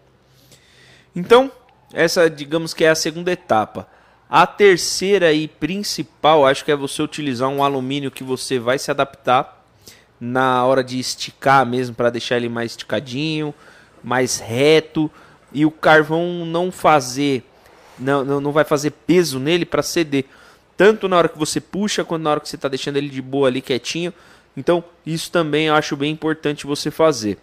Então, 1.15 1.51
essa 1.93 2.29
digamos 2.29 2.73
que 2.73 2.83
é 2.85 2.89
a 2.89 2.95
segunda 2.95 3.31
etapa. 3.31 3.87
A 4.29 4.45
terceira 4.45 5.33
e 5.33 5.47
principal, 5.47 6.45
acho 6.45 6.63
que 6.63 6.71
é 6.71 6.75
você 6.75 7.01
utilizar 7.01 7.49
um 7.49 7.63
alumínio 7.63 8.11
que 8.11 8.23
você 8.23 8.59
vai 8.59 8.77
se 8.77 8.91
adaptar 8.91 9.58
na 10.19 10.65
hora 10.65 10.83
de 10.83 10.99
esticar 10.99 11.65
mesmo, 11.65 11.95
para 11.95 12.09
deixar 12.09 12.37
ele 12.37 12.49
mais 12.49 12.71
esticadinho, 12.71 13.53
mais 14.03 14.39
reto. 14.39 15.09
E 15.51 15.65
o 15.65 15.71
carvão 15.71 16.45
não 16.45 16.71
fazer, 16.71 17.43
não, 17.97 18.23
não, 18.23 18.51
vai 18.51 18.63
fazer 18.63 18.91
peso 18.91 19.39
nele 19.39 19.65
para 19.65 19.81
ceder. 19.81 20.25
Tanto 20.75 21.07
na 21.07 21.17
hora 21.17 21.29
que 21.29 21.37
você 21.37 21.59
puxa, 21.59 22.03
quanto 22.03 22.23
na 22.23 22.31
hora 22.31 22.39
que 22.39 22.49
você 22.49 22.55
está 22.55 22.67
deixando 22.67 22.97
ele 22.97 23.09
de 23.09 23.21
boa 23.21 23.47
ali 23.47 23.61
quietinho. 23.61 24.13
Então, 24.55 24.83
isso 25.05 25.31
também 25.31 25.67
eu 25.67 25.75
acho 25.75 25.95
bem 25.95 26.11
importante 26.11 26.67
você 26.67 26.91
fazer. 26.91 27.37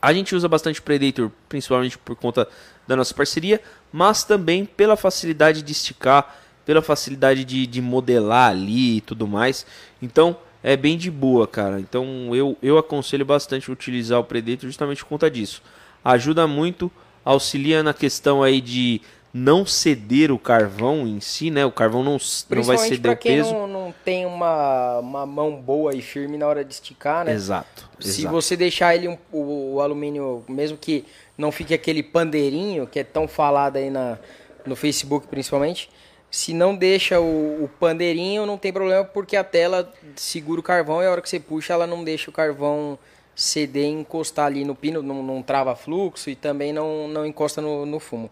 A 0.00 0.12
gente 0.12 0.34
usa 0.34 0.48
bastante 0.48 0.82
Predator, 0.82 1.30
principalmente 1.48 1.96
por 1.96 2.16
conta 2.16 2.48
da 2.86 2.96
nossa 2.96 3.14
parceria, 3.14 3.60
mas 3.92 4.24
também 4.24 4.64
pela 4.64 4.96
facilidade 4.96 5.62
de 5.62 5.72
esticar, 5.72 6.36
pela 6.64 6.82
facilidade 6.82 7.44
de, 7.44 7.66
de 7.66 7.80
modelar 7.80 8.50
ali 8.50 8.96
e 8.96 9.00
tudo 9.00 9.28
mais. 9.28 9.64
Então 10.00 10.36
é 10.62 10.76
bem 10.76 10.96
de 10.96 11.10
boa, 11.10 11.46
cara. 11.46 11.80
Então 11.80 12.34
eu, 12.34 12.56
eu 12.62 12.78
aconselho 12.78 13.24
bastante 13.24 13.70
utilizar 13.70 14.18
o 14.20 14.24
Predator 14.24 14.68
justamente 14.68 15.02
por 15.02 15.08
conta 15.08 15.30
disso. 15.30 15.62
Ajuda 16.04 16.46
muito, 16.46 16.90
auxilia 17.24 17.82
na 17.82 17.94
questão 17.94 18.42
aí 18.42 18.60
de 18.60 19.00
não 19.34 19.64
ceder 19.64 20.30
o 20.30 20.38
carvão 20.38 21.06
em 21.06 21.18
si, 21.20 21.50
né? 21.50 21.64
O 21.64 21.72
carvão 21.72 22.02
não, 22.02 22.18
não 22.50 22.62
vai 22.62 22.76
ceder 22.76 23.12
o 23.12 23.16
peso. 23.16 23.52
não, 23.52 23.66
não 23.66 23.94
tem 24.04 24.26
uma, 24.26 24.98
uma 24.98 25.24
mão 25.24 25.56
boa 25.56 25.94
e 25.94 26.02
firme 26.02 26.36
na 26.36 26.46
hora 26.46 26.62
de 26.64 26.74
esticar, 26.74 27.24
né? 27.24 27.32
Exato. 27.32 27.88
Se 27.98 28.20
exato. 28.22 28.34
você 28.34 28.56
deixar 28.56 28.94
ele 28.94 29.08
um- 29.08 29.16
o, 29.32 29.74
o 29.76 29.80
alumínio, 29.80 30.44
mesmo 30.48 30.76
que 30.76 31.04
não 31.38 31.50
fique 31.50 31.72
aquele 31.72 32.02
pandeirinho 32.02 32.86
que 32.86 32.98
é 32.98 33.04
tão 33.04 33.26
falado 33.26 33.76
aí 33.76 33.88
na, 33.88 34.18
no 34.66 34.76
Facebook 34.76 35.26
principalmente, 35.26 35.88
se 36.32 36.54
não 36.54 36.74
deixa 36.74 37.20
o, 37.20 37.64
o 37.64 37.70
pandeirinho, 37.78 38.46
não 38.46 38.56
tem 38.56 38.72
problema 38.72 39.04
porque 39.04 39.36
a 39.36 39.44
tela 39.44 39.92
segura 40.16 40.60
o 40.60 40.62
carvão 40.62 41.02
e 41.02 41.06
a 41.06 41.10
hora 41.10 41.20
que 41.20 41.28
você 41.28 41.38
puxa 41.38 41.74
ela 41.74 41.86
não 41.86 42.02
deixa 42.02 42.30
o 42.30 42.32
carvão 42.32 42.98
ceder 43.36 43.84
e 43.84 43.88
encostar 43.88 44.46
ali 44.46 44.64
no 44.64 44.74
pino, 44.74 45.02
não, 45.02 45.22
não 45.22 45.42
trava 45.42 45.76
fluxo 45.76 46.30
e 46.30 46.34
também 46.34 46.72
não, 46.72 47.06
não 47.06 47.26
encosta 47.26 47.60
no, 47.60 47.84
no 47.84 48.00
fumo. 48.00 48.30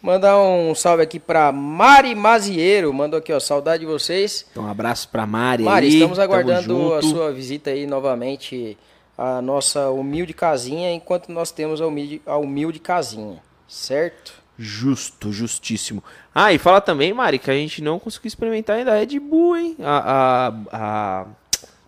Mandar 0.00 0.40
um 0.40 0.74
salve 0.74 1.02
aqui 1.02 1.20
pra 1.20 1.52
Mari 1.52 2.14
Mazieiro, 2.14 2.92
mandou 2.92 3.18
aqui 3.18 3.30
ó, 3.32 3.38
saudade 3.38 3.80
de 3.80 3.86
vocês. 3.86 4.46
Então, 4.50 4.64
um 4.64 4.70
abraço 4.70 5.10
pra 5.10 5.26
Mari. 5.26 5.62
Mari, 5.62 5.86
aí, 5.86 5.92
estamos 5.92 6.16
tamo 6.16 6.24
aguardando 6.24 6.94
a 6.94 7.02
sua 7.02 7.30
visita 7.32 7.68
aí 7.68 7.86
novamente 7.86 8.78
à 9.16 9.42
nossa 9.42 9.90
humilde 9.90 10.32
casinha, 10.32 10.90
enquanto 10.90 11.30
nós 11.30 11.52
temos 11.52 11.82
a 11.82 11.86
humilde, 11.86 12.22
a 12.24 12.38
humilde 12.38 12.78
casinha, 12.78 13.42
certo? 13.68 14.41
Justo, 14.62 15.32
justíssimo. 15.32 16.04
Ah, 16.32 16.52
e 16.52 16.58
fala 16.58 16.80
também, 16.80 17.12
Mari, 17.12 17.40
que 17.40 17.50
a 17.50 17.54
gente 17.54 17.82
não 17.82 17.98
conseguiu 17.98 18.28
experimentar 18.28 18.76
ainda 18.76 18.92
a 18.92 18.98
Red 18.98 19.18
Bull, 19.18 19.56
hein? 19.56 19.76
A, 19.80 20.52
a, 20.70 21.20
a 21.22 21.26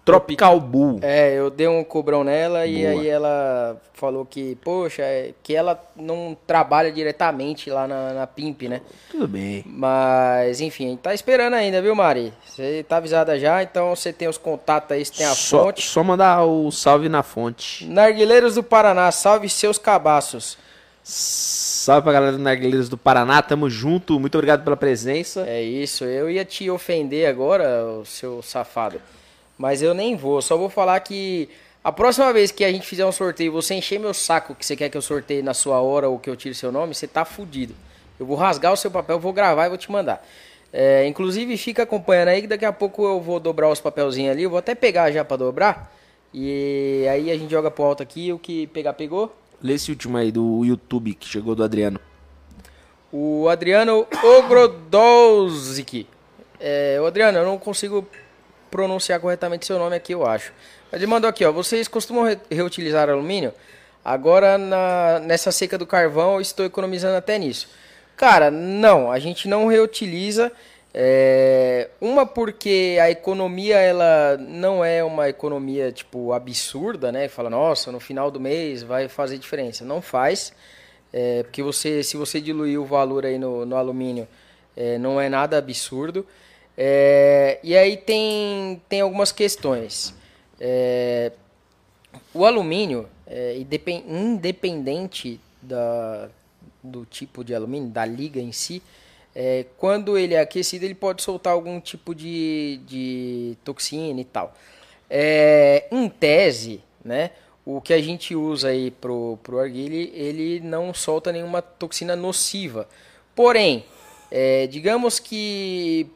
Tropical 0.05 0.59
Bull. 0.59 0.99
É, 1.01 1.35
eu 1.35 1.51
dei 1.51 1.69
um 1.69 1.85
cobrão 1.85 2.25
nela 2.25 2.67
e 2.67 2.85
aí 2.85 3.07
ela 3.07 3.81
falou 3.93 4.27
que, 4.27 4.57
poxa, 4.57 5.03
é, 5.03 5.33
que 5.41 5.55
ela 5.55 5.81
não 5.95 6.37
trabalha 6.49 6.91
diretamente 6.91 7.71
lá 7.71 7.87
na, 7.87 8.13
na 8.13 8.27
Pimp, 8.27 8.63
né? 8.63 8.81
Tudo 9.09 9.29
bem. 9.29 9.63
Mas, 9.65 10.61
enfim, 10.61 10.99
tá 11.01 11.15
esperando 11.15 11.55
ainda, 11.55 11.81
viu, 11.81 11.95
Mari? 11.95 12.35
Você 12.45 12.85
tá 12.89 12.97
avisada 12.97 13.39
já, 13.39 13.63
então 13.63 13.95
você 13.95 14.13
tem 14.13 14.27
os 14.27 14.37
contatos 14.37 14.91
aí, 14.91 15.05
você 15.05 15.13
tem 15.13 15.27
a 15.27 15.35
Só, 15.35 15.67
fonte. 15.67 15.87
só 15.87 16.03
mandar 16.03 16.45
o 16.45 16.73
salve 16.73 17.09
na 17.09 17.23
fonte. 17.23 17.87
Narguileiros 17.87 18.57
do 18.57 18.65
Paraná, 18.65 19.13
salve 19.13 19.49
seus 19.49 19.79
cabaços. 19.79 20.59
Salve 21.85 22.03
pra 22.03 22.15
galera 22.15 22.33
do 22.33 22.39
Narguilheiros 22.39 22.89
do 22.89 22.97
Paraná, 22.97 23.43
tamo 23.43 23.69
junto, 23.69 24.19
muito 24.19 24.37
obrigado 24.37 24.65
pela 24.65 24.75
presença. 24.75 25.45
É 25.47 25.63
isso, 25.63 26.03
eu 26.07 26.31
ia 26.31 26.43
te 26.43 26.71
ofender 26.71 27.29
agora, 27.29 27.67
seu 28.07 28.41
safado. 28.41 28.99
Mas 29.59 29.83
eu 29.83 29.93
nem 29.93 30.17
vou, 30.17 30.41
só 30.41 30.57
vou 30.57 30.71
falar 30.71 30.99
que 31.01 31.47
a 31.85 31.93
próxima 31.93 32.33
vez 32.33 32.51
que 32.51 32.65
a 32.65 32.73
gente 32.73 32.87
fizer 32.87 33.05
um 33.05 33.13
sorteio, 33.13 33.53
você 33.53 33.75
encher 33.75 34.01
meu 34.01 34.15
saco 34.15 34.55
que 34.55 34.65
você 34.65 34.75
quer 34.75 34.89
que 34.89 34.97
eu 34.97 35.03
sorteie 35.03 35.43
na 35.43 35.53
sua 35.53 35.79
hora 35.83 36.09
ou 36.09 36.19
que 36.19 36.31
eu 36.31 36.35
tire 36.35 36.55
seu 36.55 36.73
nome, 36.73 36.95
você 36.95 37.07
tá 37.07 37.23
fudido. 37.23 37.75
Eu 38.19 38.25
vou 38.25 38.35
rasgar 38.35 38.73
o 38.73 38.79
seu 38.79 38.91
papel, 38.91 39.21
vou 39.21 39.35
gravar 39.35 39.67
e 39.67 39.69
vou 39.69 39.77
te 39.77 39.93
mandar. 39.93 40.27
É, 40.73 41.07
inclusive, 41.07 41.55
fica 41.59 41.83
acompanhando 41.83 42.29
aí 42.29 42.41
que 42.41 42.47
daqui 42.47 42.65
a 42.65 42.73
pouco 42.73 43.05
eu 43.05 43.21
vou 43.21 43.39
dobrar 43.39 43.69
os 43.69 43.83
papelzinhos 43.83 44.33
ali. 44.33 44.45
Eu 44.45 44.49
vou 44.49 44.59
até 44.59 44.75
pegar 44.75 45.13
já 45.13 45.23
pra 45.23 45.37
dobrar. 45.37 45.95
E 46.33 47.07
aí 47.11 47.31
a 47.31 47.37
gente 47.37 47.51
joga 47.51 47.71
pro 47.71 47.85
alto 47.85 48.03
aqui. 48.03 48.33
O 48.33 48.39
que 48.39 48.69
pegar, 48.69 48.95
pegou. 48.95 49.44
Lê 49.65 49.73
esse 49.75 49.91
último 49.91 50.19
aí 50.19 50.31
do 50.31 50.63
YouTube 50.63 51.15
que 51.15 51.27
chegou 51.27 51.55
do 51.55 51.65
Adriano. 51.65 51.99
O 53.11 53.49
Adriano 53.49 54.07
Ogrodolzik. 54.23 56.07
É, 56.61 56.99
o 57.01 57.07
Adriano, 57.07 57.39
eu 57.39 57.47
não 57.47 57.57
consigo 57.57 58.07
pronunciar 58.71 59.19
corretamente 59.21 59.65
seu 59.65 59.79
nome 59.79 59.97
aqui, 59.97 60.13
eu 60.13 60.27
acho. 60.27 60.53
Mas 60.93 61.01
ele 61.01 61.11
mandou 61.11 61.31
aqui, 61.31 61.47
ó. 61.47 61.51
Vocês 61.51 61.89
costumam 61.89 62.25
re- 62.25 62.39
reutilizar 62.51 63.09
alumínio? 63.09 63.55
Agora, 64.05 64.59
na, 64.59 65.19
nessa 65.21 65.51
seca 65.51 65.79
do 65.79 65.87
carvão, 65.87 66.35
eu 66.35 66.41
estou 66.43 66.67
economizando 66.67 67.17
até 67.17 67.39
nisso. 67.39 67.69
Cara, 68.17 68.51
não, 68.51 69.11
a 69.11 69.19
gente 69.19 69.49
não 69.49 69.67
reutiliza. 69.67 70.53
É, 70.97 71.91
uma 72.01 72.25
porque 72.25 72.97
a 73.03 73.11
economia 73.11 73.79
ela 73.79 74.37
não 74.39 74.85
é 74.85 75.03
uma 75.03 75.29
economia 75.29 75.91
tipo 75.91 76.33
absurda, 76.33 77.11
né? 77.11 77.27
Fala, 77.27 77.51
nossa, 77.51 77.91
no 77.91 77.99
final 77.99 78.31
do 78.31 78.39
mês 78.39 78.85
vai 78.85 79.09
fazer 79.09 79.37
diferença. 79.39 79.85
Não 79.85 80.01
faz, 80.01 80.53
é, 81.13 81.43
porque 81.43 81.65
você, 81.65 82.05
se 82.05 82.17
você 82.17 82.41
diluir 82.41 82.81
o 82.81 82.85
valor 82.85 83.27
aí 83.27 83.39
no, 83.39 83.67
no 83.67 83.75
alumínio, 83.77 84.29
é, 84.77 84.97
não 84.97 85.21
é 85.21 85.29
nada 85.29 85.59
absurdo. 85.59 86.25
É, 86.79 87.59
e 87.65 87.77
aí 87.77 87.97
tem, 87.97 88.81
tem 88.89 89.01
algumas 89.01 89.33
questões. 89.33 90.15
É, 90.61 91.33
o 92.33 92.45
alumínio, 92.45 93.09
é, 93.27 93.57
indepen- 93.59 94.05
independente 94.09 95.41
da, 95.61 96.29
do 96.81 97.05
tipo 97.05 97.43
de 97.43 97.53
alumínio, 97.53 97.89
da 97.89 98.05
liga 98.05 98.41
em 98.41 98.53
si, 98.53 98.81
é, 99.35 99.67
quando 99.77 100.17
ele 100.17 100.35
é 100.35 100.41
aquecido, 100.41 100.85
ele 100.85 100.95
pode 100.95 101.23
soltar 101.23 101.53
algum 101.53 101.81
tipo 101.81 102.15
de, 102.15 102.81
de 102.87 103.57
toxina 103.65 104.21
e 104.21 104.25
tal. 104.25 104.55
É, 105.11 105.87
em 105.91 106.09
tese, 106.09 106.81
né, 107.05 107.31
o 107.65 107.81
que 107.81 107.93
a 107.93 108.01
gente 108.01 108.35
usa 108.37 108.69
aí 108.69 108.91
pro, 108.91 109.39
pro 109.43 109.59
arguile, 109.59 110.13
ele 110.15 110.61
não 110.61 110.95
solta 110.95 111.33
nenhuma 111.33 111.61
toxina 111.61 112.15
nociva. 112.15 112.89
Porém, 113.35 113.85
é, 114.31 114.67
digamos 114.67 115.19
que 115.19 116.09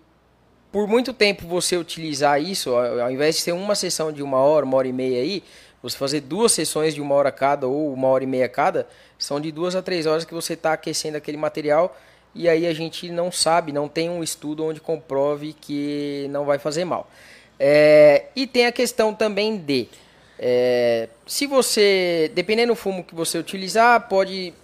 por 0.71 0.87
muito 0.87 1.13
tempo 1.13 1.47
você 1.47 1.77
utilizar 1.77 2.41
isso, 2.41 2.75
ao 2.75 3.11
invés 3.11 3.37
de 3.37 3.43
ser 3.43 3.53
uma 3.53 3.75
sessão 3.75 4.13
de 4.13 4.23
uma 4.23 4.39
hora, 4.39 4.67
uma 4.67 4.77
hora 4.77 4.87
e 4.87 4.93
meia 4.93 5.23
aí, 5.23 5.43
você 5.83 5.97
fazer 5.97 6.21
duas 6.21 6.53
sessões 6.53 6.95
de 6.95 7.01
uma 7.01 7.15
hora 7.15 7.33
cada 7.33 7.67
ou 7.67 7.93
uma 7.93 8.09
hora 8.09 8.25
e 8.25 8.27
meia 8.27 8.49
cada, 8.49 8.87
são 9.19 9.41
de 9.41 9.51
duas 9.51 9.75
a 9.75 9.83
três 9.83 10.07
horas 10.07 10.25
que 10.25 10.35
você 10.35 10.53
está 10.53 10.73
aquecendo 10.73 11.17
aquele 11.17 11.37
material 11.37 11.97
e 12.35 12.49
aí 12.49 12.67
a 12.67 12.73
gente 12.73 13.11
não 13.11 13.33
sabe, 13.33 13.73
não 13.73 13.89
tem 13.89 14.09
um 14.09 14.23
estudo 14.23 14.65
onde 14.65 14.81
comprove 14.81 15.55
que 15.61 16.27
não 16.31 16.45
vai 16.45 16.59
fazer 16.59 16.85
mal. 16.85 17.11
É, 17.59 18.27
e 18.37 18.47
tem 18.47 18.67
a 18.67 18.73
questão 18.73 19.13
também 19.13 19.57
de, 19.57 19.89
é, 20.39 21.09
se 21.27 21.47
você, 21.47 22.31
dependendo 22.35 22.73
do 22.73 22.77
fumo 22.77 23.03
que 23.03 23.15
você 23.15 23.39
utilizar, 23.39 24.09
pode 24.09 24.55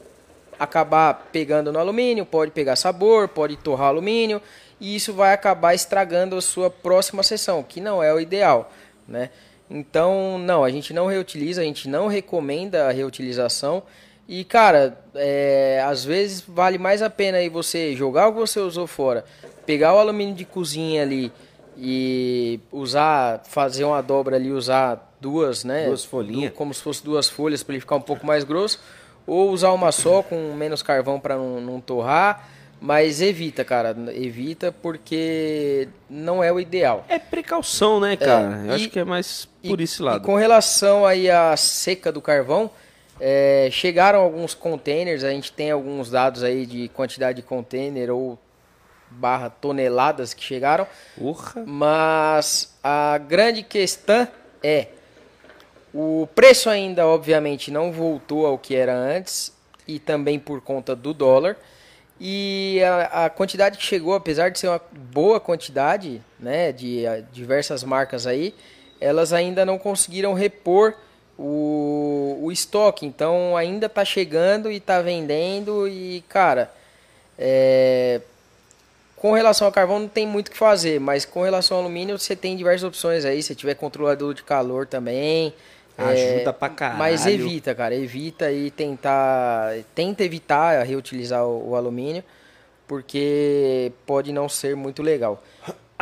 acabar 0.59 1.29
pegando 1.33 1.73
no 1.73 1.79
alumínio, 1.79 2.25
pode 2.25 2.53
pegar 2.53 2.77
sabor, 2.77 3.29
pode 3.29 3.57
torrar 3.57 3.89
alumínio, 3.89 4.41
e 4.81 4.95
isso 4.95 5.13
vai 5.13 5.33
acabar 5.33 5.75
estragando 5.75 6.37
a 6.37 6.41
sua 6.41 6.71
próxima 6.71 7.23
sessão, 7.23 7.63
que 7.63 7.81
não 7.81 8.03
é 8.03 8.13
o 8.15 8.21
ideal, 8.21 8.73
né? 9.09 9.31
Então, 9.69 10.39
não, 10.39 10.63
a 10.63 10.71
gente 10.71 10.93
não 10.93 11.07
reutiliza, 11.07 11.63
a 11.63 11.65
gente 11.65 11.89
não 11.89 12.07
recomenda 12.07 12.87
a 12.87 12.93
reutilização. 12.93 13.83
E, 14.29 14.43
cara, 14.45 14.99
é, 15.15 15.83
às 15.87 16.05
vezes 16.05 16.43
vale 16.47 16.79
mais 16.79 17.03
a 17.03 17.11
pena 17.11 17.39
aí 17.39 17.49
você 17.49 17.95
jogar 17.95 18.29
o 18.29 18.33
que 18.33 18.39
você 18.41 18.59
usou 18.59 18.87
fora, 18.87 19.25
pegar 19.67 19.95
o 19.95 19.99
alumínio 19.99 20.35
de 20.35 20.45
cozinha 20.45 21.03
ali 21.03 21.31
e 21.77 22.59
usar, 22.73 23.43
fazer 23.45 23.85
uma 23.85 24.03
dobra 24.03 24.37
ali, 24.37 24.51
usar 24.53 25.15
duas, 25.21 25.65
né? 25.65 25.87
Duas 25.87 26.05
folhinhas. 26.05 26.53
Como 26.55 26.73
se 26.73 26.83
fosse 26.83 27.05
duas 27.05 27.29
folhas 27.29 27.63
para 27.63 27.75
ele 27.75 27.81
ficar 27.81 27.97
um 27.97 28.01
pouco 28.01 28.27
mais 28.27 28.45
grosso. 28.45 28.81
Ou 29.27 29.51
usar 29.51 29.73
uma 29.73 29.91
só 29.91 30.23
com 30.23 30.53
menos 30.55 30.83
carvão 30.83 31.19
para 31.19 31.37
não, 31.37 31.61
não 31.61 31.81
torrar. 31.81 32.49
Mas 32.81 33.23
evita, 33.23 33.65
cara. 33.65 33.97
Evita 34.15 34.71
porque 34.71 35.89
não 36.11 36.45
é 36.45 36.53
o 36.53 36.61
ideal. 36.61 37.05
É 37.09 37.19
precaução, 37.19 37.99
né, 37.99 38.17
cara? 38.17 38.59
Eu 38.65 38.67
e- 38.67 38.71
acho 38.75 38.91
que 38.91 38.99
é 38.99 39.05
mais 39.05 39.49
por 39.67 39.81
E- 39.81 39.85
esse 39.85 40.03
lado. 40.03 40.23
E 40.23 40.27
com 40.27 40.35
relação 40.37 41.07
aí 41.07 41.31
à 41.31 41.57
seca 41.57 42.13
do 42.13 42.21
carvão, 42.21 42.71
é, 43.27 43.71
chegaram 43.71 44.21
alguns 44.21 44.53
containers, 44.53 45.25
a 45.25 45.31
gente 45.31 45.51
tem 45.51 45.71
alguns 45.71 46.11
dados 46.11 46.43
aí 46.43 46.67
de 46.67 46.91
quantidade 46.91 47.41
de 47.41 47.43
container 47.43 48.11
ou 48.11 48.39
barra 49.09 49.49
toneladas 49.49 50.35
que 50.35 50.45
chegaram, 50.45 50.87
Porra. 51.17 51.65
mas 51.65 52.77
a 52.85 53.17
grande 53.17 53.63
questão 53.63 54.29
é 54.63 54.89
o 55.95 56.29
preço 56.35 56.69
ainda 56.69 57.07
obviamente 57.07 57.71
não 57.71 57.91
voltou 57.91 58.45
ao 58.45 58.59
que 58.59 58.77
era 58.77 58.95
antes 58.95 59.55
e 59.89 59.99
também 59.99 60.39
por 60.39 60.61
conta 60.61 60.95
do 60.95 61.15
dólar. 61.15 61.57
E 62.21 62.83
a, 62.83 63.25
a 63.25 63.31
quantidade 63.31 63.79
que 63.79 63.85
chegou, 63.85 64.13
apesar 64.13 64.51
de 64.51 64.59
ser 64.59 64.69
uma 64.69 64.83
boa 64.93 65.41
quantidade, 65.41 66.21
né, 66.39 66.73
de 66.73 67.07
ah, 67.07 67.23
diversas 67.33 67.83
marcas 67.85 68.27
aí, 68.27 68.55
elas 69.01 69.33
ainda 69.33 69.65
não 69.65 69.79
conseguiram 69.79 70.35
repor 70.35 70.95
o, 71.39 72.39
o 72.43 72.53
estoque. 72.53 73.07
Então 73.07 73.57
ainda 73.57 73.89
tá 73.89 74.05
chegando 74.05 74.71
e 74.71 74.81
tá 74.81 75.01
vendendo 75.01 75.89
e, 75.89 76.23
cara, 76.29 76.71
é, 77.39 78.21
com 79.17 79.33
relação 79.33 79.67
ao 79.67 79.73
carvão 79.73 80.01
não 80.01 80.09
tem 80.09 80.27
muito 80.27 80.49
o 80.49 80.51
que 80.51 80.57
fazer, 80.57 81.01
mas 81.01 81.25
com 81.25 81.43
relação 81.43 81.79
ao 81.79 81.83
alumínio 81.83 82.19
você 82.19 82.37
tem 82.37 82.57
diversas 82.57 82.85
opções 82.85 83.25
aí. 83.25 83.43
Se 83.43 83.55
tiver 83.55 83.75
controlador 83.75 84.35
de 84.35 84.43
calor 84.43 84.87
também. 84.87 85.55
Ajuda 85.97 86.51
é, 86.51 86.53
pra 86.53 86.69
caralho. 86.69 86.99
Mas 86.99 87.25
evita, 87.25 87.75
cara. 87.75 87.95
Evita 87.95 88.51
e 88.51 88.71
tentar. 88.71 89.73
Tenta 89.95 90.25
evitar 90.25 90.83
reutilizar 90.83 91.47
o, 91.47 91.71
o 91.71 91.77
alumínio, 91.77 92.25
porque 92.87 93.93
pode 94.05 94.33
não 94.33 94.49
ser 94.49 94.75
muito 94.75 95.03
legal. 95.03 95.43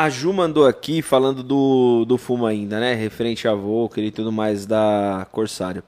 A 0.03 0.11
Ju 0.11 0.33
mandou 0.33 0.67
aqui 0.67 1.01
falando 1.01 1.45
do, 1.45 2.05
do 2.05 2.19
fumo 2.19 2.45
ainda, 2.45 2.81
né? 2.81 2.93
Referente 2.93 3.47
a 3.47 3.55
Volker 3.55 4.03
e 4.03 4.11
tudo 4.11 4.33
mais 4.33 4.67
da 4.67 5.29
Corsário. 5.31 5.81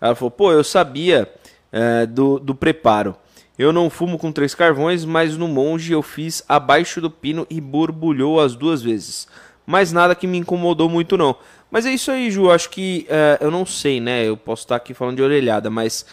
Ela 0.00 0.14
falou, 0.14 0.30
pô, 0.30 0.52
eu 0.52 0.62
sabia 0.62 1.28
é, 1.72 2.06
do, 2.06 2.38
do 2.38 2.54
preparo. 2.54 3.16
Eu 3.58 3.72
não 3.72 3.90
fumo 3.90 4.18
com 4.18 4.30
três 4.30 4.54
carvões, 4.54 5.04
mas 5.04 5.36
no 5.36 5.48
monge 5.48 5.92
eu 5.92 6.00
fiz 6.00 6.44
abaixo 6.48 7.00
do 7.00 7.10
pino 7.10 7.44
e 7.50 7.60
borbulhou 7.60 8.40
as 8.40 8.54
duas 8.54 8.82
vezes. 8.82 9.26
Mas 9.66 9.90
nada 9.90 10.14
que 10.14 10.28
me 10.28 10.38
incomodou 10.38 10.88
muito 10.88 11.16
não. 11.16 11.34
Mas 11.68 11.86
é 11.86 11.90
isso 11.90 12.12
aí, 12.12 12.30
Ju. 12.30 12.52
Acho 12.52 12.70
que 12.70 13.04
é, 13.08 13.38
eu 13.40 13.50
não 13.50 13.66
sei, 13.66 14.00
né? 14.00 14.28
Eu 14.28 14.36
posso 14.36 14.62
estar 14.62 14.76
aqui 14.76 14.94
falando 14.94 15.16
de 15.16 15.22
orelhada, 15.24 15.68
mas 15.68 16.06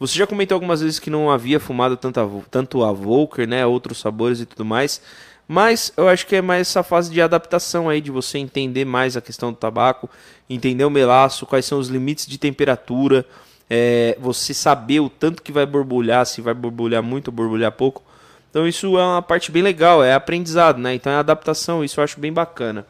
você 0.00 0.18
já 0.18 0.26
comentou 0.26 0.56
algumas 0.56 0.80
vezes 0.80 0.98
que 0.98 1.10
não 1.10 1.30
havia 1.30 1.60
fumado 1.60 1.96
tanto 1.96 2.18
a, 2.18 2.28
tanto 2.50 2.82
a 2.82 2.90
Volker, 2.90 3.46
né? 3.46 3.64
Outros 3.64 4.00
sabores 4.00 4.40
e 4.40 4.46
tudo 4.46 4.64
mais. 4.64 5.00
Mas 5.48 5.90
eu 5.96 6.06
acho 6.06 6.26
que 6.26 6.36
é 6.36 6.42
mais 6.42 6.68
essa 6.68 6.82
fase 6.82 7.10
de 7.10 7.22
adaptação 7.22 7.88
aí, 7.88 8.02
de 8.02 8.10
você 8.10 8.36
entender 8.36 8.84
mais 8.84 9.16
a 9.16 9.22
questão 9.22 9.50
do 9.50 9.56
tabaco, 9.56 10.08
entender 10.48 10.84
o 10.84 10.90
melaço, 10.90 11.46
quais 11.46 11.64
são 11.64 11.78
os 11.78 11.88
limites 11.88 12.26
de 12.26 12.36
temperatura, 12.36 13.24
é, 13.70 14.14
você 14.20 14.52
saber 14.52 15.00
o 15.00 15.08
tanto 15.08 15.42
que 15.42 15.50
vai 15.50 15.64
borbulhar, 15.64 16.26
se 16.26 16.42
vai 16.42 16.52
borbulhar 16.52 17.02
muito 17.02 17.28
ou 17.28 17.32
borbulhar 17.32 17.72
pouco. 17.72 18.02
Então 18.50 18.68
isso 18.68 18.98
é 18.98 19.02
uma 19.02 19.22
parte 19.22 19.50
bem 19.50 19.62
legal, 19.62 20.04
é 20.04 20.12
aprendizado, 20.12 20.78
né? 20.78 20.94
Então 20.94 21.10
é 21.10 21.16
adaptação, 21.16 21.82
isso 21.82 21.98
eu 21.98 22.04
acho 22.04 22.20
bem 22.20 22.32
bacana. 22.32 22.86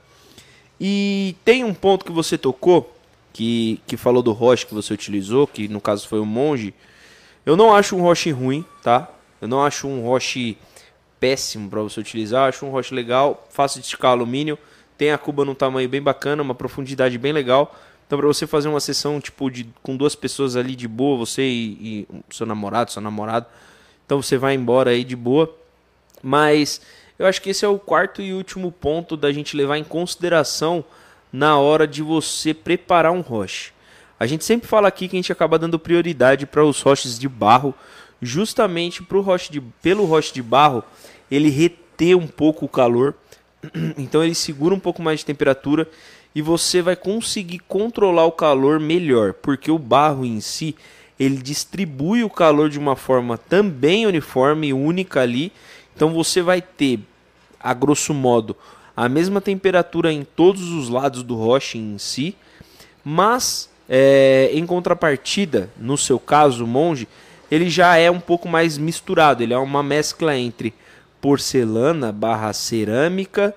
E 0.80 1.36
tem 1.44 1.62
um 1.62 1.74
ponto 1.74 2.04
que 2.04 2.12
você 2.12 2.36
tocou, 2.36 2.92
que, 3.32 3.80
que 3.86 3.96
falou 3.96 4.22
do 4.22 4.32
roche 4.32 4.66
que 4.66 4.74
você 4.74 4.92
utilizou, 4.92 5.46
que 5.46 5.68
no 5.68 5.80
caso 5.80 6.08
foi 6.08 6.18
o 6.18 6.26
monge. 6.26 6.74
Eu 7.46 7.56
não 7.56 7.72
acho 7.72 7.96
um 7.96 8.02
roche 8.02 8.32
ruim, 8.32 8.64
tá? 8.82 9.08
Eu 9.40 9.46
não 9.46 9.64
acho 9.64 9.86
um 9.86 10.02
roche 10.02 10.56
péssimo 11.20 11.68
para 11.68 11.82
você 11.82 12.00
utilizar. 12.00 12.48
Acho 12.48 12.66
um 12.66 12.70
roche 12.70 12.94
legal, 12.94 13.46
fácil 13.50 13.80
de 13.80 13.86
esticar 13.86 14.12
alumínio, 14.12 14.58
tem 14.96 15.12
a 15.12 15.18
cuba 15.18 15.44
num 15.44 15.54
tamanho 15.54 15.88
bem 15.88 16.02
bacana, 16.02 16.42
uma 16.42 16.54
profundidade 16.54 17.16
bem 17.18 17.32
legal. 17.32 17.74
Então, 18.06 18.18
para 18.18 18.26
você 18.26 18.46
fazer 18.46 18.68
uma 18.68 18.80
sessão 18.80 19.20
tipo 19.20 19.50
de 19.50 19.68
com 19.82 19.96
duas 19.96 20.14
pessoas 20.14 20.56
ali 20.56 20.74
de 20.74 20.88
boa, 20.88 21.18
você 21.18 21.42
e, 21.42 22.06
e 22.08 22.08
seu 22.30 22.46
namorado, 22.46 22.90
seu 22.90 23.02
namorado, 23.02 23.46
então 24.06 24.22
você 24.22 24.38
vai 24.38 24.54
embora 24.54 24.90
aí 24.90 25.04
de 25.04 25.14
boa. 25.14 25.54
Mas 26.22 26.80
eu 27.18 27.26
acho 27.26 27.42
que 27.42 27.50
esse 27.50 27.64
é 27.64 27.68
o 27.68 27.78
quarto 27.78 28.22
e 28.22 28.32
último 28.32 28.72
ponto 28.72 29.16
da 29.16 29.30
gente 29.30 29.56
levar 29.56 29.76
em 29.76 29.84
consideração 29.84 30.84
na 31.32 31.58
hora 31.58 31.86
de 31.86 32.02
você 32.02 32.54
preparar 32.54 33.12
um 33.12 33.20
roche. 33.20 33.72
A 34.18 34.26
gente 34.26 34.44
sempre 34.44 34.66
fala 34.66 34.88
aqui 34.88 35.06
que 35.06 35.16
a 35.16 35.18
gente 35.18 35.30
acaba 35.30 35.58
dando 35.58 35.78
prioridade 35.78 36.46
para 36.46 36.64
os 36.64 36.80
roches 36.80 37.18
de 37.18 37.28
barro, 37.28 37.74
justamente 38.20 39.02
pro 39.02 39.20
roche 39.20 39.50
de, 39.50 39.60
pelo 39.60 40.04
roche 40.04 40.32
de 40.32 40.42
barro 40.42 40.82
ele 41.30 41.48
reter 41.48 42.16
um 42.16 42.26
pouco 42.26 42.64
o 42.64 42.68
calor, 42.68 43.14
então 43.96 44.22
ele 44.22 44.34
segura 44.34 44.74
um 44.74 44.80
pouco 44.80 45.02
mais 45.02 45.20
de 45.20 45.26
temperatura 45.26 45.88
e 46.34 46.42
você 46.42 46.80
vai 46.80 46.96
conseguir 46.96 47.58
controlar 47.60 48.24
o 48.24 48.32
calor 48.32 48.78
melhor, 48.78 49.34
porque 49.34 49.70
o 49.70 49.78
barro 49.78 50.24
em 50.24 50.40
si 50.40 50.74
ele 51.18 51.36
distribui 51.38 52.22
o 52.22 52.30
calor 52.30 52.70
de 52.70 52.78
uma 52.78 52.94
forma 52.94 53.36
também 53.36 54.06
uniforme, 54.06 54.72
única 54.72 55.20
ali. 55.20 55.52
Então 55.96 56.14
você 56.14 56.40
vai 56.40 56.62
ter, 56.62 57.00
a 57.58 57.74
grosso 57.74 58.14
modo, 58.14 58.56
a 58.96 59.08
mesma 59.08 59.40
temperatura 59.40 60.12
em 60.12 60.22
todos 60.22 60.70
os 60.70 60.88
lados 60.88 61.22
do 61.24 61.34
roche 61.34 61.76
em 61.76 61.98
si, 61.98 62.36
mas 63.04 63.68
é, 63.88 64.50
em 64.52 64.64
contrapartida, 64.64 65.70
no 65.76 65.96
seu 65.96 66.20
caso, 66.20 66.66
monge, 66.66 67.08
ele 67.50 67.70
já 67.70 67.96
é 67.96 68.10
um 68.10 68.20
pouco 68.20 68.48
mais 68.48 68.76
misturado. 68.78 69.42
Ele 69.42 69.54
é 69.54 69.58
uma 69.58 69.82
mescla 69.82 70.36
entre 70.36 70.74
porcelana 71.20 72.12
barra 72.12 72.52
cerâmica 72.52 73.54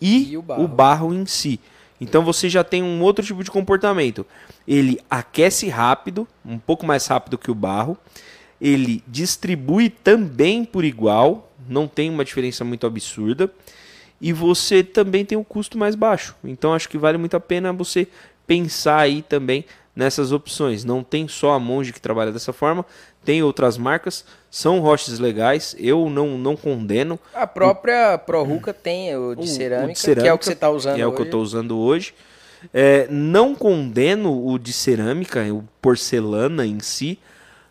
e, 0.00 0.32
e 0.32 0.36
o, 0.36 0.42
barro. 0.42 0.64
o 0.64 0.68
barro 0.68 1.14
em 1.14 1.26
si. 1.26 1.60
Então 2.00 2.24
você 2.24 2.48
já 2.48 2.64
tem 2.64 2.82
um 2.82 3.02
outro 3.02 3.24
tipo 3.24 3.42
de 3.44 3.50
comportamento. 3.50 4.26
Ele 4.66 5.00
aquece 5.08 5.68
rápido, 5.68 6.26
um 6.44 6.58
pouco 6.58 6.84
mais 6.84 7.06
rápido 7.06 7.38
que 7.38 7.50
o 7.50 7.54
barro. 7.54 7.96
Ele 8.60 9.02
distribui 9.06 9.90
também 9.90 10.64
por 10.64 10.84
igual, 10.84 11.52
não 11.68 11.86
tem 11.86 12.10
uma 12.10 12.24
diferença 12.24 12.64
muito 12.64 12.86
absurda. 12.86 13.50
E 14.20 14.32
você 14.32 14.82
também 14.82 15.24
tem 15.24 15.36
um 15.36 15.44
custo 15.44 15.76
mais 15.76 15.94
baixo. 15.94 16.34
Então 16.42 16.72
acho 16.72 16.88
que 16.88 16.98
vale 16.98 17.18
muito 17.18 17.36
a 17.36 17.40
pena 17.40 17.72
você 17.72 18.08
pensar 18.46 19.00
aí 19.00 19.22
também 19.22 19.64
nessas 19.94 20.32
opções. 20.32 20.84
Não 20.84 21.02
tem 21.02 21.28
só 21.28 21.52
a 21.52 21.60
Monge 21.60 21.92
que 21.92 22.00
trabalha 22.00 22.32
dessa 22.32 22.52
forma, 22.52 22.84
tem 23.24 23.42
outras 23.42 23.78
marcas, 23.78 24.24
são 24.50 24.80
roches 24.80 25.18
legais, 25.18 25.74
eu 25.78 26.08
não, 26.08 26.38
não 26.38 26.56
condeno. 26.56 27.18
A 27.34 27.46
própria 27.46 28.18
ProRuca 28.18 28.72
tem 28.72 29.16
o 29.16 29.34
de, 29.34 29.48
cerâmica, 29.48 29.90
o 29.90 29.92
de, 29.92 29.98
cerâmica, 29.98 30.22
que 30.22 30.28
é 30.28 30.32
o 30.32 30.38
que 30.38 30.44
você 30.44 30.52
está 30.52 30.70
usando 30.70 30.94
que 30.96 31.00
é 31.00 31.06
o 31.06 31.12
que 31.12 31.20
eu 31.22 31.26
estou 31.26 31.42
usando 31.42 31.78
hoje. 31.78 32.14
É, 32.72 33.06
não 33.10 33.54
condeno 33.54 34.46
o 34.46 34.58
de 34.58 34.72
cerâmica, 34.72 35.42
o 35.52 35.64
porcelana 35.82 36.66
em 36.66 36.80
si, 36.80 37.18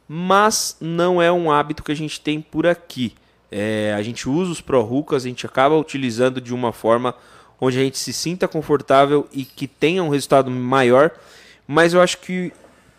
mas 0.08 0.78
não 0.80 1.22
é 1.22 1.32
um 1.32 1.52
hábito 1.52 1.84
que 1.84 1.92
a 1.92 1.96
gente 1.96 2.20
tem 2.20 2.42
por 2.42 2.68
aqui. 2.68 3.14
É, 3.52 3.94
a 3.96 4.02
gente 4.02 4.28
usa 4.28 4.52
os 4.52 4.62
ProRucas, 4.62 5.26
a 5.26 5.28
gente 5.28 5.46
acaba 5.46 5.78
utilizando 5.78 6.42
de 6.42 6.54
uma 6.54 6.72
forma 6.72 7.16
onde 7.62 7.80
a 7.80 7.84
gente 7.84 7.98
se 7.98 8.12
sinta 8.12 8.48
confortável 8.48 9.28
e 9.32 9.46
que 9.46 9.68
tenha 9.68 10.04
um 10.04 10.10
resultado 10.10 10.52
maior, 10.52 11.12
mas 11.68 11.94
eu 11.94 12.02
acho 12.02 12.18
que 12.18 12.52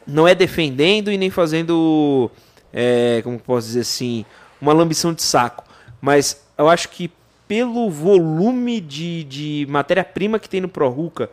não 0.07 0.27
é 0.27 0.35
defendendo 0.35 1.11
e 1.11 1.19
nem 1.19 1.31
fazendo 1.31 2.31
é, 2.73 3.21
como 3.23 3.39
posso 3.39 3.69
dizer 3.69 3.81
assim, 3.81 4.25
uma 4.61 4.73
lambição 4.73 5.15
de 5.15 5.23
saco. 5.23 5.65
Mas 6.01 6.43
eu 6.59 6.69
acho 6.69 6.89
que 6.89 7.11
pelo 7.47 7.91
volume 7.91 8.81
de, 8.81 9.25
de 9.25 9.67
matéria-prima 9.69 10.39
que 10.39 10.49
tem 10.49 10.61
no 10.61 10.69
ProRuca, 10.69 11.31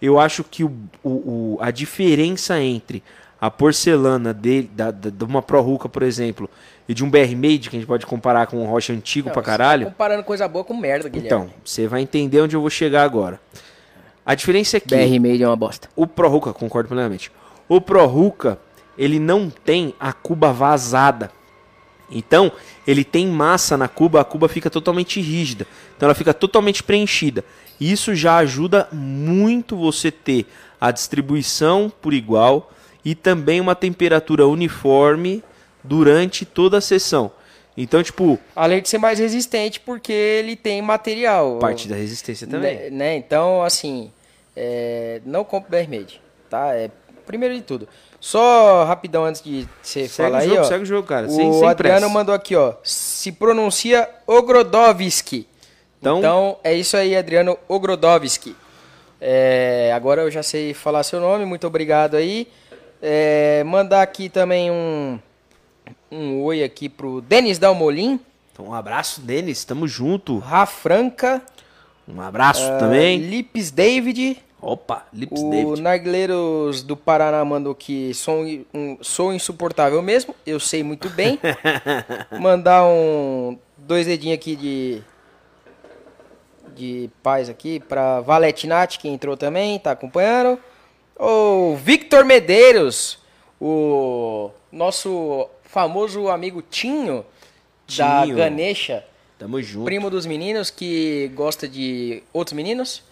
eu 0.00 0.18
acho 0.18 0.44
que 0.44 0.62
o, 0.62 0.72
o, 1.02 1.10
o, 1.10 1.58
a 1.60 1.70
diferença 1.70 2.60
entre 2.60 3.02
a 3.40 3.50
porcelana 3.50 4.32
de, 4.32 4.62
da, 4.62 4.90
da, 4.90 5.10
de 5.10 5.24
uma 5.24 5.42
ProRuca, 5.42 5.88
por 5.88 6.02
exemplo, 6.02 6.48
e 6.88 6.94
de 6.94 7.04
um 7.04 7.10
BR 7.10 7.34
Made, 7.34 7.68
que 7.68 7.76
a 7.76 7.78
gente 7.80 7.86
pode 7.86 8.06
comparar 8.06 8.46
com 8.46 8.62
um 8.62 8.66
rocha 8.66 8.92
antigo 8.92 9.28
não, 9.28 9.34
pra 9.34 9.42
caralho. 9.42 9.86
Tá 9.86 9.90
comparando 9.90 10.24
coisa 10.24 10.46
boa 10.46 10.64
com 10.64 10.74
merda, 10.74 11.08
Guilherme. 11.08 11.26
Então, 11.26 11.50
você 11.64 11.86
vai 11.86 12.00
entender 12.00 12.40
onde 12.40 12.54
eu 12.54 12.60
vou 12.60 12.70
chegar 12.70 13.02
agora. 13.02 13.40
A 14.24 14.34
diferença 14.34 14.76
é 14.76 14.80
que. 14.80 14.94
BR 14.94 15.20
Made 15.20 15.42
é 15.42 15.46
uma 15.46 15.56
bosta. 15.56 15.88
O 15.94 16.06
ProRuca, 16.06 16.52
concordo 16.52 16.88
plenamente. 16.88 17.30
O 17.68 17.80
ProRuca, 17.80 18.58
ele 18.96 19.18
não 19.18 19.50
tem 19.50 19.94
a 19.98 20.12
cuba 20.12 20.52
vazada. 20.52 21.30
Então, 22.10 22.52
ele 22.86 23.04
tem 23.04 23.26
massa 23.26 23.76
na 23.76 23.88
cuba, 23.88 24.20
a 24.20 24.24
cuba 24.24 24.48
fica 24.48 24.70
totalmente 24.70 25.20
rígida. 25.20 25.66
Então, 25.96 26.06
ela 26.06 26.14
fica 26.14 26.32
totalmente 26.32 26.82
preenchida. 26.82 27.44
Isso 27.80 28.14
já 28.14 28.36
ajuda 28.36 28.88
muito 28.92 29.76
você 29.76 30.10
ter 30.10 30.46
a 30.80 30.90
distribuição 30.90 31.92
por 32.00 32.14
igual 32.14 32.70
e 33.04 33.14
também 33.14 33.60
uma 33.60 33.74
temperatura 33.74 34.46
uniforme 34.46 35.42
durante 35.82 36.44
toda 36.44 36.78
a 36.78 36.80
sessão. 36.80 37.30
Então, 37.76 38.02
tipo. 38.02 38.38
Além 38.54 38.80
de 38.80 38.88
ser 38.88 38.98
mais 38.98 39.18
resistente, 39.18 39.80
porque 39.80 40.12
ele 40.12 40.56
tem 40.56 40.80
material. 40.80 41.58
Parte 41.58 41.86
da 41.86 41.94
resistência 41.94 42.46
também. 42.46 42.74
Né? 42.76 42.90
né? 42.90 43.16
Então, 43.16 43.62
assim. 43.62 44.10
É, 44.58 45.20
não 45.26 45.44
compre 45.44 45.70
Bermade, 45.70 46.18
tá? 46.48 46.74
É, 46.74 46.90
primeiro 47.26 47.54
de 47.54 47.62
tudo. 47.62 47.88
Só 48.20 48.84
rapidão 48.84 49.24
antes 49.24 49.42
de 49.42 49.68
você 49.82 50.08
falar 50.08 50.40
jogo, 50.40 50.54
aí, 50.54 50.58
ó. 50.60 50.64
Segue 50.64 50.82
o 50.84 50.86
jogo, 50.86 51.06
cara. 51.06 51.26
O 51.26 51.30
sem, 51.30 51.52
sem 51.52 51.68
Adriano 51.68 52.00
pressa. 52.00 52.14
mandou 52.14 52.34
aqui, 52.34 52.56
ó. 52.56 52.74
Se 52.82 53.32
pronuncia 53.32 54.08
Ogrodovski. 54.26 55.46
Então, 56.00 56.18
então 56.18 56.58
é 56.62 56.72
isso 56.74 56.96
aí, 56.96 57.16
Adriano 57.16 57.58
Ogrodovski. 57.68 58.56
É, 59.20 59.92
agora 59.94 60.22
eu 60.22 60.30
já 60.30 60.42
sei 60.42 60.72
falar 60.74 61.02
seu 61.02 61.20
nome, 61.20 61.44
muito 61.44 61.66
obrigado 61.66 62.16
aí. 62.16 62.48
É, 63.02 63.62
mandar 63.64 64.02
aqui 64.02 64.28
também 64.28 64.70
um, 64.70 65.18
um 66.10 66.42
oi 66.42 66.62
aqui 66.62 66.88
pro 66.88 67.20
Denis 67.20 67.58
Dalmolin. 67.58 68.20
Então, 68.52 68.68
um 68.68 68.74
abraço, 68.74 69.20
Denis, 69.20 69.64
tamo 69.64 69.86
junto. 69.86 70.38
Rafranca. 70.38 71.42
Um 72.08 72.20
abraço 72.20 72.64
uh, 72.72 72.78
também. 72.78 73.18
Lips 73.18 73.70
David. 73.70 74.38
Opa, 74.60 75.06
Lips 75.12 75.40
o 75.40 75.50
David. 75.50 75.80
O 75.80 75.82
Narguileiros 75.82 76.82
do 76.82 76.96
Paraná 76.96 77.44
mandou 77.44 77.74
que 77.74 78.14
sou, 78.14 78.44
um, 78.72 78.98
sou 79.02 79.32
insuportável 79.32 80.00
mesmo, 80.02 80.34
eu 80.46 80.58
sei 80.58 80.82
muito 80.82 81.10
bem. 81.10 81.38
Mandar 82.40 82.84
um 82.86 83.58
dois 83.76 84.06
dedinhos 84.06 84.38
aqui 84.38 84.56
de 84.56 85.02
de 86.74 87.10
paz 87.22 87.48
aqui 87.48 87.80
para 87.80 88.20
Valetinati 88.20 88.98
que 88.98 89.08
entrou 89.08 89.36
também, 89.36 89.78
tá 89.78 89.92
acompanhando. 89.92 90.58
O 91.18 91.74
Victor 91.76 92.24
Medeiros, 92.24 93.18
o 93.58 94.50
nosso 94.70 95.48
famoso 95.62 96.28
amigo 96.28 96.62
Tinho, 96.62 97.24
Tinho. 97.86 98.06
da 98.08 98.26
Ganesha. 98.26 99.04
Tamo 99.38 99.60
junto. 99.62 99.86
Primo 99.86 100.10
dos 100.10 100.26
meninos 100.26 100.70
que 100.70 101.30
gosta 101.34 101.66
de 101.66 102.22
outros 102.32 102.52
meninos. 102.54 103.02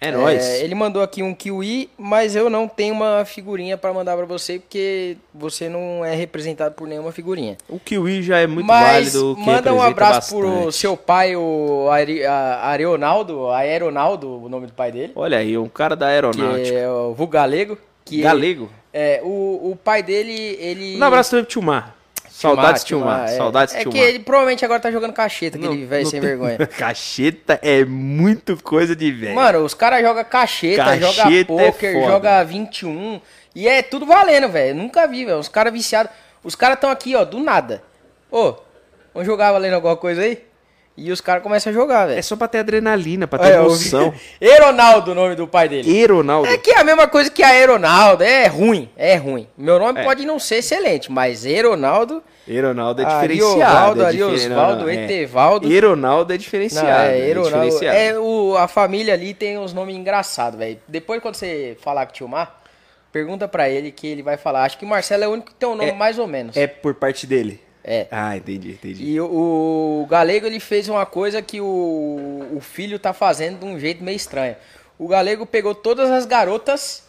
É 0.00 0.12
nóis. 0.12 0.44
É, 0.44 0.64
ele 0.64 0.74
mandou 0.74 1.02
aqui 1.02 1.22
um 1.22 1.34
kiwi, 1.34 1.90
mas 1.98 2.36
eu 2.36 2.48
não 2.48 2.68
tenho 2.68 2.94
uma 2.94 3.24
figurinha 3.24 3.76
para 3.76 3.92
mandar 3.92 4.16
para 4.16 4.26
você, 4.26 4.58
porque 4.60 5.16
você 5.34 5.68
não 5.68 6.04
é 6.04 6.14
representado 6.14 6.74
por 6.74 6.86
nenhuma 6.86 7.10
figurinha. 7.10 7.58
O 7.68 7.80
kiwi 7.80 8.22
já 8.22 8.38
é 8.38 8.46
muito 8.46 8.66
mas 8.66 9.12
válido. 9.12 9.34
Que 9.34 9.46
manda 9.46 9.74
um 9.74 9.82
abraço 9.82 10.36
bastante. 10.36 10.62
pro 10.62 10.72
seu 10.72 10.96
pai, 10.96 11.34
o 11.34 11.88
Ari, 11.90 12.22
Aeronaldo, 12.24 13.50
Aeronaldo, 13.50 14.44
o 14.44 14.48
nome 14.48 14.68
do 14.68 14.72
pai 14.72 14.92
dele. 14.92 15.12
Olha 15.16 15.38
aí, 15.38 15.58
um 15.58 15.68
cara 15.68 15.96
da 15.96 16.06
aeronáutica. 16.06 16.68
Que 16.68 16.74
é 16.76 16.88
o 16.88 17.26
Galego. 17.26 17.78
Que 18.04 18.20
Galego? 18.22 18.70
Ele, 18.94 19.04
é, 19.04 19.20
o, 19.22 19.70
o 19.72 19.78
pai 19.82 20.02
dele, 20.02 20.56
ele... 20.60 20.96
Um 20.96 21.04
abraço 21.04 21.30
também 21.30 21.44
pro 21.44 21.50
Tio 21.50 21.62
Mar. 21.62 21.97
Saudades 22.38 22.82
de 22.82 22.88
Tilmar. 22.88 23.28
Saudades 23.30 23.74
é. 23.74 23.80
É 23.80 23.84
que 23.84 23.98
ele 23.98 24.20
provavelmente 24.20 24.64
agora 24.64 24.78
tá 24.78 24.92
jogando 24.92 25.12
cacheta, 25.12 25.58
aquele 25.58 25.84
velho 25.84 26.06
sem 26.06 26.20
tem... 26.20 26.30
vergonha. 26.30 26.56
cacheta 26.78 27.58
é 27.60 27.84
muito 27.84 28.56
coisa 28.62 28.94
de 28.94 29.10
velho. 29.10 29.34
Mano, 29.34 29.64
os 29.64 29.74
caras 29.74 30.00
jogam 30.02 30.22
cacheta, 30.22 30.84
cacheta 30.84 31.12
joga 31.12 31.34
é 31.34 31.44
poker, 31.44 31.96
é 31.96 32.06
joga 32.06 32.44
21. 32.44 33.20
E 33.56 33.66
é 33.66 33.82
tudo 33.82 34.06
valendo, 34.06 34.48
velho. 34.48 34.72
Nunca 34.76 35.08
vi, 35.08 35.24
velho. 35.24 35.40
Os 35.40 35.48
caras 35.48 35.72
viciados. 35.72 36.12
Os 36.44 36.54
caras 36.54 36.76
estão 36.76 36.90
aqui, 36.90 37.16
ó, 37.16 37.24
do 37.24 37.40
nada. 37.40 37.82
Ô, 38.30 38.54
vamos 39.12 39.26
jogar 39.26 39.50
valendo 39.50 39.74
alguma 39.74 39.96
coisa 39.96 40.22
aí? 40.22 40.47
E 41.00 41.12
os 41.12 41.20
caras 41.20 41.44
começam 41.44 41.70
a 41.70 41.72
jogar, 41.72 42.06
velho. 42.06 42.18
É 42.18 42.22
só 42.22 42.34
pra 42.34 42.48
ter 42.48 42.58
adrenalina, 42.58 43.28
pra 43.28 43.38
ter 43.38 43.52
é, 43.52 43.54
emoção. 43.54 44.12
Eronaldo, 44.40 45.12
o 45.12 45.14
nome 45.14 45.36
do 45.36 45.46
pai 45.46 45.68
dele. 45.68 45.96
Eronaldo. 45.96 46.48
É 46.48 46.58
que 46.58 46.72
é 46.72 46.80
a 46.80 46.82
mesma 46.82 47.06
coisa 47.06 47.30
que 47.30 47.40
a 47.40 47.54
Eronaldo. 47.54 48.24
É 48.24 48.48
ruim, 48.48 48.90
é 48.96 49.14
ruim. 49.14 49.46
Meu 49.56 49.78
nome 49.78 50.00
é. 50.00 50.04
pode 50.04 50.26
não 50.26 50.40
ser 50.40 50.56
excelente, 50.56 51.10
mas 51.10 51.46
Eronaldo... 51.46 52.20
Eronaldo 52.48 53.02
é 53.02 53.04
diferenciado. 53.04 54.04
Ariosvaldo, 54.04 54.88
é 54.88 54.94
Etevaldo. 55.04 55.72
Eronaldo 55.72 56.32
é 56.32 56.36
diferenciado. 56.36 56.88
Não, 56.88 56.94
é, 56.94 57.28
Eronaldo. 57.28 57.56
É, 57.56 57.60
diferenciado. 57.60 57.96
é 57.96 58.18
o, 58.18 58.56
a 58.56 58.66
família 58.66 59.14
ali 59.14 59.34
tem 59.34 59.56
uns 59.56 59.72
nomes 59.72 59.94
engraçados, 59.94 60.58
velho. 60.58 60.80
Depois, 60.88 61.22
quando 61.22 61.36
você 61.36 61.76
falar 61.80 62.06
com 62.06 62.12
o 62.12 62.14
Tio 62.14 62.26
Mar, 62.26 62.60
pergunta 63.12 63.46
pra 63.46 63.68
ele 63.68 63.92
que 63.92 64.08
ele 64.08 64.22
vai 64.22 64.36
falar. 64.36 64.64
Acho 64.64 64.78
que 64.78 64.84
o 64.84 64.88
Marcelo 64.88 65.22
é 65.22 65.28
o 65.28 65.30
único 65.30 65.50
que 65.50 65.54
tem 65.54 65.68
um 65.68 65.76
nome 65.76 65.90
é, 65.90 65.94
mais 65.94 66.18
ou 66.18 66.26
menos. 66.26 66.56
É 66.56 66.66
por 66.66 66.94
parte 66.94 67.24
dele. 67.24 67.67
É. 67.90 68.06
Ah, 68.10 68.36
entendi, 68.36 68.72
entendi. 68.72 69.02
E 69.02 69.18
o, 69.18 70.02
o 70.02 70.06
Galego 70.10 70.46
ele 70.46 70.60
fez 70.60 70.90
uma 70.90 71.06
coisa 71.06 71.40
que 71.40 71.58
o, 71.58 72.46
o 72.52 72.60
filho 72.60 72.98
tá 72.98 73.14
fazendo 73.14 73.60
de 73.60 73.64
um 73.64 73.80
jeito 73.80 74.04
meio 74.04 74.16
estranho. 74.16 74.54
O 74.98 75.08
Galego 75.08 75.46
pegou 75.46 75.74
todas 75.74 76.10
as 76.10 76.26
garotas 76.26 77.02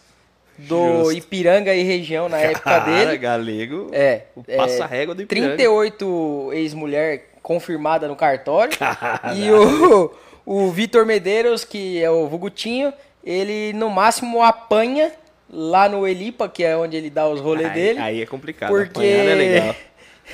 do 0.56 1.04
Justo. 1.04 1.12
Ipiranga 1.12 1.74
e 1.74 1.82
região 1.82 2.30
na 2.30 2.38
época 2.38 2.60
Cara, 2.62 2.84
dele. 3.04 3.18
galego. 3.18 3.88
É. 3.92 4.22
O 4.34 4.42
é, 4.48 4.56
passa-régua 4.56 5.14
do 5.14 5.20
Ipiranga. 5.20 5.48
38 5.56 6.50
ex-mulher 6.54 7.28
confirmada 7.42 8.08
no 8.08 8.16
cartório. 8.16 8.74
Caralho. 8.78 9.36
E 9.36 9.50
o, 9.50 10.14
o 10.46 10.70
Vitor 10.70 11.04
Medeiros, 11.04 11.62
que 11.62 12.02
é 12.02 12.10
o 12.10 12.26
Vugutinho, 12.26 12.90
ele 13.22 13.74
no 13.74 13.90
máximo 13.90 14.42
apanha 14.42 15.12
lá 15.52 15.88
no 15.88 16.06
Elipa, 16.06 16.48
que 16.48 16.62
é 16.64 16.76
onde 16.76 16.96
ele 16.96 17.10
dá 17.10 17.28
os 17.28 17.40
rolês 17.40 17.68
aí, 17.68 17.74
dele. 17.74 17.98
Aí 17.98 18.22
é 18.22 18.26
complicado. 18.26 18.70
Porque- 18.70 18.88
Apanhar 18.98 19.26
é 19.26 19.34
legal. 19.34 19.76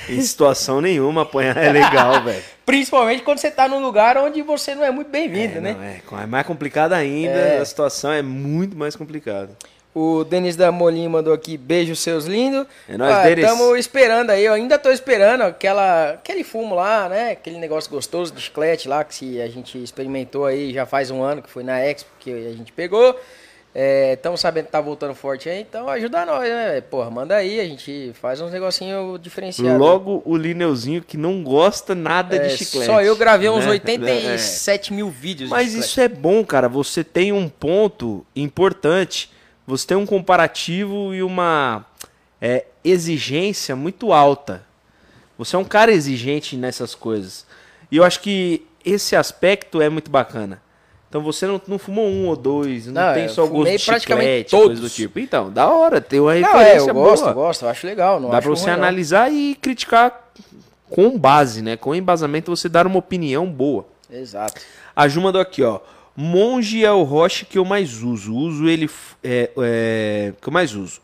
Em 0.09 0.20
situação 0.20 0.80
nenhuma, 0.80 1.22
apanhar 1.22 1.57
é 1.57 1.72
legal, 1.72 2.20
velho. 2.24 2.42
Principalmente 2.64 3.22
quando 3.22 3.38
você 3.38 3.51
tá 3.51 3.68
num 3.68 3.80
lugar 3.80 4.16
onde 4.18 4.42
você 4.42 4.74
não 4.74 4.84
é 4.84 4.90
muito 4.90 5.09
bem-vindo, 5.11 5.59
É, 5.59 5.61
né? 5.61 6.01
não, 6.11 6.18
é, 6.18 6.22
é 6.22 6.26
mais 6.26 6.47
complicado 6.47 6.92
ainda, 6.92 7.32
É. 7.32 7.59
a 7.61 7.64
situação 7.64 8.11
é 8.12 8.22
muito 8.22 8.76
mais 8.76 8.97
complicada. 8.97 9.51
O 9.94 10.24
Denis 10.24 10.57
da 10.57 10.70
Molim 10.70 11.09
mandou 11.09 11.32
aqui, 11.32 11.57
beijo 11.57 11.97
seus 11.97 12.26
lindos. 12.26 12.66
É 12.86 12.99
nóis, 12.99 13.16
Denis. 13.22 13.44
Estamos 13.51 13.78
esperando 13.78 14.28
aí, 14.28 14.44
eu 14.44 14.53
ainda 14.53 14.78
tô 14.78 14.90
esperando 14.90 15.40
aquela, 15.42 16.11
aquele 16.11 16.44
fumo 16.44 16.74
lá, 16.74 17.09
né? 17.09 17.30
Aquele 17.30 17.57
negócio 17.59 17.90
gostoso 17.90 18.30
de 18.34 18.42
chiclete 18.42 18.88
lá, 18.88 19.03
que 19.05 19.14
se 19.14 19.40
a 19.40 19.49
gente 19.49 19.82
experimentou 19.82 20.44
aí 20.44 20.74
já 20.74 20.84
faz 20.84 21.11
um 21.11 21.22
ano, 21.22 21.40
que 21.40 21.49
foi 21.49 21.62
na 21.64 21.80
Expo 21.80 22.11
que 22.20 22.30
a 22.30 22.53
gente 22.53 22.72
pegou. 22.72 23.18
Estamos 23.79 24.41
sabendo 24.41 24.66
que 24.66 24.72
tá 24.72 24.81
voltando 24.81 25.14
forte 25.14 25.51
aí, 25.51 25.61
então 25.61 25.87
ajuda 25.87 26.24
nós, 26.24 26.49
né? 26.49 26.81
Porra, 26.81 27.11
manda 27.11 27.37
aí, 27.37 27.61
a 27.61 27.64
gente 27.64 28.11
faz 28.14 28.41
uns 28.41 28.51
negocinho 28.51 29.18
diferenciado. 29.18 29.79
Logo 29.79 30.22
o 30.24 30.35
Lineuzinho 30.35 31.03
que 31.03 31.18
não 31.18 31.43
gosta 31.43 31.95
nada 31.95 32.37
É, 32.37 32.39
de 32.39 32.57
chiclete. 32.57 32.87
Só 32.87 33.03
eu 33.03 33.14
gravei 33.16 33.51
uns 33.51 33.66
né? 33.66 33.72
87 33.72 34.95
mil 34.95 35.11
vídeos 35.11 35.51
Mas 35.51 35.74
isso 35.74 36.01
é 36.01 36.09
bom, 36.09 36.43
cara. 36.43 36.70
Você 36.70 37.05
tem 37.05 37.33
um 37.33 37.51
ponto 37.51 38.24
importante. 38.35 39.31
Você 39.66 39.89
tem 39.89 39.97
um 39.97 40.07
comparativo 40.07 41.14
e 41.14 41.22
uma 41.22 41.85
é, 42.41 42.64
exigência 42.83 43.77
muito 43.77 44.11
alta. 44.11 44.64
Você 45.37 45.55
é 45.55 45.59
um 45.59 45.64
cara 45.64 45.93
exigente 45.93 46.57
nessas 46.57 46.95
coisas. 46.95 47.47
E 47.91 47.99
eu 47.99 48.05
acho 48.05 48.20
que 48.20 48.66
esse 48.83 49.14
aspecto 49.14 49.83
é 49.83 49.91
muito 49.91 50.11
bacana. 50.11 50.62
Então 51.09 51.23
você 51.23 51.47
não, 51.47 51.61
não 51.69 51.79
fumou 51.79 52.07
um 52.07 52.27
ou 52.27 52.37
dois, 52.37 52.87
não, 52.87 53.07
Não, 53.07 53.15
tem 53.15 53.29
só 53.29 53.47
gosto 53.47 53.77
de 53.77 53.85
praticamente 53.85 54.25
chiclete, 54.27 54.51
todos. 54.51 54.67
coisa 54.67 54.83
do 54.83 54.91
tipo. 54.91 55.19
Então, 55.19 55.51
da 55.51 55.71
hora, 55.71 56.01
tem 56.01 56.19
uma 56.21 56.35
Não, 56.35 56.49
é, 56.59 56.63
referência 56.65 56.91
eu 56.91 56.95
gosto, 56.95 57.23
boa. 57.23 57.31
eu 57.31 57.35
gosto, 57.35 57.65
eu 57.65 57.69
acho 57.69 57.87
legal. 57.87 58.21
Não 58.21 58.31
Dá 58.31 58.41
pra 58.41 58.51
você 58.51 58.65
ruim, 58.65 58.73
não. 58.73 58.83
analisar 58.83 59.33
e 59.33 59.55
criticar 59.55 60.31
com 60.91 61.17
base, 61.19 61.63
né? 61.63 61.77
Com 61.77 61.95
embasamento, 61.95 62.55
você 62.55 62.69
dar 62.69 62.87
uma 62.87 62.99
opinião 62.99 63.47
boa. 63.47 63.87
Exato. 64.11 64.61
A 64.95 65.07
Ju 65.09 65.21
mandou 65.21 65.41
aqui, 65.41 65.63
ó. 65.63 65.81
Monge 66.17 66.85
é 66.85 66.91
o 66.93 67.03
roche 67.03 67.45
que 67.45 67.59
eu 67.59 67.65
mais 67.65 68.03
uso. 68.03 68.35
Uso 68.35 68.69
ele 68.69 68.89
é, 69.23 69.51
é, 69.59 70.33
que 70.41 70.49
eu 70.49 70.53
mais 70.53 70.75
uso. 70.75 71.01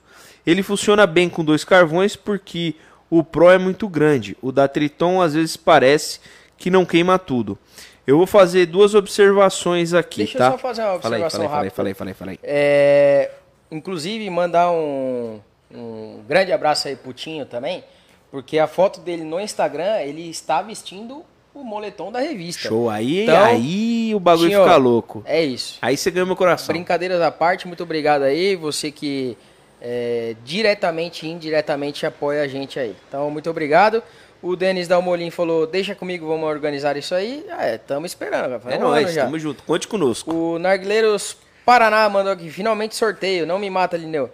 Ele 0.47 0.63
funciona 0.63 1.07
bem 1.07 1.29
com 1.29 1.45
dois 1.45 1.65
carvões 1.65 2.17
porque 2.17 2.75
o 3.11 3.23
Pro 3.23 3.51
é 3.51 3.59
muito 3.59 3.89
grande. 3.89 4.37
O 4.43 4.51
da 4.51 4.67
Triton 4.67 5.21
às 5.21 5.35
vezes 5.35 5.57
parece 5.57 6.19
que 6.57 6.71
não 6.71 6.85
queima 6.85 7.19
tudo. 7.19 7.59
Eu 8.07 8.17
vou 8.17 8.27
fazer 8.27 8.67
duas 8.67 8.95
observações 8.95 9.95
aqui, 9.95 10.19
Deixa 10.25 10.39
tá? 10.39 10.47
eu 10.47 10.53
só 10.53 10.59
fazer 10.59 10.83
uma 10.83 10.95
observação 10.95 11.31
fala 11.49 11.63
aí, 11.63 11.69
rápida. 11.69 11.89
aí, 12.09 12.15
fala 12.15 12.31
aí. 12.33 12.39
É, 12.43 13.31
inclusive, 13.71 14.29
mandar 14.29 14.71
um, 14.73 15.41
um 15.73 16.21
grande 16.27 16.53
abraço 16.53 16.89
aí 16.89 16.97
pro 16.97 17.13
Tinho 17.13 17.47
também, 17.47 17.85
porque 18.31 18.59
a 18.59 18.67
foto 18.67 19.01
dele 19.01 19.25
no 19.25 19.41
Instagram, 19.41 19.99
ele 20.01 20.29
está 20.29 20.63
vestindo 20.63 21.25
o 21.55 21.63
moletom 21.63 22.11
da 22.11 22.19
revista. 22.19 22.69
Show. 22.69 22.91
Aí, 22.91 23.23
Então, 23.23 23.45
aí 23.45 24.15
o 24.15 24.21
bagulho 24.21 24.49
Tinho, 24.49 24.63
fica 24.63 24.77
louco. 24.77 25.23
É 25.25 25.43
isso. 25.43 25.79
Aí 25.83 25.97
você 25.97 26.11
ganhou 26.11 26.27
meu 26.27 26.37
coração. 26.37 26.73
Brincadeiras 26.73 27.21
à 27.21 27.31
parte, 27.31 27.69
muito 27.69 27.83
obrigado 27.83 28.23
aí, 28.23 28.57
você 28.57 28.91
que 28.91 29.37
é, 29.81 30.35
diretamente 30.45 31.27
e 31.27 31.31
indiretamente 31.31 32.07
apoia 32.07 32.43
a 32.43 32.49
gente 32.49 32.79
aí. 32.79 32.97
Então, 33.09 33.31
muito 33.31 33.49
obrigado. 33.51 34.03
O 34.43 34.57
Denis 34.57 34.89
Dalmolin 34.89 35.31
falou, 35.31 35.67
deixa 35.67 35.95
comigo, 35.95 36.27
vamos 36.27 36.49
organizar 36.49 36.97
isso 36.97 37.15
aí. 37.15 37.47
Ah, 37.49 37.65
é, 37.65 37.77
estamos 37.77 38.11
esperando, 38.11 38.61
É 38.69 38.77
um 38.77 38.81
nóis, 38.81 39.15
tamo 39.15 39.39
junto. 39.39 39.63
Conte 39.63 39.87
conosco. 39.87 40.35
O 40.35 40.59
Narguileiros 40.59 41.37
Paraná 41.65 42.09
mandou 42.09 42.33
aqui, 42.33 42.51
finalmente 42.51 42.97
sorteio, 42.97 43.47
não 43.47 43.59
me 43.59 43.71
mata, 43.71 43.97
Lineu. 43.97 44.29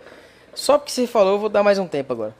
Só 0.55 0.79
porque 0.79 0.91
você 0.91 1.07
falou, 1.07 1.35
eu 1.35 1.39
vou 1.39 1.49
dar 1.51 1.63
mais 1.63 1.79
um 1.79 1.87
tempo 1.87 2.13
agora. 2.13 2.35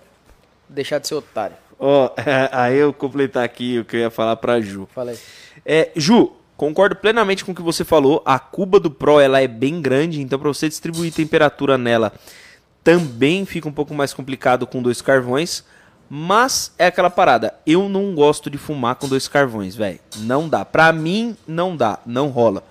Deixar 0.67 0.99
de 0.99 1.07
ser 1.07 1.15
otário. 1.15 1.57
Ó, 1.79 2.11
aí 2.51 2.79
eu 2.79 2.93
completar 2.93 3.45
aqui 3.45 3.79
o 3.79 3.85
que 3.85 3.97
eu 3.97 4.01
ia 4.01 4.11
falar 4.11 4.37
pra 4.37 4.61
Ju. 4.61 4.89
Fala 4.95 5.11
aí. 5.11 5.19
É, 5.65 5.91
Ju, 5.95 6.33
concordo 6.57 6.97
plenamente 6.97 7.45
com 7.45 7.53
o 7.53 7.55
que 7.55 7.63
você 7.63 7.85
falou. 7.85 8.23
A 8.25 8.39
cuba 8.39 8.81
do 8.81 8.91
Pro 8.91 9.21
ela 9.21 9.43
é 9.43 9.47
bem 9.47 9.83
grande, 9.83 10.23
então 10.23 10.39
para 10.39 10.49
você 10.49 10.69
distribuir 10.69 11.13
temperatura 11.13 11.77
nela 11.77 12.13
também 12.83 13.45
fica 13.45 13.69
um 13.69 13.73
pouco 13.73 13.93
mais 13.93 14.15
complicado 14.15 14.67
com 14.67 14.81
dois 14.81 15.03
carvões. 15.03 15.63
Mas 16.11 16.73
é 16.79 16.87
aquela 16.87 17.11
parada, 17.11 17.55
eu 17.67 17.89
não 17.89 18.15
gosto 18.15 18.49
de 18.49 18.57
fumar 18.57 18.95
com 18.97 19.07
dois 19.09 19.29
carvões, 19.29 19.77
velho. 19.77 20.01
Não 20.19 20.49
dá. 20.49 20.65
Pra 20.65 20.93
mim, 20.93 21.37
não 21.47 21.77
dá, 21.77 21.99
não 22.07 22.29
rola. 22.29 22.63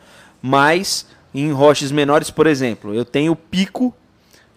Mas 0.42 1.06
em 1.34 1.52
roches 1.52 1.92
menores, 1.92 2.30
por 2.32 2.48
exemplo, 2.48 2.94
eu 2.96 3.06
tenho 3.06 3.34
o 3.34 3.36
pico, 3.36 3.94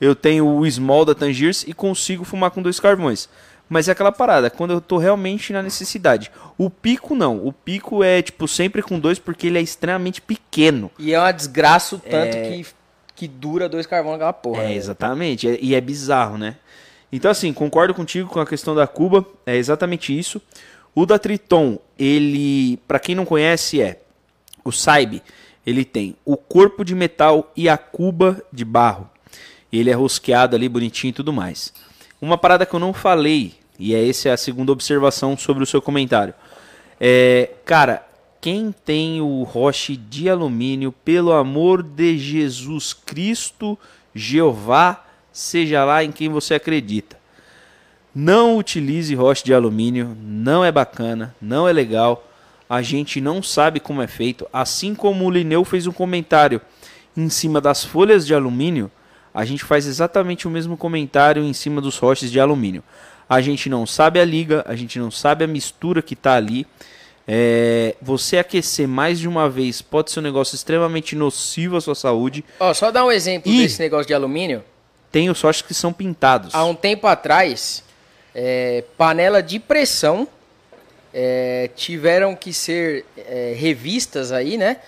eu 0.01 0.15
tenho 0.15 0.47
o 0.47 0.71
small 0.71 1.05
da 1.05 1.15
Tangiers 1.15 1.63
e 1.67 1.75
consigo 1.75 2.25
fumar 2.25 2.51
com 2.51 2.63
dois 2.63 2.81
carvões. 2.81 3.29
Mas 3.69 3.87
é 3.87 3.93
aquela 3.93 4.11
parada, 4.11 4.51
quando 4.51 4.73
eu 4.73 4.81
tô 4.81 4.99
realmente 4.99 5.53
na 5.53 5.63
necessidade. 5.63 6.31
O 6.59 6.69
pico 6.69 7.15
não, 7.15 7.47
o 7.47 7.53
pico 7.53 8.03
é 8.03 8.21
tipo 8.21 8.49
sempre 8.49 8.83
com 8.83 8.99
dois 8.99 9.19
porque 9.19 9.47
ele 9.47 9.59
é 9.59 9.63
extremamente 9.63 10.21
pequeno. 10.21 10.91
E 10.99 11.13
é 11.15 11.19
uma 11.21 11.31
desgraça 11.33 11.95
o 11.97 11.99
tanto 11.99 12.37
que, 12.37 12.67
que 13.15 13.29
dura 13.29 13.69
dois 13.69 13.87
carvões 13.87 14.15
naquela 14.15 14.33
porra. 14.33 14.63
É, 14.63 14.69
né? 14.69 14.75
exatamente. 14.75 15.49
é- 15.49 15.59
E 15.61 15.75
é 15.75 15.81
bizarro, 15.81 16.37
né? 16.37 16.57
Então, 17.13 17.31
assim, 17.31 17.53
concordo 17.53 17.95
contigo 17.95 18.29
com 18.29 18.41
a 18.41 18.47
questão 18.47 18.75
da 18.75 18.87
Cuba. 18.87 19.27
É 19.45 19.57
exatamente 19.57 20.17
isso. 20.17 20.41
O 20.95 21.07
da 21.07 21.19
Triton, 21.19 21.79
ele, 21.99 22.79
pra 22.89 22.99
quem 22.99 23.15
não 23.15 23.25
conhece, 23.25 23.81
é 23.81 24.01
o 24.65 24.73
Saib. 24.73 25.23
Ele 25.65 25.85
tem 25.85 26.17
o 26.25 26.37
corpo 26.37 26.85
de 26.85 26.95
metal 26.95 27.53
e 27.57 27.69
a 27.69 27.77
cuba 27.77 28.43
de 28.53 28.65
barro. 28.65 29.09
Ele 29.73 29.91
é 29.91 29.95
rosqueado 29.95 30.57
ali, 30.57 30.69
bonitinho 30.69 31.11
e 31.11 31.15
tudo 31.15 31.33
mais. 31.33 31.73
Uma 32.21 32.37
parada 32.37 32.67
que 32.67 32.75
eu 32.75 32.81
não 32.81 32.93
falei, 32.93 33.55
e 33.79 33.95
é 33.95 34.09
essa 34.09 34.33
a 34.33 34.37
segunda 34.37 34.73
observação 34.73 35.37
sobre 35.37 35.63
o 35.63 35.67
seu 35.67 35.81
comentário. 35.81 36.35
É, 36.99 37.51
cara, 37.65 38.07
quem 38.41 38.75
tem 38.85 39.21
o 39.21 39.43
roche 39.43 39.97
de 39.97 40.29
alumínio, 40.29 40.93
pelo 40.93 41.33
amor 41.33 41.83
de 41.83 42.19
Jesus 42.19 42.93
Cristo, 42.93 43.79
Jeová, 44.15 45.05
seja 45.33 45.85
lá 45.85 46.03
em 46.05 46.13
quem 46.13 46.29
você 46.29 46.55
acredita. 46.55 47.19
Não 48.15 48.57
utilize 48.57 49.15
roche 49.15 49.45
de 49.45 49.55
alumínio, 49.55 50.17
não 50.21 50.65
é 50.65 50.73
bacana, 50.73 51.35
não 51.41 51.69
é 51.69 51.73
legal. 51.73 52.27
A 52.69 52.83
gente 52.83 53.21
não 53.21 53.43
sabe 53.43 53.79
como 53.81 54.03
é 54.03 54.07
feito. 54.07 54.49
Assim 54.53 54.95
como 54.95 55.25
o 55.25 55.31
Lineu 55.31 55.65
fez 55.65 55.87
um 55.87 55.93
comentário 55.93 56.61
em 57.17 57.29
cima 57.29 57.61
das 57.61 57.85
folhas 57.85 58.27
de 58.27 58.35
alumínio, 58.35 58.91
a 59.33 59.45
gente 59.45 59.65
faz 59.65 59.87
exatamente 59.87 60.47
o 60.47 60.51
mesmo 60.51 60.77
comentário 60.77 61.43
em 61.43 61.53
cima 61.53 61.81
dos 61.81 61.97
roches 61.99 62.31
de 62.31 62.41
alumínio. 62.41 62.83
A 63.29 63.41
gente 63.41 63.69
não 63.69 63.87
sabe 63.87 64.19
a 64.19 64.25
liga, 64.25 64.65
a 64.67 64.75
gente 64.75 64.99
não 64.99 65.11
sabe 65.11 65.45
a 65.45 65.47
mistura 65.47 66.03
que 66.03 66.15
está 66.15 66.35
ali. 66.35 66.67
É, 67.29 67.95
você 68.03 68.39
aquecer 68.39 68.89
mais 68.89 69.21
de 69.21 69.29
uma 69.29 69.49
vez 69.49 69.81
pode 69.81 70.11
ser 70.11 70.19
um 70.19 70.23
negócio 70.25 70.57
extremamente 70.57 71.15
nocivo 71.15 71.77
à 71.77 71.81
sua 71.81 71.95
saúde. 71.95 72.45
Ó, 72.59 72.75
só 72.75 72.91
dar 72.91 73.05
um 73.05 73.13
exemplo 73.13 73.53
Ih. 73.53 73.63
desse 73.63 73.79
negócio 73.79 74.09
de 74.09 74.15
alumínio. 74.15 74.65
Tem 75.11 75.29
os 75.29 75.41
roches 75.41 75.63
que 75.63 75.75
são 75.75 75.93
pintados. 75.93 76.55
Há 76.55 76.65
um 76.65 76.75
tempo 76.75 77.07
atrás, 77.07 77.83
é, 78.35 78.85
panela 78.97 79.43
de 79.43 79.59
pressão 79.59 80.29
é, 81.13 81.69
tiveram 81.75 82.37
que 82.37 82.53
ser 82.53 83.05
é, 83.17 83.55
revistas 83.57 84.33
aí, 84.33 84.57
né? 84.57 84.79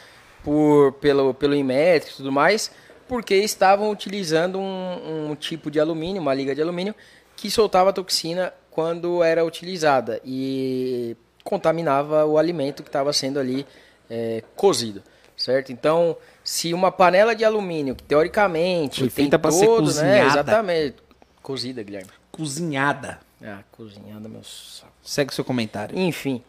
Por, 0.45 0.93
pelo, 0.95 1.33
pelo 1.35 1.55
Inmetro 1.55 2.11
e 2.11 2.15
tudo 2.15 2.33
mais, 2.33 2.71
porque 3.07 3.35
estavam 3.37 3.91
utilizando 3.91 4.59
um, 4.59 5.31
um 5.31 5.37
tipo 5.37 5.71
de 5.71 5.79
alumínio, 5.79 6.21
uma 6.21 6.35
liga 6.35 6.55
de 6.55 6.61
alumínio, 6.61 6.95
que 7.37 7.51
soltava 7.51 7.93
toxina 7.93 8.53
quando 8.71 9.23
era 9.23 9.45
utilizada 9.45 10.21
e 10.25 11.17
contaminava 11.45 12.25
o 12.25 12.39
alimento 12.39 12.83
que 12.83 12.89
estava 12.89 13.13
sendo 13.13 13.39
ali 13.39 13.67
é, 14.11 14.43
cozido, 14.57 15.03
certo? 15.45 15.73
Então, 15.73 16.17
se 16.45 16.73
uma 16.73 16.91
panela 16.93 17.35
de 17.35 17.45
alumínio, 17.45 17.95
que 17.95 18.03
teoricamente 18.03 19.01
Foi 19.01 19.09
tem 19.09 19.15
feita 19.15 19.39
pra 19.39 19.51
ser 19.51 19.69
né? 19.69 19.77
cozinhada. 19.77 20.27
Exatamente. 20.27 20.97
Cozida, 21.43 21.83
Guilherme. 21.83 22.11
Cozinhada. 22.31 23.19
Ah, 23.45 23.61
cozinhada, 23.73 24.29
meu 24.29 24.45
saco. 24.45 24.93
Segue 25.03 25.35
seu 25.35 25.45
comentário. 25.45 25.99
Enfim. 25.99 26.43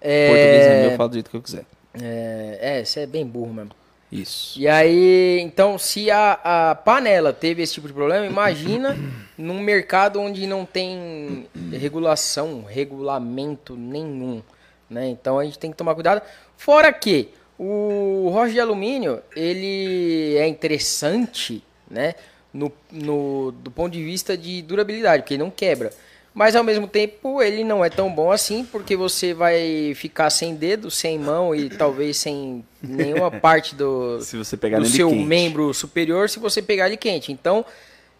Português 0.00 0.66
é 0.66 0.80
meu, 0.80 0.90
É, 0.90 0.92
eu 0.92 0.96
falo 0.96 1.08
do 1.10 1.12
jeito 1.14 1.30
que 1.30 1.36
eu 1.36 1.42
quiser. 1.42 1.64
é, 2.00 2.58
é, 2.60 2.84
você 2.84 3.00
é 3.00 3.06
bem 3.06 3.26
burro 3.26 3.52
mesmo. 3.52 3.72
Isso. 4.10 4.58
E 4.58 4.66
aí, 4.66 5.38
então, 5.40 5.78
se 5.78 6.10
a, 6.10 6.70
a 6.70 6.74
panela 6.74 7.32
teve 7.32 7.62
esse 7.62 7.74
tipo 7.74 7.86
de 7.86 7.92
problema, 7.92 8.26
imagina 8.26 8.96
num 9.38 9.60
mercado 9.60 10.20
onde 10.20 10.46
não 10.48 10.64
tem 10.66 11.46
regulação, 11.70 12.64
regulamento 12.66 13.76
nenhum, 13.76 14.42
né? 14.88 15.06
Então 15.08 15.38
a 15.38 15.44
gente 15.44 15.58
tem 15.60 15.70
que 15.70 15.76
tomar 15.76 15.94
cuidado. 15.94 16.22
Fora 16.56 16.92
que 16.92 17.28
o 17.62 18.30
rocha 18.32 18.54
de 18.54 18.60
alumínio, 18.60 19.20
ele 19.36 20.34
é 20.38 20.48
interessante, 20.48 21.62
né? 21.90 22.14
No, 22.54 22.72
no, 22.90 23.52
do 23.52 23.70
ponto 23.70 23.92
de 23.92 24.02
vista 24.02 24.34
de 24.34 24.62
durabilidade, 24.62 25.22
porque 25.22 25.34
ele 25.34 25.42
não 25.42 25.50
quebra. 25.50 25.92
Mas 26.32 26.56
ao 26.56 26.64
mesmo 26.64 26.88
tempo 26.88 27.42
ele 27.42 27.62
não 27.62 27.84
é 27.84 27.90
tão 27.90 28.10
bom 28.10 28.32
assim, 28.32 28.64
porque 28.64 28.96
você 28.96 29.34
vai 29.34 29.92
ficar 29.94 30.30
sem 30.30 30.54
dedo, 30.54 30.90
sem 30.90 31.18
mão 31.18 31.54
e 31.54 31.68
talvez 31.68 32.16
sem 32.16 32.64
nenhuma 32.82 33.30
parte 33.38 33.74
do, 33.74 34.22
Se 34.22 34.38
você 34.38 34.56
pegar 34.56 34.78
do 34.78 34.86
seu 34.86 35.10
quente. 35.10 35.24
membro 35.24 35.74
superior 35.74 36.30
se 36.30 36.38
você 36.38 36.62
pegar 36.62 36.86
ele 36.86 36.96
quente. 36.96 37.30
Então, 37.30 37.62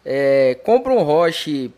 é, 0.04 0.58
compra 0.64 0.92
um 0.92 1.02
roche 1.02 1.70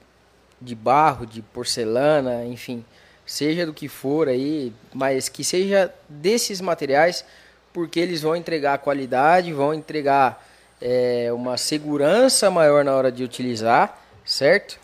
de 0.60 0.74
barro, 0.74 1.26
de 1.26 1.42
porcelana, 1.42 2.44
enfim, 2.44 2.84
seja 3.24 3.64
do 3.64 3.72
que 3.72 3.86
for 3.86 4.28
aí, 4.28 4.72
mas 4.92 5.28
que 5.28 5.44
seja 5.44 5.94
desses 6.08 6.60
materiais, 6.60 7.24
porque 7.72 7.98
eles 8.00 8.20
vão 8.22 8.36
entregar 8.36 8.78
qualidade, 8.78 9.52
vão 9.52 9.72
entregar 9.74 10.44
é, 10.80 11.30
uma 11.32 11.56
segurança 11.56 12.50
maior 12.50 12.84
na 12.84 12.92
hora 12.94 13.10
de 13.12 13.22
utilizar, 13.24 13.98
certo? 14.24 14.80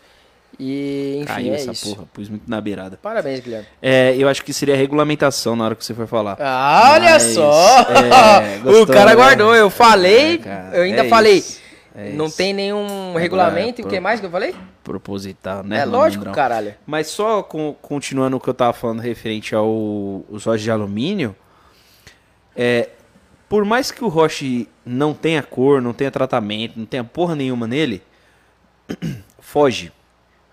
E 0.61 1.17
enfim, 1.21 1.25
Caiu 1.33 1.53
é 1.53 1.55
essa 1.55 1.71
isso. 1.71 1.95
porra, 1.95 2.07
pus 2.11 2.27
muito 2.27 2.49
na 2.49 2.59
beirada. 2.59 2.99
Parabéns, 3.01 3.39
Guilherme. 3.39 3.67
É, 3.81 4.13
eu 4.17 4.27
acho 4.27 4.43
que 4.43 4.51
seria 4.51 4.75
regulamentação 4.75 5.55
na 5.55 5.63
hora 5.65 5.75
que 5.75 5.85
você 5.85 5.93
for 5.93 6.05
falar. 6.07 6.35
Ah, 6.39 6.91
olha 6.95 7.11
Mas, 7.11 7.23
só! 7.23 7.81
é, 7.83 8.57
gostou, 8.63 8.83
o 8.83 8.87
cara 8.87 9.11
né? 9.11 9.15
guardou, 9.15 9.55
eu 9.55 9.69
falei, 9.69 10.41
É, 10.45 10.79
eu 10.79 10.83
ainda 10.83 11.05
é 11.05 11.09
falei. 11.09 11.37
isso, 11.37 11.61
é 11.95 12.09
não 12.11 12.29
tem 12.29 12.51
nenhum 12.53 13.09
Agora, 13.09 13.19
regulamento, 13.19 13.79
e 13.79 13.85
o 13.85 13.87
que 13.87 13.99
mais 14.01 14.19
que 14.19 14.25
eu 14.25 14.29
falei? 14.29 14.53
Proposital, 14.83 15.63
né? 15.63 15.79
é 15.79 15.85
lógico, 15.85 16.25
caralho. 16.31 16.75
Mas 16.85 17.07
só 17.07 17.41
com- 17.41 17.73
continuando 17.81 18.35
o 18.35 18.39
que 18.39 18.49
eu 18.49 18.53
tava 18.53 18.73
falando 18.73 18.99
referente 18.99 19.55
ao 19.55 19.69
os 20.29 20.43
roches 20.43 20.63
de 20.63 20.71
alumínio, 20.71 21.33
é, 22.55 22.89
por 23.47 23.65
mais 23.65 23.91
que 23.91 24.03
o 24.03 24.07
roche 24.07 24.67
não 24.85 25.13
tenha 25.13 25.41
cor, 25.41 25.81
não 25.81 25.93
tenha 25.93 26.11
tratamento, 26.11 26.77
não 26.77 26.85
tenha 26.85 27.03
porra 27.03 27.35
nenhuma 27.35 27.67
nele, 27.67 28.01
foge. 29.39 29.91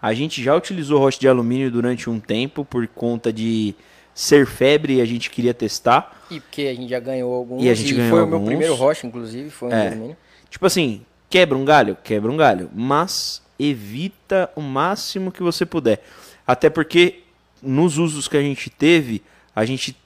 A 0.01 0.13
gente 0.15 0.43
já 0.43 0.55
utilizou 0.55 0.99
roche 1.01 1.19
de 1.19 1.29
alumínio 1.29 1.71
durante 1.71 2.09
um 2.09 2.21
tempo 2.21 2.65
por 2.65 2.87
conta 2.87 3.33
de 3.33 3.75
ser 4.15 4.47
febre 4.47 4.97
e 4.97 5.01
a 5.01 5.05
gente 5.05 5.31
queria 5.31 5.53
testar. 5.53 6.25
E 6.31 6.41
porque 6.41 6.63
a 6.63 6.75
gente 6.75 6.89
já 6.89 7.01
ganhou 7.01 7.35
alguns. 7.35 7.63
E 7.63 7.69
a 7.69 7.75
gente 7.75 7.95
ganhou 7.95 8.11
foi 8.11 8.23
o 8.23 8.27
meu 8.27 8.35
alguns. 8.35 8.49
primeiro 8.49 8.75
rocha, 8.75 9.07
inclusive, 9.07 9.51
foi 9.51 9.69
um 9.69 9.73
É. 9.73 9.81
de 9.83 9.87
alumínio. 9.89 10.17
Tipo 10.49 10.67
assim, 10.67 11.05
quebra 11.29 11.57
um 11.59 11.65
galho? 11.65 11.97
Quebra 12.03 12.31
um 12.31 12.37
galho. 12.37 12.71
Mas 12.75 13.43
evita 13.59 14.51
o 14.55 14.61
máximo 14.61 15.33
que 15.33 15.43
você 15.43 15.67
puder. 15.67 16.03
Até 16.47 16.71
porque 16.71 17.23
nos 17.63 17.99
usos 17.99 18.29
que 18.29 18.37
a 18.37 18.43
gente 18.43 18.71
teve, 18.71 19.23
a 19.55 19.65
gente 19.65 19.97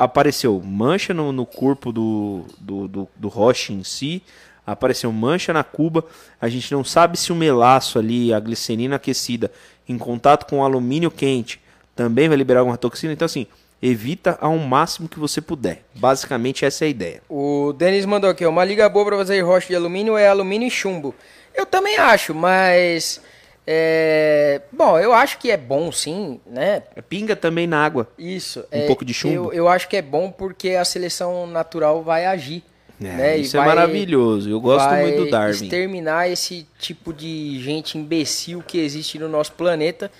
apareceu 0.00 0.58
mancha 0.64 1.12
no, 1.12 1.30
no 1.30 1.44
corpo 1.44 1.92
do, 1.92 2.46
do, 2.58 2.88
do, 2.88 3.08
do 3.14 3.28
roche 3.28 3.74
em 3.74 3.84
si, 3.84 4.22
apareceu 4.66 5.12
mancha 5.12 5.52
na 5.52 5.62
cuba. 5.62 6.02
A 6.40 6.48
gente 6.48 6.72
não 6.72 6.82
sabe 6.82 7.18
se 7.18 7.30
o 7.30 7.36
melaço 7.36 7.98
ali, 7.98 8.32
a 8.32 8.40
glicerina 8.40 8.96
aquecida, 8.96 9.52
em 9.86 9.98
contato 9.98 10.46
com 10.46 10.60
o 10.60 10.64
alumínio 10.64 11.10
quente, 11.10 11.60
também 11.94 12.28
vai 12.28 12.38
liberar 12.38 12.60
alguma 12.60 12.78
toxina. 12.78 13.12
Então, 13.12 13.26
assim, 13.26 13.46
evita 13.82 14.38
ao 14.40 14.56
máximo 14.56 15.06
que 15.06 15.18
você 15.18 15.38
puder. 15.38 15.84
Basicamente, 15.94 16.64
essa 16.64 16.86
é 16.86 16.86
a 16.86 16.90
ideia. 16.90 17.22
O 17.28 17.74
Denis 17.74 18.06
mandou 18.06 18.30
aqui, 18.30 18.46
uma 18.46 18.64
liga 18.64 18.88
boa 18.88 19.04
pra 19.04 19.18
fazer 19.18 19.42
rocha 19.42 19.68
de 19.68 19.76
alumínio 19.76 20.16
é 20.16 20.28
alumínio 20.28 20.66
e 20.66 20.70
chumbo. 20.70 21.14
Eu 21.54 21.66
também 21.66 21.98
acho, 21.98 22.34
mas... 22.34 23.20
é, 23.66 24.62
Bom, 24.72 24.98
eu 24.98 25.12
acho 25.12 25.38
que 25.38 25.50
é 25.50 25.56
bom 25.56 25.92
sim, 25.92 26.40
né? 26.46 26.82
Pinga 27.08 27.36
também 27.36 27.66
na 27.66 27.84
água. 27.84 28.08
Isso. 28.18 28.60
Um 28.72 28.78
é, 28.78 28.86
pouco 28.86 29.04
de 29.04 29.12
chumbo? 29.14 29.34
Eu, 29.34 29.52
eu 29.52 29.68
acho 29.68 29.88
que 29.88 29.96
é 29.96 30.02
bom 30.02 30.30
porque 30.30 30.70
a 30.70 30.84
seleção 30.84 31.46
natural 31.46 32.02
vai 32.02 32.26
agir. 32.26 32.62
É, 33.00 33.04
né? 33.04 33.38
E 33.38 33.42
isso 33.42 33.56
é 33.56 33.64
maravilhoso. 33.64 34.50
Eu 34.50 34.60
gosto 34.60 34.90
muito 34.94 35.24
do 35.24 35.30
Darwin. 35.30 35.52
exterminar 35.52 36.28
esse 36.28 36.66
tipo 36.78 37.12
de 37.12 37.58
gente 37.62 37.96
imbecil 37.96 38.62
que 38.66 38.78
existe 38.78 39.18
no 39.18 39.28
nosso 39.28 39.52
planeta. 39.52 40.10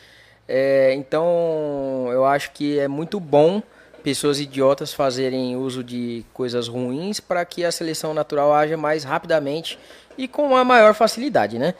É, 0.49 0.95
então, 0.95 2.09
eu 2.11 2.25
acho 2.25 2.51
que 2.53 2.79
é 2.79 2.89
muito 2.89 3.21
bom 3.21 3.63
pessoas 4.03 4.41
idiotas 4.41 4.95
fazerem 4.95 5.57
uso 5.57 5.85
de 5.85 6.25
coisas 6.33 6.69
ruins 6.69 7.21
para 7.21 7.45
que 7.45 7.65
a 7.65 7.71
seleção 7.71 8.15
natural 8.15 8.53
haja 8.53 8.77
mais 8.77 9.05
rapidamente 9.05 9.79
e 10.17 10.27
com 10.27 10.49
uma 10.49 10.65
maior 10.65 10.95
facilidade, 10.95 11.59
né? 11.59 11.75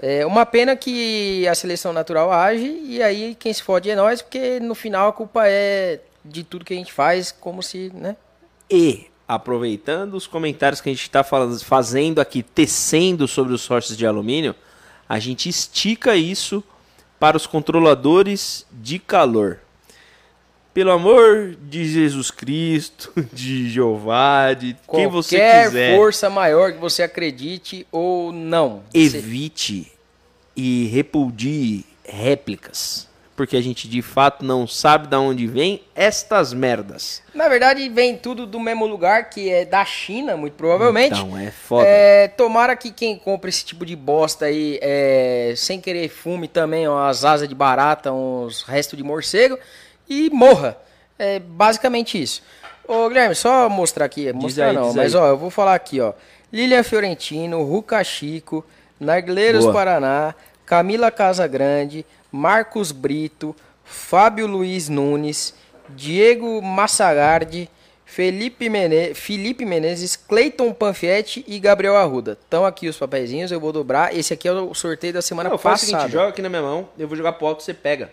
É 0.00 0.24
uma 0.24 0.46
pena 0.46 0.76
que 0.76 1.46
a 1.48 1.54
seleção 1.54 1.92
natural 1.92 2.32
age 2.32 2.80
e 2.84 3.02
aí 3.02 3.34
quem 3.34 3.52
se 3.52 3.62
fode 3.62 3.90
é 3.90 3.96
nós, 3.96 4.22
porque 4.22 4.60
no 4.60 4.74
final 4.74 5.08
a 5.08 5.12
culpa 5.12 5.42
é 5.46 6.00
de 6.24 6.44
tudo 6.44 6.64
que 6.64 6.72
a 6.72 6.76
gente 6.76 6.92
faz, 6.92 7.32
como 7.32 7.62
se, 7.62 7.90
né? 7.94 8.16
E, 8.70 9.06
aproveitando 9.26 10.14
os 10.14 10.26
comentários 10.26 10.80
que 10.80 10.88
a 10.88 10.92
gente 10.92 11.02
está 11.02 11.24
fazendo 11.24 12.20
aqui, 12.20 12.42
tecendo 12.42 13.26
sobre 13.26 13.52
os 13.52 13.66
roches 13.66 13.96
de 13.96 14.06
alumínio, 14.06 14.54
a 15.08 15.18
gente 15.18 15.48
estica 15.48 16.14
isso 16.14 16.62
para 17.18 17.36
os 17.36 17.46
controladores 17.46 18.66
de 18.70 18.98
calor. 18.98 19.58
Pelo 20.78 20.92
amor 20.92 21.56
de 21.60 21.84
Jesus 21.86 22.30
Cristo, 22.30 23.12
de 23.34 23.68
Jeová, 23.68 24.52
de 24.52 24.76
quem 24.88 25.08
você 25.08 25.36
Qualquer 25.36 25.64
quiser, 25.64 25.96
força 25.96 26.30
maior 26.30 26.72
que 26.72 26.78
você 26.78 27.02
acredite 27.02 27.84
ou 27.90 28.32
não. 28.32 28.84
Evite 28.94 29.90
e 30.56 30.86
repudie 30.86 31.84
réplicas. 32.04 33.08
Porque 33.34 33.56
a 33.56 33.60
gente 33.60 33.88
de 33.88 34.00
fato 34.00 34.44
não 34.44 34.68
sabe 34.68 35.08
de 35.08 35.16
onde 35.16 35.48
vem 35.48 35.82
estas 35.96 36.52
merdas. 36.52 37.24
Na 37.34 37.48
verdade, 37.48 37.88
vem 37.88 38.16
tudo 38.16 38.46
do 38.46 38.60
mesmo 38.60 38.86
lugar, 38.86 39.30
que 39.30 39.50
é 39.50 39.64
da 39.64 39.84
China, 39.84 40.36
muito 40.36 40.54
provavelmente. 40.54 41.18
Então 41.18 41.36
é 41.36 41.50
foda. 41.50 41.88
É, 41.88 42.28
tomara 42.28 42.76
que 42.76 42.92
quem 42.92 43.18
compra 43.18 43.50
esse 43.50 43.64
tipo 43.64 43.84
de 43.84 43.96
bosta 43.96 44.44
aí, 44.44 44.78
é, 44.80 45.54
sem 45.56 45.80
querer 45.80 46.08
fume 46.08 46.46
também 46.46 46.86
umas 46.86 47.24
asas 47.24 47.48
de 47.48 47.54
barata, 47.54 48.12
uns 48.12 48.62
restos 48.62 48.96
de 48.96 49.02
morcego 49.02 49.58
e 50.08 50.30
morra. 50.30 50.76
É 51.18 51.38
basicamente 51.38 52.20
isso. 52.20 52.42
Ô, 52.86 53.08
Guilherme, 53.08 53.34
só 53.34 53.68
mostrar 53.68 54.06
aqui. 54.06 54.32
Mostrar 54.32 54.70
aí, 54.70 54.76
não, 54.76 54.94
mas 54.94 55.14
aí. 55.14 55.20
ó, 55.20 55.26
eu 55.28 55.36
vou 55.36 55.50
falar 55.50 55.74
aqui, 55.74 56.00
ó. 56.00 56.12
Lilian 56.52 56.82
Fiorentino, 56.82 57.62
Ruca 57.62 58.02
Chico, 58.02 58.64
Narguileiros 58.98 59.64
Boa. 59.64 59.74
Paraná, 59.74 60.34
Camila 60.64 61.10
Casagrande, 61.10 62.06
Marcos 62.32 62.92
Brito, 62.92 63.54
Fábio 63.84 64.46
Luiz 64.46 64.88
Nunes, 64.88 65.54
Diego 65.90 66.62
Massagardi, 66.62 67.68
Felipe, 68.04 68.70
Mene... 68.70 69.12
Felipe 69.12 69.66
Menezes, 69.66 70.16
Cleiton 70.16 70.72
Panfietti 70.72 71.44
e 71.46 71.58
Gabriel 71.58 71.96
Arruda. 71.96 72.38
Estão 72.42 72.64
aqui 72.64 72.88
os 72.88 72.96
papeizinhos, 72.96 73.52
eu 73.52 73.60
vou 73.60 73.70
dobrar. 73.70 74.16
Esse 74.16 74.32
aqui 74.32 74.48
é 74.48 74.52
o 74.52 74.72
sorteio 74.72 75.12
da 75.12 75.20
semana 75.20 75.50
Não, 75.50 75.58
faz 75.58 75.82
o 75.82 75.84
passada. 75.84 76.02
seguinte, 76.02 76.12
joga 76.14 76.30
aqui 76.30 76.40
na 76.40 76.48
minha 76.48 76.62
mão, 76.62 76.88
eu 76.98 77.06
vou 77.06 77.16
jogar 77.16 77.32
pro 77.34 77.46
alto, 77.46 77.62
você 77.62 77.74
pega. 77.74 78.10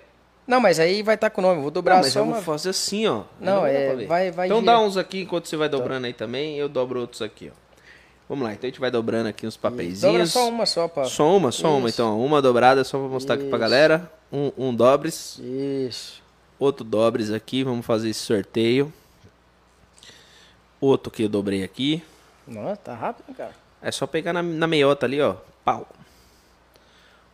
Não, 0.47 0.59
mas 0.59 0.79
aí 0.79 1.01
vai 1.01 1.15
estar 1.15 1.29
com 1.31 1.41
o 1.41 1.43
nome, 1.43 1.61
vou 1.61 1.71
dobrar 1.71 1.95
Não, 1.95 2.01
mas 2.03 2.13
só 2.13 2.19
eu 2.19 2.23
uma... 2.23 2.33
vou 2.35 2.43
fazer 2.43 2.69
assim, 2.69 3.07
ó. 3.07 3.23
Não, 3.39 3.61
dar 3.61 3.69
é, 3.69 4.05
vai- 4.05 4.31
vai 4.31 4.45
Então 4.47 4.59
girar. 4.59 4.75
dá 4.75 4.81
uns 4.81 4.95
aqui 4.95 5.21
enquanto 5.21 5.47
você 5.47 5.57
vai 5.57 5.67
dobrando 5.67 6.05
aí 6.05 6.13
também, 6.13 6.55
eu 6.57 6.69
dobro 6.69 6.99
outros 7.01 7.21
aqui, 7.21 7.51
ó. 7.51 7.65
Vamos 8.29 8.43
lá, 8.43 8.53
então 8.53 8.67
a 8.67 8.71
gente 8.71 8.79
vai 8.79 8.89
dobrando 8.89 9.27
aqui 9.29 9.45
uns 9.45 9.55
papeizinhos. 9.57 10.01
Dobra 10.01 10.25
só 10.25 10.49
uma 10.49 10.65
só, 10.65 10.87
pá. 10.87 11.03
Só 11.05 11.35
uma, 11.37 11.51
só 11.51 11.75
uma, 11.77 11.89
Isso. 11.89 11.95
então. 12.01 12.19
Uma 12.23 12.41
dobrada 12.41 12.83
só 12.83 12.97
pra 12.97 13.07
mostrar 13.07 13.35
aqui 13.35 13.43
pra 13.45 13.57
Isso. 13.57 13.59
galera. 13.59 14.11
Um, 14.31 14.51
um 14.57 14.75
dobres, 14.75 15.39
Isso. 15.39 16.21
outro 16.59 16.83
dobres 16.83 17.31
aqui, 17.31 17.63
vamos 17.63 17.85
fazer 17.85 18.09
esse 18.09 18.19
sorteio. 18.21 18.91
Outro 20.81 21.11
que 21.11 21.23
eu 21.23 21.29
dobrei 21.29 21.63
aqui. 21.63 22.03
Nossa, 22.47 22.77
tá 22.77 22.93
rápido, 22.93 23.33
cara. 23.35 23.51
É 23.81 23.91
só 23.91 24.05
pegar 24.07 24.33
na, 24.33 24.41
na 24.43 24.67
meiota 24.67 25.05
ali, 25.05 25.21
ó. 25.21 25.35
Pau. 25.63 25.87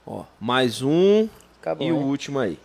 Ó, 0.06 0.24
mais 0.40 0.82
um 0.82 1.28
Acabou, 1.62 1.86
e 1.88 1.92
o 1.92 1.96
hein? 1.98 2.04
último 2.04 2.40
aí. 2.40 2.58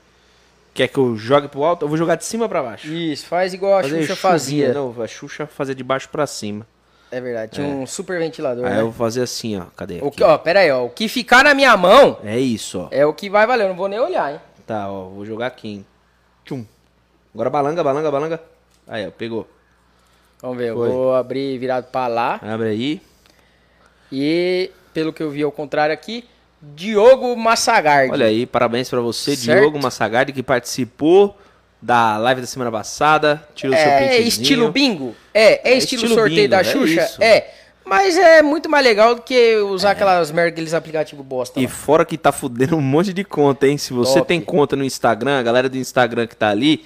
Quer 0.77 0.89
que 0.89 0.99
eu 0.99 1.17
jogue 1.17 1.49
pro 1.49 1.65
alto? 1.65 1.85
Eu 1.85 1.89
vou 1.89 1.97
jogar 1.97 2.15
de 2.17 2.25
cima 2.25 2.49
pra 2.49 2.63
baixo. 2.63 2.87
Isso, 2.89 3.27
faz 3.27 3.55
igual 3.55 3.79
a 3.79 3.83
Fazer 3.83 4.01
Xuxa 4.03 4.17
fazia. 4.17 4.73
Não, 4.75 4.95
a 5.03 5.07
Xuxa 5.07 5.47
fazia 5.47 5.75
de 5.75 5.83
baixo 5.83 6.09
pra 6.11 6.27
cima. 6.27 6.67
É 7.11 7.21
verdade, 7.21 7.53
tinha 7.53 7.67
um 7.67 7.87
super 7.87 8.19
ventilador, 8.19 8.65
Aí 8.67 8.75
né? 8.75 8.81
eu 8.81 8.91
vou 8.91 8.93
fazer 8.93 9.23
assim, 9.23 9.57
ó. 9.59 9.65
Cadê? 9.77 10.01
O 10.03 10.09
Aqui. 10.09 10.17
que, 10.19 10.25
ó, 10.25 10.37
pera 10.37 10.61
aí, 10.61 10.71
ó. 10.71 10.85
O 10.85 10.91
que 10.91 11.09
ficar 11.09 11.45
na 11.45 11.55
minha 11.55 11.77
mão 11.77 12.19
É 12.25 12.39
isso, 12.39 12.81
ó. 12.81 12.89
é 12.91 13.07
o 13.07 13.15
que 13.15 13.31
vai 13.31 13.47
valer. 13.47 13.65
Eu 13.65 13.69
não 13.69 13.77
vou 13.77 13.89
nem 13.89 13.99
olhar, 14.01 14.33
hein? 14.33 14.41
Tá, 14.67 14.91
ó. 14.91 15.05
Vou 15.09 15.25
jogar 15.25 15.47
aqui, 15.47 15.69
hein. 15.69 15.87
Tchum. 16.45 16.65
Agora 17.33 17.49
balanga, 17.49 17.83
balanga, 17.83 18.11
balanga. 18.11 18.43
Aí, 18.89 19.07
ó. 19.07 19.11
Pegou. 19.11 19.49
Vamos 20.43 20.59
ver, 20.59 20.71
eu 20.71 20.77
Foi. 20.77 20.89
vou 20.91 21.15
abrir 21.15 21.57
virado 21.59 21.87
pra 21.91 22.07
lá. 22.09 22.41
Abre 22.43 22.69
aí. 22.69 23.01
E, 24.13 24.71
pelo 24.93 25.13
que 25.13 25.23
eu 25.23 25.31
vi 25.31 25.43
ao 25.43 25.53
contrário 25.53 25.95
aqui, 25.95 26.25
Diogo 26.75 27.37
Massagardi. 27.37 28.13
Olha 28.13 28.27
aí, 28.27 28.47
parabéns 28.47 28.89
pra 28.89 29.01
você, 29.01 29.37
Certo. 29.37 29.61
Diogo 29.61 29.79
Massagardi, 29.83 30.33
que 30.33 30.43
participou 30.43 31.37
da 31.81 32.17
live 32.17 32.41
da 32.41 32.47
semana 32.47 32.73
passada, 32.73 33.47
tira 33.55 33.73
o 33.73 33.77
seu 33.77 33.85
É 33.87 33.97
printezinho. 33.99 34.29
estilo 34.29 34.73
bingo? 34.73 35.15
É, 35.33 35.71
é, 35.71 35.75
É 35.75 35.79
estilo, 35.79 36.03
estilo 36.05 36.15
sorteio 36.21 36.37
bingo, 36.43 36.51
da 36.51 36.61
é 36.61 36.65
Xuxa? 36.65 37.03
isso. 37.05 37.23
É. 37.23 37.51
Mas 37.85 38.17
é 38.19 38.43
muito 38.43 38.69
mais 38.69 38.85
legal 38.85 39.15
do 39.15 39.23
que 39.23 39.57
usar 39.59 39.93
aquelas 39.93 40.33
merda, 40.33 40.49
aqueles 40.51 40.75
aplicativos 40.75 41.25
bosta. 41.25 41.61
E 41.61 41.65
lá. 41.65 41.69
fora 41.69 42.05
que 42.05 42.19
tá 42.19 42.33
fudendo 42.33 42.77
um 42.77 42.81
monte 42.81 43.13
de 43.13 43.23
conta, 43.23 43.69
hein? 43.69 43.79
Se 43.79 43.93
você 43.93 44.15
Top. 44.15 44.27
tem 44.27 44.41
conta 44.41 44.75
no 44.75 44.83
Instagram, 44.83 45.39
a 45.39 45.43
galera 45.45 45.69
do 45.69 45.77
Instagram 45.79 46.27
que 46.27 46.35
tá 46.35 46.49
ali, 46.49 46.85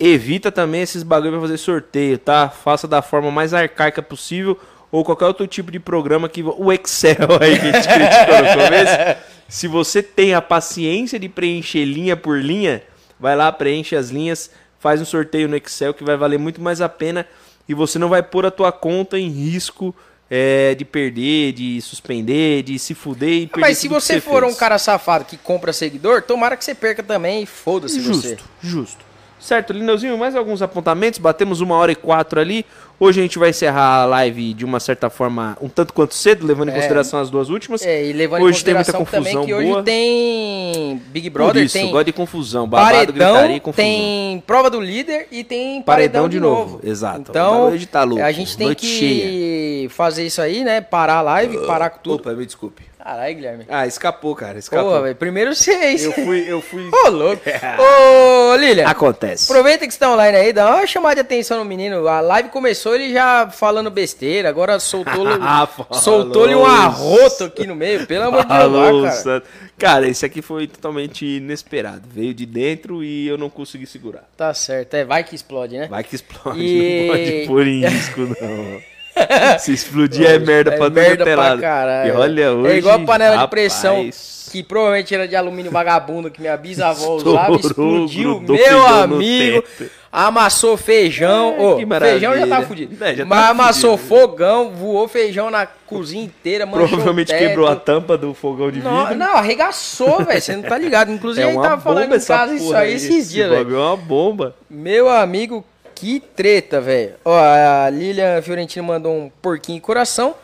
evita 0.00 0.50
também 0.50 0.80
esses 0.80 1.02
bagulho 1.02 1.32
pra 1.32 1.40
fazer 1.42 1.58
sorteio, 1.58 2.16
tá? 2.18 2.48
Faça 2.48 2.88
da 2.88 3.02
forma 3.02 3.30
mais 3.30 3.52
arcaica 3.52 4.00
possível 4.02 4.58
ou 4.90 5.04
qualquer 5.04 5.26
outro 5.26 5.46
tipo 5.46 5.70
de 5.70 5.78
programa 5.78 6.28
que 6.28 6.42
o 6.42 6.72
Excel 6.72 7.16
aí 7.40 7.58
que 7.58 7.66
a 7.66 7.72
gente 7.72 7.88
criticou 7.88 8.38
no 8.42 8.64
começo. 8.64 9.22
Se 9.48 9.68
você 9.68 10.02
tem 10.02 10.34
a 10.34 10.42
paciência 10.42 11.18
de 11.18 11.28
preencher 11.28 11.84
linha 11.84 12.16
por 12.16 12.40
linha, 12.40 12.82
vai 13.18 13.36
lá, 13.36 13.50
preenche 13.52 13.94
as 13.94 14.10
linhas, 14.10 14.50
faz 14.78 15.00
um 15.00 15.04
sorteio 15.04 15.48
no 15.48 15.56
Excel 15.56 15.94
que 15.94 16.04
vai 16.04 16.16
valer 16.16 16.38
muito 16.38 16.60
mais 16.60 16.80
a 16.80 16.88
pena 16.88 17.26
e 17.68 17.74
você 17.74 17.98
não 17.98 18.08
vai 18.08 18.22
pôr 18.22 18.46
a 18.46 18.50
tua 18.50 18.72
conta 18.72 19.18
em 19.18 19.28
risco 19.28 19.94
é, 20.30 20.74
de 20.74 20.84
perder, 20.84 21.52
de 21.52 21.80
suspender, 21.80 22.62
de 22.62 22.78
se 22.78 22.94
fuder 22.94 23.42
e 23.42 23.46
perder 23.46 23.60
Mas 23.60 23.78
se 23.78 23.88
que 23.88 23.94
você 23.94 24.20
for 24.20 24.42
fez. 24.42 24.54
um 24.54 24.56
cara 24.56 24.78
safado 24.78 25.24
que 25.24 25.36
compra 25.36 25.72
seguidor, 25.72 26.22
tomara 26.22 26.56
que 26.56 26.64
você 26.64 26.74
perca 26.74 27.02
também 27.02 27.42
e 27.42 27.46
foda-se 27.46 28.00
você. 28.00 28.30
Justo, 28.30 28.44
justo. 28.60 29.06
Certo, 29.38 29.72
Lineuzinho, 29.72 30.16
mais 30.18 30.34
alguns 30.34 30.62
apontamentos. 30.62 31.18
Batemos 31.18 31.60
uma 31.60 31.76
hora 31.76 31.92
e 31.92 31.94
quatro 31.94 32.40
ali. 32.40 32.64
Hoje 32.98 33.20
a 33.20 33.22
gente 33.22 33.38
vai 33.38 33.50
encerrar 33.50 34.02
a 34.02 34.06
live 34.06 34.54
de 34.54 34.64
uma 34.64 34.80
certa 34.80 35.10
forma 35.10 35.54
um 35.60 35.68
tanto 35.68 35.92
quanto 35.92 36.14
cedo, 36.14 36.46
levando 36.46 36.70
em 36.70 36.72
É. 36.72 36.74
consideração 36.76 37.20
as 37.20 37.28
duas 37.28 37.50
últimas. 37.50 37.82
É, 37.84 38.06
e 38.06 38.12
levando 38.14 38.42
Hoje 38.42 38.62
em 38.62 38.64
tem 38.64 38.74
muita 38.74 38.90
consideração 38.90 39.04
também 39.04 39.34
confusão 39.34 39.44
que 39.46 39.54
hoje 39.54 39.68
boa. 39.70 39.82
tem 39.82 41.02
Big 41.08 41.28
Por 41.30 41.38
Brother, 41.42 41.62
isso, 41.64 41.74
tem 41.74 41.90
gosto 41.90 42.06
de 42.06 42.12
confusão, 42.14 42.66
babado, 42.66 42.94
paredão, 42.94 43.32
gritaria 43.34 43.56
e 43.56 43.60
confusão. 43.60 43.84
tem 43.84 44.42
prova 44.46 44.70
do 44.70 44.80
líder 44.80 45.28
e 45.30 45.44
tem 45.44 45.82
Paredão 45.82 46.22
paredão, 46.22 46.28
de 46.28 46.36
de 46.36 46.40
novo, 46.40 46.70
novo. 46.72 46.80
exato. 46.82 47.30
Então, 47.30 47.68
hoje 47.68 47.84
tá 47.84 48.02
louco, 48.02 48.24
a 48.24 48.32
gente 48.32 48.56
tem 48.56 48.66
noite 48.68 48.86
que 48.86 49.88
fazer 49.90 50.24
isso 50.24 50.40
aí, 50.40 50.64
né? 50.64 50.80
Parar 50.80 51.16
a 51.18 51.22
live, 51.22 51.66
parar 51.66 51.90
com 51.90 51.98
tudo. 51.98 52.14
Opa, 52.20 52.32
me 52.32 52.46
desculpe. 52.46 52.82
Caralho, 53.06 53.34
Guilherme. 53.36 53.64
Ah, 53.68 53.86
escapou, 53.86 54.34
cara, 54.34 54.58
escapou. 54.58 54.88
Porra, 54.90 55.02
velho. 55.02 55.14
Primeiro 55.14 55.54
vocês. 55.54 56.02
eu 56.02 56.12
fui, 56.12 56.44
eu 56.48 56.60
fui... 56.60 56.90
Ô, 56.92 57.08
louco. 57.08 57.40
Ô, 57.78 58.56
Lilian. 58.56 58.84
Acontece. 58.84 59.44
Aproveita 59.44 59.86
que 59.86 59.92
você 59.94 60.00
tá 60.00 60.12
online 60.12 60.36
aí, 60.36 60.52
dá 60.52 60.74
uma 60.74 60.86
chamada 60.88 61.14
de 61.14 61.20
atenção 61.20 61.58
no 61.58 61.64
menino. 61.64 62.08
A 62.08 62.20
live 62.20 62.48
começou 62.48 62.96
ele 62.96 63.12
já 63.12 63.48
falando 63.48 63.92
besteira, 63.92 64.48
agora 64.48 64.80
soltou-lhe 64.80 65.36
Ah, 65.40 65.68
soltou 65.92 66.48
um 66.48 66.66
arroto 66.66 67.44
aqui 67.44 67.64
no 67.64 67.76
meio, 67.76 68.08
pelo 68.08 68.24
amor 68.24 68.42
de 68.42 68.48
Deus, 68.48 68.60
Alô, 68.60 69.02
cara. 69.04 69.14
Santo. 69.14 69.48
Cara, 69.78 70.08
esse 70.08 70.26
aqui 70.26 70.42
foi 70.42 70.66
totalmente 70.66 71.24
inesperado. 71.24 72.02
Veio 72.12 72.34
de 72.34 72.44
dentro 72.44 73.04
e 73.04 73.28
eu 73.28 73.38
não 73.38 73.48
consegui 73.48 73.86
segurar. 73.86 74.24
Tá 74.36 74.52
certo, 74.52 74.94
é, 74.94 75.04
vai 75.04 75.22
que 75.22 75.36
explode, 75.36 75.78
né? 75.78 75.86
Vai 75.86 76.02
que 76.02 76.16
explode, 76.16 76.58
E- 76.60 77.06
não 77.06 77.14
pode 77.14 77.46
pôr 77.46 77.66
em 77.68 77.86
risco, 77.86 78.20
não. 78.22 78.95
Se 79.60 79.72
explodir 79.72 80.26
é 80.26 80.38
merda 80.38 80.72
pra 80.72 80.74
é 80.74 80.78
todo 80.78 80.94
merda 80.94 81.22
é 81.24 81.34
pra 81.34 81.42
lado. 81.44 81.60
caralho. 81.60 82.08
E 82.08 82.16
olha 82.16 82.52
hoje. 82.52 82.72
É 82.74 82.78
igual 82.78 82.96
a 82.96 83.04
panela 83.04 83.34
de 83.36 83.40
rapaz, 83.42 83.50
pressão 83.50 84.10
que 84.52 84.62
provavelmente 84.62 85.12
era 85.14 85.26
de 85.26 85.34
alumínio 85.34 85.72
vagabundo 85.72 86.30
que 86.30 86.40
minha 86.40 86.56
bisavó 86.56 87.16
usava, 87.16 87.56
explodiu, 87.56 88.40
meu 88.40 89.62
teto. 89.62 89.90
amassou 90.12 90.76
feijão, 90.76 91.78
É, 91.80 91.84
maravilha. 91.84 92.20
feijão 92.30 92.38
já 92.38 92.46
tá 92.46 92.62
fudido, 92.62 93.04
É, 93.04 93.14
já 93.16 93.24
tá 93.24 93.28
mas 93.28 93.50
amassou 93.50 93.98
fudido. 93.98 94.08
fogão, 94.20 94.70
voou 94.70 95.08
feijão 95.08 95.50
na 95.50 95.66
cozinha 95.66 96.24
inteira, 96.24 96.66
Provavelmente 96.66 97.36
quebrou 97.36 97.66
a 97.66 97.74
tampa 97.76 98.16
do 98.16 98.32
fogão 98.34 98.70
de 98.70 98.80
Não, 98.80 99.00
vidro. 99.02 99.16
não, 99.18 99.34
arregaçou, 99.36 100.24
velho, 100.24 100.40
você 100.40 100.54
não 100.56 100.62
tá 100.62 100.78
ligado, 100.78 101.10
inclusive 101.12 101.44
é 101.44 101.50
a 101.50 101.52
gente 101.52 101.62
tava 101.62 101.80
falando 101.82 102.14
em 102.14 102.20
casa 102.20 102.54
isso 102.54 102.74
aí 102.74 102.94
esses 102.94 103.30
dias, 103.30 103.50
velho. 103.50 103.74
É 103.76 103.78
uma 103.78 103.96
bomba. 103.96 104.54
Meu 104.70 105.08
amigo, 105.10 105.64
que 105.96 106.20
treta, 106.20 106.78
velho. 106.80 107.14
Ó, 107.24 107.34
a 107.34 107.88
Lilian 107.90 108.40
Fiorentino 108.42 108.84
mandou 108.84 109.16
um 109.16 109.30
porquinho 109.40 109.78
e 109.78 109.80
coração. 109.80 110.34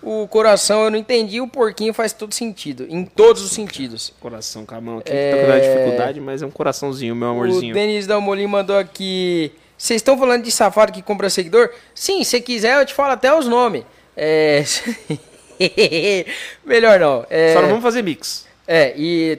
O 0.00 0.26
coração 0.28 0.84
eu 0.84 0.90
não 0.90 0.96
entendi, 0.96 1.42
o 1.42 1.48
porquinho 1.48 1.92
faz 1.92 2.14
todo 2.14 2.32
sentido, 2.32 2.86
em 2.88 3.04
todos 3.04 3.42
os 3.42 3.50
sentidos. 3.50 4.14
Coração 4.18 4.64
com 4.64 4.74
a 4.74 4.80
mão 4.80 4.98
aqui, 4.98 5.10
tá 5.10 5.52
com 5.52 5.60
dificuldade, 5.60 6.20
mas 6.20 6.40
é 6.40 6.46
um 6.46 6.50
coraçãozinho, 6.50 7.14
meu 7.14 7.28
amorzinho. 7.28 7.72
O 7.72 7.74
Denis 7.74 8.06
Dalmolin 8.06 8.46
mandou 8.46 8.78
aqui. 8.78 9.52
Vocês 9.76 9.98
estão 9.98 10.16
falando 10.16 10.44
de 10.44 10.50
safado 10.50 10.90
que 10.90 11.02
compra 11.02 11.28
seguidor? 11.28 11.70
Sim, 11.94 12.24
se 12.24 12.40
quiser 12.40 12.80
eu 12.80 12.86
te 12.86 12.94
falo 12.94 13.12
até 13.12 13.34
os 13.34 13.46
nomes. 13.46 13.84
É. 14.16 14.64
Melhor 16.64 16.98
não. 16.98 17.26
É... 17.28 17.52
Só 17.52 17.60
não 17.60 17.68
vamos 17.68 17.82
fazer 17.82 18.02
mix. 18.02 18.46
É, 18.66 18.94
e. 18.96 19.38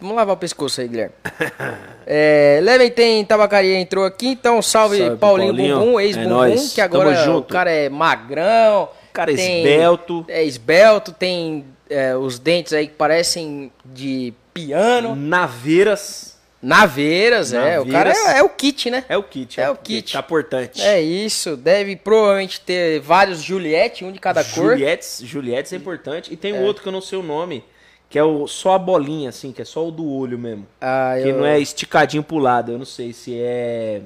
Vamos 0.00 0.16
lavar 0.16 0.34
o 0.34 0.38
pescoço 0.38 0.80
aí, 0.80 0.88
Guilherme. 0.88 1.14
é, 2.06 2.60
Leven 2.62 2.90
tem 2.90 3.24
tabacaria, 3.24 3.78
entrou 3.78 4.04
aqui, 4.04 4.28
então 4.28 4.60
salve, 4.62 4.98
Salve, 4.98 5.16
Paulinho, 5.16 5.48
Paulinho. 5.54 5.78
Bumbum, 5.78 6.00
É 6.00 6.04
ex-Bumbum, 6.04 6.28
nóis, 6.28 6.72
que 6.72 6.80
agora 6.80 7.36
o 7.36 7.42
cara 7.42 7.70
é 7.70 7.88
magrão. 7.88 8.88
Cara 9.12 9.30
é 9.30 9.34
esbelto. 9.34 10.24
É 10.28 10.42
esbelto, 10.44 11.12
tem 11.12 11.64
é, 11.90 12.16
os 12.16 12.38
dentes 12.38 12.72
aí 12.72 12.86
que 12.86 12.94
parecem 12.94 13.70
de 13.84 14.32
piano. 14.54 15.14
Naveiras. 15.14 16.32
Naveiras, 16.62 17.52
é. 17.52 17.80
O 17.80 17.86
cara 17.86 18.10
Naveiras. 18.10 18.34
é, 18.34 18.38
é 18.38 18.42
o 18.42 18.48
kit, 18.48 18.88
né? 18.88 19.04
É 19.08 19.18
o 19.18 19.22
kit. 19.22 19.60
É 19.60 19.68
o 19.68 19.74
kit. 19.76 20.12
Tá 20.12 20.20
importante. 20.20 20.80
É 20.80 21.00
isso, 21.00 21.56
deve 21.56 21.96
provavelmente 21.96 22.60
ter 22.60 23.00
vários 23.00 23.42
Juliette, 23.42 24.04
um 24.04 24.12
de 24.12 24.20
cada 24.20 24.44
cor. 24.44 24.70
Juliettes, 24.70 25.20
Juliettes 25.24 25.72
é 25.72 25.76
importante. 25.76 26.32
E 26.32 26.36
tem 26.36 26.52
um 26.52 26.62
outro 26.62 26.82
que 26.82 26.88
eu 26.88 26.92
não 26.92 27.00
sei 27.00 27.18
o 27.18 27.22
nome, 27.22 27.64
que 28.12 28.18
é 28.18 28.22
o, 28.22 28.46
só 28.46 28.74
a 28.74 28.78
bolinha, 28.78 29.30
assim, 29.30 29.52
que 29.52 29.62
é 29.62 29.64
só 29.64 29.88
o 29.88 29.90
do 29.90 30.06
olho 30.06 30.38
mesmo. 30.38 30.66
Ah, 30.78 31.14
Que 31.20 31.30
eu- 31.30 31.38
não 31.38 31.46
é 31.46 31.58
esticadinho 31.58 32.22
pro 32.22 32.36
lado. 32.36 32.70
Eu 32.72 32.76
não 32.78 32.84
sei 32.84 33.10
se 33.14 33.34
é. 33.40 34.02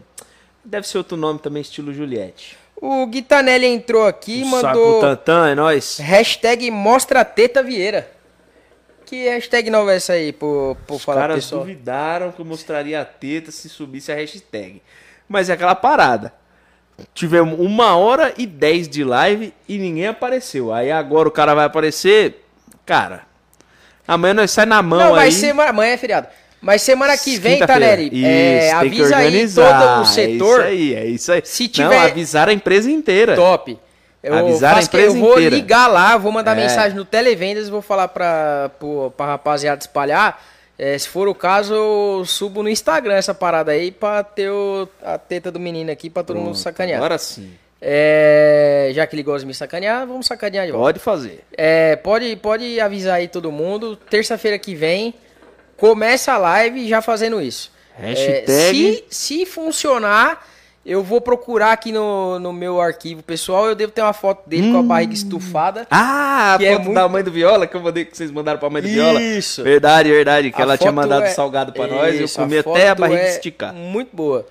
Deve 0.64 0.86
ser 0.86 0.98
outro 0.98 1.16
nome 1.16 1.40
também, 1.40 1.60
estilo 1.60 1.92
Juliette. 1.92 2.56
O 2.80 3.04
Guitanelli 3.06 3.66
entrou 3.66 4.06
aqui 4.06 4.42
e 4.42 4.44
mandou 4.44 5.00
Tantan, 5.00 5.48
é 5.48 5.54
nóis. 5.56 5.98
hashtag 5.98 6.70
Mostra 6.70 7.22
a 7.22 7.24
Teta 7.24 7.64
Vieira. 7.64 8.08
Que 9.04 9.28
hashtag 9.28 9.70
nova 9.70 9.92
é 9.92 9.96
essa 9.96 10.12
aí, 10.12 10.32
por, 10.32 10.76
por 10.86 10.94
Os 10.96 11.02
falar 11.04 11.22
caras 11.22 11.36
pessoal? 11.44 11.62
duvidaram 11.62 12.30
que 12.30 12.40
eu 12.40 12.44
mostraria 12.44 13.00
a 13.00 13.04
teta 13.04 13.50
se 13.50 13.68
subisse 13.68 14.12
a 14.12 14.14
hashtag. 14.14 14.80
Mas 15.28 15.50
é 15.50 15.54
aquela 15.54 15.74
parada. 15.74 16.32
Tivemos 17.12 17.58
uma 17.58 17.96
hora 17.96 18.32
e 18.38 18.46
dez 18.46 18.88
de 18.88 19.02
live 19.02 19.52
e 19.68 19.78
ninguém 19.78 20.06
apareceu. 20.06 20.72
Aí 20.72 20.92
agora 20.92 21.28
o 21.28 21.32
cara 21.32 21.54
vai 21.54 21.64
aparecer. 21.66 22.44
Cara, 22.84 23.26
amanhã 24.06 24.34
nós 24.34 24.50
sai 24.50 24.66
na 24.66 24.82
mão 24.82 24.98
Não, 24.98 25.10
vai 25.14 25.30
ser 25.30 25.50
amanhã 25.50 25.92
é 25.92 25.96
feriado. 25.96 26.28
Mas 26.60 26.82
semana 26.82 27.16
que 27.16 27.36
vem, 27.38 27.58
Quinta-feira. 27.58 27.86
Tanelli, 27.96 28.24
é, 28.24 28.72
avisa 28.72 29.16
aí 29.18 29.46
todo 29.52 30.00
o 30.00 30.04
setor 30.06 30.62
É 30.64 30.72
isso 30.74 30.94
aí, 30.94 30.94
é 30.94 31.06
isso 31.06 31.32
aí. 31.32 31.42
Se 31.44 31.62
Não, 31.64 31.68
tiver- 31.70 31.98
avisar 31.98 32.48
a 32.48 32.52
empresa 32.52 32.90
inteira. 32.90 33.36
top. 33.36 33.78
Eu, 34.22 34.34
Avisar 34.34 34.72
a 34.72 34.74
faço 34.76 34.90
que- 34.90 34.96
empresa 34.96 35.16
eu 35.16 35.20
vou 35.20 35.32
inteira. 35.34 35.54
ligar 35.54 35.86
lá, 35.86 36.16
vou 36.16 36.32
mandar 36.32 36.58
É. 36.58 36.62
mensagem 36.62 36.96
no 36.96 37.04
Televendas, 37.04 37.68
vou 37.68 37.80
falar 37.82 38.08
pra, 38.08 38.70
pro, 38.78 39.12
pra 39.16 39.26
rapaziada 39.26 39.80
espalhar. 39.80 40.42
É, 40.78 40.98
se 40.98 41.08
for 41.08 41.28
o 41.28 41.34
caso, 41.34 41.72
eu 41.74 42.24
subo 42.26 42.62
no 42.62 42.68
Instagram 42.68 43.14
essa 43.14 43.32
parada 43.32 43.70
aí 43.72 43.92
pra 43.92 44.24
ter 44.24 44.50
o- 44.50 44.88
a 45.04 45.16
teta 45.16 45.50
do 45.52 45.60
menino 45.60 45.92
aqui 45.92 46.10
pra 46.10 46.22
todo 46.24 46.36
mundo 46.36 46.46
Pronto, 46.46 46.58
sacanear. 46.58 46.98
Agora 46.98 47.18
sim. 47.18 47.52
É, 47.80 48.90
já 48.94 49.06
que 49.06 49.14
ele 49.14 49.22
gosta 49.22 49.40
de 49.40 49.46
me 49.46 49.54
sacanear, 49.54 50.06
vamos 50.06 50.26
sacanear 50.26 50.66
de 50.66 50.72
volta. 50.72 50.84
Pode 50.86 50.98
fazer. 50.98 51.40
É, 51.56 51.96
pode, 51.96 52.34
pode 52.36 52.80
avisar 52.80 53.16
aí 53.16 53.28
todo 53.28 53.52
mundo. 53.52 53.96
Terça-feira 53.96 54.58
que 54.58 54.74
vem, 54.74 55.14
começa 55.76 56.32
a 56.32 56.38
live 56.38 56.88
já 56.88 57.00
fazendo 57.02 57.40
isso. 57.40 57.70
Hashtag- 57.98 58.50
É, 58.50 58.70
se, 58.72 59.04
se 59.08 59.46
funcionar, 59.46 60.46
eu 60.84 61.02
vou 61.02 61.20
procurar 61.20 61.72
aqui 61.72 61.92
no, 61.92 62.38
no 62.38 62.52
meu 62.52 62.80
arquivo 62.80 63.22
pessoal. 63.22 63.66
Eu 63.66 63.74
devo 63.74 63.92
ter 63.92 64.02
uma 64.02 64.12
foto 64.12 64.48
dele 64.48 64.70
com 64.72 64.78
a 64.78 64.82
barriga 64.82 65.14
estufada. 65.14 65.86
Ah, 65.90 66.56
a 66.58 66.62
é 66.62 66.72
foto 66.72 66.82
muito- 66.84 66.94
da 66.94 67.08
mãe 67.08 67.22
do 67.22 67.30
Viola, 67.30 67.66
que 67.66 67.76
eu 67.76 67.80
mandei 67.80 68.04
que 68.04 68.16
vocês 68.16 68.30
mandaram 68.30 68.58
pra 68.58 68.68
mãe 68.70 68.82
do 68.82 68.88
Viola. 68.88 69.20
Isso. 69.20 69.62
Verdade, 69.62 70.10
verdade. 70.10 70.50
Que 70.50 70.60
A 70.60 70.62
ela 70.64 70.78
tinha 70.78 70.92
mandado 70.92 71.24
é- 71.24 71.30
salgado 71.30 71.72
pra 71.72 71.86
nós 71.86 72.18
eu 72.20 72.28
comi 72.28 72.58
até 72.58 72.88
a 72.88 72.94
barriga 72.94 73.20
é 73.22 73.30
esticar. 73.30 73.72
Muito 73.74 74.14
boa. 74.14 74.46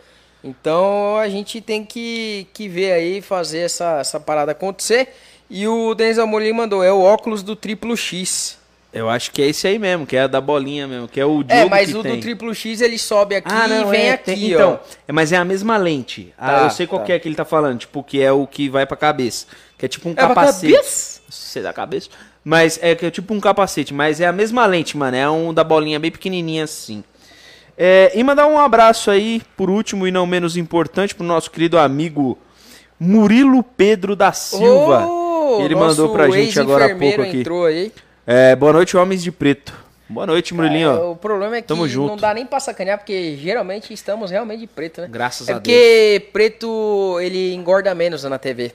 Então 0.46 1.18
a 1.18 1.28
gente 1.28 1.60
tem 1.60 1.84
que, 1.84 2.48
que 2.54 2.68
ver 2.70 2.92
aí, 2.94 3.22
fazer 3.22 3.60
essa, 3.60 4.00
essa 4.00 4.20
parada 4.20 4.52
acontecer. 4.52 5.10
E 5.50 5.68
o 5.68 5.94
Denis 5.96 6.20
Amorim 6.20 6.54
mandou, 6.54 6.84
é 6.84 6.92
o 6.94 7.02
óculos 7.02 7.42
do 7.44 7.56
triplo 7.56 7.98
X. 7.98 8.58
Eu 8.94 9.10
acho 9.10 9.32
que 9.32 9.42
é 9.42 9.48
esse 9.48 9.68
aí 9.68 9.78
mesmo, 9.78 10.06
que 10.06 10.16
é 10.16 10.22
a 10.22 10.28
da 10.28 10.40
bolinha 10.40 10.88
mesmo, 10.88 11.08
que 11.08 11.20
é 11.20 11.26
o 11.26 11.44
Diogo 11.44 11.52
É, 11.52 11.68
mas 11.70 11.94
o 11.94 12.02
tem. 12.02 12.16
do 12.16 12.22
triplo 12.22 12.56
X 12.56 12.80
ele 12.80 12.98
sobe 12.98 13.36
aqui 13.36 13.52
Ah, 13.52 13.68
não, 13.68 13.82
e 13.88 13.92
vem 13.92 14.06
é, 14.08 14.12
aqui, 14.14 14.24
tem- 14.24 14.54
ó. 14.54 14.56
Então, 14.56 14.80
é, 15.08 15.12
mas 15.12 15.34
é 15.34 15.38
a 15.38 15.44
mesma 15.44 15.76
lente. 15.76 16.34
Ah, 16.38 16.60
Tá, 16.60 16.64
eu 16.64 16.70
sei 16.70 16.88
qual 16.88 17.00
tá. 17.02 17.08
que 17.08 17.12
é 17.12 17.20
que 17.20 17.28
ele 17.28 17.36
tá 17.36 17.44
falando, 17.44 17.80
tipo, 17.80 18.02
que 18.02 18.22
é 18.22 18.32
o 18.32 18.48
que 18.48 18.70
vai 18.70 18.86
pra 18.86 18.96
cabeça. 18.96 19.48
Que 19.78 19.86
é 19.86 19.90
tipo 19.90 20.08
um 20.08 20.14
pra 20.16 20.30
capacete. 20.30 20.72
cabeça? 20.72 21.20
Não 21.26 21.32
sei 21.32 21.62
da 21.64 21.74
cabeça. 21.74 22.10
Mas 22.42 22.80
é 22.82 22.96
que 22.96 23.06
é 23.06 23.12
tipo 23.12 23.34
um 23.34 23.40
capacete, 23.42 23.94
mas 23.94 24.22
é 24.22 24.28
a 24.28 24.32
mesma 24.32 24.66
lente, 24.66 24.96
mano. 24.96 25.18
É 25.18 25.30
um 25.30 25.54
da 25.54 25.64
bolinha 25.64 26.00
bem 26.00 26.12
pequenininha 26.12 26.64
assim. 26.64 27.04
É, 27.78 28.12
e 28.16 28.24
mandar 28.24 28.48
um 28.48 28.58
abraço 28.58 29.12
aí, 29.12 29.42
por 29.58 29.70
último 29.70 30.08
e 30.08 30.12
não 30.12 30.26
menos 30.26 30.56
importante, 30.56 31.14
pro 31.14 31.26
nosso 31.26 31.52
querido 31.52 31.78
amigo 31.78 32.38
Murilo 33.00 33.62
Pedro 33.64 34.16
da 34.16 34.32
Silva. 34.32 35.06
Ô, 35.06 35.62
ele 35.62 35.76
mandou 35.76 36.10
pra 36.12 36.30
gente 36.30 36.60
agora 36.60 36.86
há 36.86 36.96
pouco 36.96 37.22
aqui. 37.22 37.40
entrou 37.42 37.66
aí. 37.66 37.92
É, 38.26 38.56
boa 38.56 38.74
noite, 38.74 38.96
homens 38.96 39.22
de 39.22 39.32
preto. 39.32 39.86
Boa 40.08 40.26
noite, 40.26 40.54
Murilinho. 40.54 40.90
É, 40.90 41.00
o 41.00 41.16
problema 41.16 41.58
é 41.58 41.62
que 41.62 41.68
Tamo 41.68 41.88
junto. 41.88 42.12
não 42.12 42.18
dá 42.18 42.34
nem 42.34 42.46
pra 42.46 42.60
sacanear, 42.60 43.00
porque 43.00 43.38
geralmente 43.38 43.94
estamos 43.94 44.32
realmente 44.32 44.60
de 44.62 44.68
preto, 44.68 45.02
né? 45.02 45.08
Graças 45.10 45.50
é 45.50 45.52
a 45.52 45.56
porque 45.56 46.28
preto, 46.32 47.18
ele 47.20 47.54
engorda 47.54 47.94
menos 47.94 48.24
na 48.24 48.38
TV. 48.38 48.72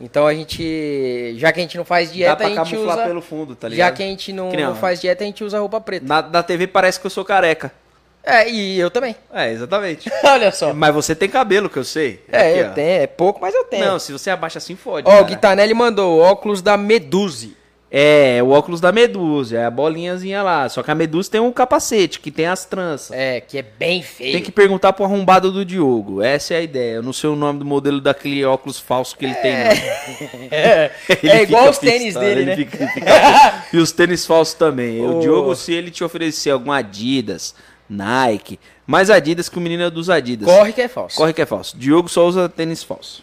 Então 0.00 0.26
a 0.26 0.34
gente, 0.34 1.34
já 1.38 1.52
que 1.52 1.60
a 1.60 1.62
gente 1.62 1.76
não 1.76 1.84
faz 1.84 2.12
dieta, 2.12 2.44
a 2.44 2.48
gente 2.48 2.56
camuflar 2.56 2.96
usa... 2.98 3.06
pelo 3.06 3.22
fundo, 3.22 3.56
tá 3.56 3.68
ligado? 3.68 3.88
já 3.88 3.94
que 3.94 4.02
a 4.02 4.06
gente 4.06 4.32
não, 4.32 4.50
Que 4.50 4.56
não 4.58 4.74
faz 4.74 5.00
dieta, 5.00 5.24
a 5.24 5.26
gente 5.26 5.42
usa 5.42 5.58
roupa 5.58 5.80
preta. 5.80 6.04
Na, 6.06 6.20
na 6.20 6.42
TV 6.42 6.66
parece 6.66 7.00
que 7.00 7.06
eu 7.06 7.10
sou 7.10 7.24
careca. 7.24 7.72
É, 8.26 8.50
e 8.50 8.78
eu 8.78 8.90
também. 8.90 9.14
É, 9.32 9.52
exatamente. 9.52 10.10
Olha 10.24 10.50
só. 10.50 10.74
Mas 10.74 10.92
você 10.92 11.14
tem 11.14 11.28
cabelo, 11.28 11.70
que 11.70 11.76
eu 11.78 11.84
sei. 11.84 12.20
É, 12.30 12.50
Aqui, 12.50 12.58
eu 12.58 12.66
ó. 12.66 12.70
tenho. 12.70 13.02
É 13.02 13.06
pouco, 13.06 13.40
mas 13.40 13.54
eu 13.54 13.62
tenho. 13.64 13.84
Não, 13.84 13.98
se 14.00 14.12
você 14.12 14.30
abaixa 14.30 14.58
assim, 14.58 14.74
fode. 14.74 15.08
Ó, 15.08 15.20
o. 15.20 15.24
Guitanelli 15.24 15.72
mandou 15.72 16.18
óculos 16.20 16.60
da 16.60 16.76
Meduse. 16.76 17.56
É, 17.88 18.42
o 18.42 18.50
óculos 18.50 18.80
da 18.80 18.90
Medusa, 18.90 19.58
é 19.58 19.64
a 19.64 19.70
bolinhazinha 19.70 20.42
lá. 20.42 20.68
Só 20.68 20.82
que 20.82 20.90
a 20.90 20.94
Medusa 20.94 21.30
tem 21.30 21.40
um 21.40 21.52
capacete, 21.52 22.18
que 22.18 22.32
tem 22.32 22.44
as 22.46 22.64
tranças. 22.64 23.16
É, 23.16 23.40
que 23.40 23.56
é 23.56 23.62
bem 23.62 24.02
feio. 24.02 24.32
Tem 24.32 24.42
que 24.42 24.50
perguntar 24.50 24.92
pro 24.92 25.04
arrombado 25.04 25.52
do 25.52 25.64
Diogo. 25.64 26.20
Essa 26.20 26.54
é 26.54 26.56
a 26.58 26.60
ideia. 26.62 26.94
Eu 26.96 27.02
não 27.02 27.12
sei 27.12 27.30
o 27.30 27.36
nome 27.36 27.60
do 27.60 27.64
modelo 27.64 28.00
daquele 28.00 28.44
óculos 28.44 28.78
falso 28.80 29.16
que 29.16 29.24
ele 29.24 29.34
tem, 29.36 29.52
não. 29.52 29.70
É, 30.50 30.90
Ele 31.22 31.32
é 31.32 31.42
igual 31.44 31.70
os 31.70 31.78
tênis 31.78 32.14
dele, 32.14 32.40
ele 32.40 32.44
né? 32.44 32.56
fica- 32.56 32.88
fica- 32.88 33.64
e 33.72 33.76
os 33.78 33.92
tênis 33.92 34.26
falsos 34.26 34.54
também. 34.54 35.00
O 35.00 35.18
Ô. 35.18 35.20
Diogo, 35.20 35.54
se 35.54 35.72
ele 35.72 35.90
te 35.92 36.02
oferecer 36.02 36.50
algum 36.50 36.72
Adidas, 36.72 37.54
Nike, 37.88 38.58
mais 38.86 39.10
Adidas 39.10 39.48
que 39.48 39.58
o 39.58 39.60
menino 39.60 39.84
é 39.84 39.90
dos 39.90 40.10
Adidas. 40.10 40.48
Corre 40.48 40.72
que 40.72 40.80
é 40.80 40.88
falso. 40.88 41.16
Corre 41.16 41.32
que 41.32 41.42
é 41.42 41.46
falso. 41.46 41.76
Diogo 41.76 42.08
só 42.08 42.26
usa 42.26 42.48
tênis 42.48 42.82
falso. 42.82 43.22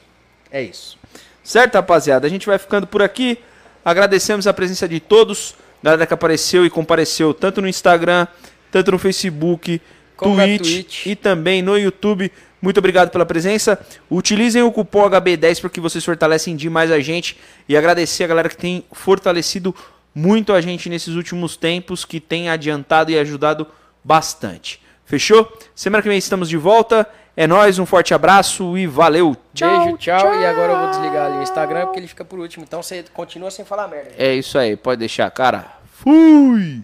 É 0.51 0.61
isso. 0.61 0.97
Certo, 1.43 1.75
rapaziada? 1.75 2.25
A 2.25 2.29
gente 2.29 2.45
vai 2.45 2.57
ficando 2.57 2.87
por 2.87 3.01
aqui. 3.01 3.39
Agradecemos 3.83 4.47
a 4.47 4.53
presença 4.53 4.87
de 4.87 4.99
todos. 4.99 5.55
Galera 5.81 6.05
que 6.05 6.13
apareceu 6.13 6.65
e 6.65 6.69
compareceu 6.69 7.33
tanto 7.33 7.61
no 7.61 7.67
Instagram, 7.67 8.25
tanto 8.71 8.91
no 8.91 8.97
Facebook, 8.97 9.81
na 10.21 10.45
Twitch, 10.45 10.59
Twitch. 10.61 11.05
e 11.07 11.15
também 11.15 11.61
no 11.61 11.77
YouTube. 11.77 12.31
Muito 12.61 12.77
obrigado 12.77 13.09
pela 13.09 13.25
presença. 13.25 13.77
Utilizem 14.09 14.61
o 14.61 14.71
cupom 14.71 15.09
HB10 15.09 15.59
porque 15.59 15.81
vocês 15.81 16.05
fortalecem 16.05 16.55
demais 16.55 16.89
a 16.89 16.99
gente. 17.01 17.37
E 17.67 17.75
agradecer 17.75 18.23
a 18.23 18.27
galera 18.27 18.47
que 18.47 18.55
tem 18.55 18.85
fortalecido 18.93 19.75
muito 20.15 20.53
a 20.53 20.61
gente 20.61 20.87
nesses 20.87 21.15
últimos 21.15 21.57
tempos, 21.57 22.05
que 22.05 22.21
tem 22.21 22.47
adiantado 22.47 23.11
e 23.11 23.19
ajudado 23.19 23.67
bastante. 24.03 24.81
Fechou? 25.05 25.51
Semana 25.75 26.01
que 26.01 26.09
vem 26.09 26.17
estamos 26.17 26.49
de 26.49 26.57
volta. 26.57 27.07
É 27.35 27.47
nóis, 27.47 27.79
um 27.79 27.85
forte 27.85 28.13
abraço 28.13 28.77
e 28.77 28.85
valeu. 28.85 29.35
Beijo, 29.59 29.97
tchau, 29.97 30.39
E 30.39 30.45
agora 30.45 30.73
eu 30.73 30.79
vou 30.79 30.89
desligar 30.89 31.25
ali 31.25 31.37
o 31.37 31.41
Instagram 31.41 31.85
porque 31.85 31.99
ele 31.99 32.07
fica 32.07 32.23
por 32.23 32.39
último. 32.39 32.63
Então 32.63 32.81
você 32.81 33.03
continua 33.13 33.49
sem 33.49 33.65
falar 33.65 33.87
merda. 33.87 34.11
É 34.17 34.33
isso 34.35 34.57
aí, 34.57 34.75
pode 34.75 34.99
deixar, 34.99 35.29
cara. 35.31 35.65
Fui! 35.91 36.83